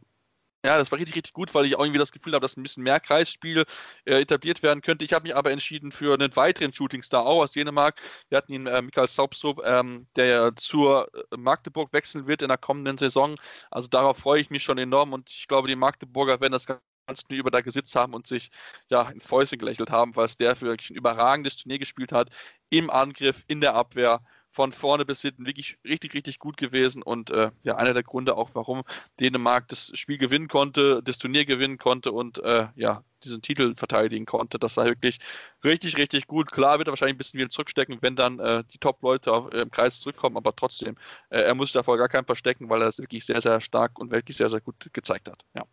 ja, 0.68 0.78
das 0.78 0.92
war 0.92 1.00
richtig, 1.00 1.16
richtig 1.16 1.34
gut, 1.34 1.54
weil 1.56 1.66
ich 1.66 1.76
auch 1.78 1.80
irgendwie 1.80 2.00
das 2.00 2.12
Gefühl 2.12 2.34
habe, 2.34 2.42
dass 2.44 2.58
ein 2.58 2.64
bisschen 2.64 2.84
mehr 2.84 3.00
Kreisspiel 3.00 3.64
äh, 4.06 4.22
etabliert 4.22 4.62
werden 4.64 4.82
könnte. 4.82 5.06
Ich 5.06 5.14
habe 5.14 5.24
mich 5.24 5.36
aber 5.36 5.52
entschieden 5.52 5.94
für 5.94 6.14
einen 6.14 6.36
weiteren 6.36 6.74
Shootingstar 6.74 7.26
auch 7.26 7.44
aus 7.44 7.54
Dänemark. 7.54 8.02
Wir 8.30 8.38
hatten 8.38 8.52
ihn, 8.54 8.68
äh, 8.68 8.82
Mikael 8.82 9.08
Saubstrup, 9.08 9.62
ähm, 9.66 10.08
der 10.18 10.56
zur 10.58 11.08
äh, 11.14 11.38
Magdeburg 11.38 11.94
wechseln 11.94 12.28
wird 12.28 12.42
in 12.42 12.50
der 12.50 12.58
kommenden 12.58 12.98
Saison. 12.98 13.38
Also 13.72 13.88
darauf 13.88 14.18
freue 14.18 14.42
ich 14.42 14.50
mich 14.50 14.64
schon 14.64 14.78
enorm 14.78 15.14
und 15.14 15.30
ich 15.30 15.48
glaube, 15.48 15.70
die 15.70 15.76
Magdeburger 15.78 16.42
werden 16.42 16.52
das 16.54 16.66
ganz 16.66 17.24
über 17.30 17.52
da 17.52 17.62
gesitzt 17.62 17.96
haben 17.96 18.14
und 18.14 18.28
sich 18.28 18.52
ja 18.90 19.10
ins 19.10 19.26
Fäuste 19.26 19.58
gelächelt 19.58 19.90
haben, 19.90 20.14
es 20.18 20.36
der 20.36 20.58
für 20.58 20.66
wirklich 20.66 20.90
ein 20.90 20.96
überragendes 20.96 21.56
Turnier 21.56 21.80
gespielt 21.80 22.12
hat. 22.12 22.30
Im 22.70 22.90
Angriff, 22.90 23.46
in 23.48 23.62
der 23.62 23.76
Abwehr 23.76 24.22
von 24.58 24.74
vorne 24.74 25.06
bis 25.06 25.22
hinten 25.22 25.46
wirklich 25.46 25.78
richtig, 25.86 26.16
richtig 26.16 26.40
gut 26.40 26.58
gewesen 26.58 27.04
und 27.04 27.30
äh, 27.30 27.52
ja, 27.62 27.76
einer 27.76 27.94
der 27.94 28.02
Gründe 28.02 28.36
auch, 28.36 28.50
warum 28.56 28.82
Dänemark 29.20 29.68
das 29.68 29.92
Spiel 29.94 30.18
gewinnen 30.18 30.48
konnte, 30.48 31.04
das 31.04 31.20
Turnier 31.20 31.46
gewinnen 31.46 31.78
konnte 31.78 32.12
und 32.12 32.40
äh, 32.40 32.66
ja, 32.76 33.04
diesen 33.24 33.44
Titel 33.44 33.76
verteidigen 33.76 34.26
konnte. 34.26 34.58
Das 34.58 34.76
war 34.76 34.86
wirklich 34.86 35.20
richtig, 35.64 35.96
richtig 35.98 36.26
gut. 36.26 36.52
Klar 36.52 36.80
wird 36.80 36.88
er 36.88 36.92
wahrscheinlich 36.92 37.14
ein 37.14 37.20
bisschen 37.20 37.40
wieder 37.40 37.52
zurückstecken, 37.52 38.00
wenn 38.02 38.16
dann 38.16 38.40
äh, 38.40 38.64
die 38.74 38.80
Top-Leute 38.80 39.30
äh, 39.52 39.62
im 39.62 39.70
Kreis 39.70 40.00
zurückkommen, 40.00 40.38
aber 40.38 40.56
trotzdem, 40.56 40.96
äh, 41.30 41.42
er 41.42 41.54
muss 41.54 41.72
davor 41.72 42.00
gar 42.00 42.10
keinen 42.10 42.26
verstecken, 42.26 42.68
weil 42.68 42.82
er 42.82 42.86
das 42.86 42.98
wirklich 42.98 43.28
sehr, 43.28 43.42
sehr 43.42 43.62
stark 43.62 44.00
und 44.00 44.10
wirklich 44.10 44.38
sehr, 44.38 44.50
sehr 44.50 44.62
gut 44.62 44.90
gezeigt 44.92 45.30
hat. 45.30 45.46
Ja, 45.54 45.66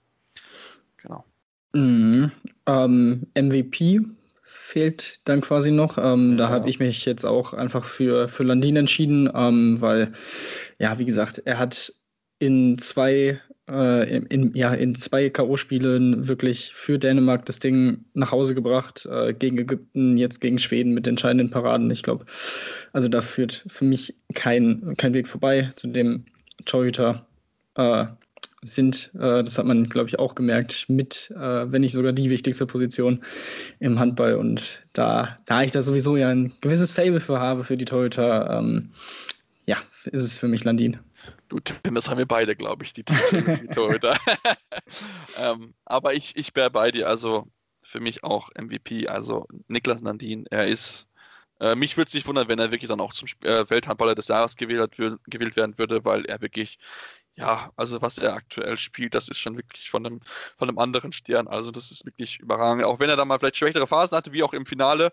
genau. 0.98 1.24
Mhm. 1.72 2.30
Ähm, 2.66 3.26
MVP 3.34 4.02
fehlt 4.64 5.20
dann 5.28 5.42
quasi 5.42 5.70
noch. 5.70 5.98
Ähm, 5.98 6.32
ja. 6.32 6.36
Da 6.38 6.48
habe 6.48 6.70
ich 6.70 6.78
mich 6.78 7.04
jetzt 7.04 7.24
auch 7.26 7.52
einfach 7.52 7.84
für, 7.84 8.28
für 8.28 8.44
Landin 8.44 8.76
entschieden, 8.76 9.30
ähm, 9.34 9.78
weil, 9.82 10.12
ja, 10.78 10.98
wie 10.98 11.04
gesagt, 11.04 11.42
er 11.44 11.58
hat 11.58 11.92
in 12.38 12.78
zwei, 12.78 13.38
äh, 13.68 14.18
in, 14.18 14.54
ja, 14.54 14.72
in 14.72 14.94
zwei 14.94 15.28
K.O.-Spielen 15.28 16.28
wirklich 16.28 16.72
für 16.72 16.98
Dänemark 16.98 17.44
das 17.44 17.58
Ding 17.58 18.06
nach 18.14 18.32
Hause 18.32 18.54
gebracht, 18.54 19.04
äh, 19.04 19.34
gegen 19.34 19.58
Ägypten, 19.58 20.16
jetzt 20.16 20.40
gegen 20.40 20.58
Schweden 20.58 20.94
mit 20.94 21.06
entscheidenden 21.06 21.50
Paraden. 21.50 21.90
Ich 21.90 22.02
glaube, 22.02 22.24
also 22.94 23.08
da 23.08 23.20
führt 23.20 23.66
für 23.68 23.84
mich 23.84 24.16
kein, 24.32 24.94
kein 24.96 25.12
Weg 25.12 25.28
vorbei 25.28 25.72
zu 25.76 25.88
dem 25.88 26.24
Torhüter. 26.64 27.26
Äh, 27.74 28.06
sind, 28.64 29.10
äh, 29.14 29.44
das 29.44 29.58
hat 29.58 29.66
man, 29.66 29.88
glaube 29.88 30.08
ich, 30.08 30.18
auch 30.18 30.34
gemerkt, 30.34 30.86
mit, 30.88 31.30
äh, 31.36 31.70
wenn 31.70 31.82
nicht 31.82 31.92
sogar 31.92 32.12
die 32.12 32.30
wichtigste 32.30 32.66
Position 32.66 33.24
im 33.78 33.98
Handball. 33.98 34.34
Und 34.34 34.84
da, 34.92 35.38
da 35.44 35.62
ich 35.62 35.70
da 35.70 35.82
sowieso 35.82 36.16
ja 36.16 36.28
ein 36.28 36.52
gewisses 36.60 36.92
Fable 36.92 37.20
für 37.20 37.38
habe, 37.38 37.64
für 37.64 37.76
die 37.76 37.84
Torhüter, 37.84 38.58
ähm, 38.58 38.90
ja, 39.66 39.76
ist 40.06 40.22
es 40.22 40.38
für 40.38 40.48
mich 40.48 40.64
Landin. 40.64 40.98
Du, 41.48 41.60
Tim, 41.60 41.94
das 41.94 42.08
haben 42.08 42.18
wir 42.18 42.26
beide, 42.26 42.56
glaube 42.56 42.84
ich, 42.84 42.92
die, 42.92 43.04
die 43.04 43.68
Torhüter. 43.68 44.18
ähm, 45.42 45.74
aber 45.84 46.14
ich, 46.14 46.36
ich 46.36 46.54
wäre 46.54 46.70
bei 46.70 46.90
dir, 46.90 47.08
also 47.08 47.46
für 47.82 48.00
mich 48.00 48.24
auch 48.24 48.50
MVP, 48.58 49.08
also 49.08 49.46
Niklas 49.68 50.00
Landin, 50.00 50.46
er 50.50 50.66
ist 50.66 51.06
äh, 51.60 51.76
mich 51.76 51.96
würde 51.96 52.08
es 52.08 52.14
nicht 52.14 52.26
wundern, 52.26 52.48
wenn 52.48 52.58
er 52.58 52.72
wirklich 52.72 52.88
dann 52.88 53.00
auch 53.00 53.14
zum 53.14 53.28
äh, 53.42 53.64
Welthandballer 53.68 54.14
des 54.14 54.28
Jahres 54.28 54.56
gewählt, 54.56 54.96
gewählt 54.96 55.56
werden 55.56 55.78
würde, 55.78 56.04
weil 56.04 56.24
er 56.24 56.40
wirklich 56.40 56.78
ja, 57.36 57.72
also 57.76 58.00
was 58.02 58.18
er 58.18 58.34
aktuell 58.34 58.76
spielt, 58.76 59.14
das 59.14 59.28
ist 59.28 59.38
schon 59.38 59.56
wirklich 59.56 59.90
von 59.90 60.06
einem, 60.06 60.20
von 60.56 60.68
einem 60.68 60.78
anderen 60.78 61.12
Stern. 61.12 61.48
Also 61.48 61.70
das 61.70 61.90
ist 61.90 62.04
wirklich 62.06 62.38
überragend. 62.40 62.84
Auch 62.84 63.00
wenn 63.00 63.10
er 63.10 63.16
da 63.16 63.24
mal 63.24 63.38
vielleicht 63.38 63.56
schwächere 63.56 63.86
Phasen 63.86 64.16
hatte, 64.16 64.32
wie 64.32 64.42
auch 64.42 64.52
im 64.54 64.66
Finale. 64.66 65.12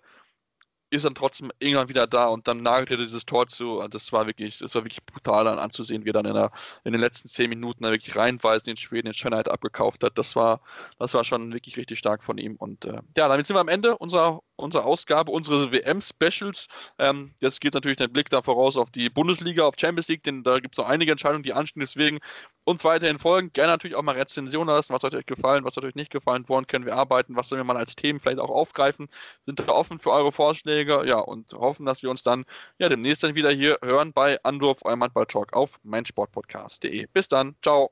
ist 0.94 1.06
dann 1.06 1.16
trotzdem 1.16 1.52
irgendwann 1.60 1.88
wieder 1.88 2.06
da 2.06 2.28
und 2.28 2.48
dann 2.50 2.62
nagelt 2.64 2.92
er 2.92 2.98
dieses 2.98 3.26
Tor 3.26 3.48
zu. 3.48 3.80
Also 3.80 3.88
das 3.90 4.12
war 4.12 4.28
wirklich, 4.28 4.60
das 4.60 4.76
war 4.76 4.84
wirklich 4.84 5.06
brutal 5.06 5.46
dann 5.46 5.58
anzusehen, 5.58 6.04
wie 6.04 6.10
er 6.10 6.14
dann 6.14 6.26
in, 6.26 6.34
der, 6.34 6.52
in 6.84 6.92
den 6.92 7.00
letzten 7.00 7.30
zehn 7.30 7.50
Minuten 7.50 7.84
da 7.84 7.92
wirklich 7.92 8.16
reinweisen 8.18 8.66
den 8.66 8.78
Schweden 8.78 9.08
in 9.08 9.14
Schönheit 9.14 9.48
abgekauft 9.50 10.04
hat. 10.04 10.18
Das 10.18 10.36
war, 10.36 10.62
das 11.00 11.14
war 11.14 11.24
schon 11.24 11.54
wirklich 11.54 11.78
richtig 11.78 11.98
stark 11.98 12.24
von 12.24 12.38
ihm. 12.38 12.58
Und 12.58 12.84
äh, 12.86 13.02
ja, 13.16 13.30
damit 13.30 13.48
sind 13.48 13.56
wir 13.56 13.62
am 13.62 13.70
Ende 13.70 13.98
unserer, 13.98 14.42
unserer 14.62 14.86
Ausgabe, 14.86 15.32
unseres 15.32 15.72
WM-Specials. 15.72 16.68
Ähm, 17.00 17.34
jetzt 17.40 17.62
geht 17.62 17.74
natürlich 17.74 17.98
der 17.98 18.08
Blick 18.08 18.30
da 18.30 18.42
voraus 18.42 18.78
auf 18.78 18.92
die 18.92 19.10
Bundesliga, 19.10 19.66
auf 19.66 19.76
Champions 19.80 20.08
League, 20.08 20.24
denn 20.24 20.44
da 20.44 20.60
gibt 20.60 20.76
es 20.76 20.78
noch 20.78 20.88
einige 20.88 21.12
Entscheidungen, 21.12 21.44
die 21.44 21.54
anstehen. 21.54 21.82
Deswegen 21.82 22.20
uns 22.64 22.84
weiterhin 22.84 23.20
folgen. 23.20 23.52
Gerne 23.54 23.74
natürlich 23.74 23.96
auch 23.96 24.04
mal 24.04 24.16
Rezensionen 24.16 24.74
lassen. 24.74 24.94
Was 24.94 25.04
hat 25.04 25.14
euch 25.16 25.26
gefallen, 25.26 25.64
was 25.66 25.76
hat 25.76 25.84
euch 25.84 25.96
nicht 25.96 26.12
gefallen, 26.12 26.44
woran 26.48 26.68
können 26.68 26.86
wir 26.86 26.96
arbeiten, 26.96 27.36
was 27.36 27.50
sollen 27.50 27.60
wir 27.60 27.66
mal 27.66 27.78
als 27.78 27.96
Themen 27.96 28.20
vielleicht 28.20 28.40
auch 28.40 28.50
aufgreifen. 28.50 29.10
Sind 29.46 29.60
da 29.60 29.68
offen 29.70 30.00
für 30.00 30.12
eure 30.12 30.32
Vorschläge, 30.32 31.04
ja, 31.06 31.20
und 31.20 31.52
hoffen, 31.54 31.86
dass 31.86 32.04
wir 32.04 32.10
uns 32.10 32.24
dann 32.24 32.46
ja 32.80 32.90
demnächst 32.90 33.24
dann 33.24 33.36
wieder 33.36 33.52
hier 33.52 33.78
hören 33.84 34.14
bei 34.14 34.42
Andorf, 34.44 34.80
eurem 34.84 35.04
Handball-Talk 35.04 35.54
auf 35.54 35.72
meinsportpodcast.de. 35.84 37.08
Bis 37.14 37.28
dann, 37.28 37.56
ciao. 37.62 37.92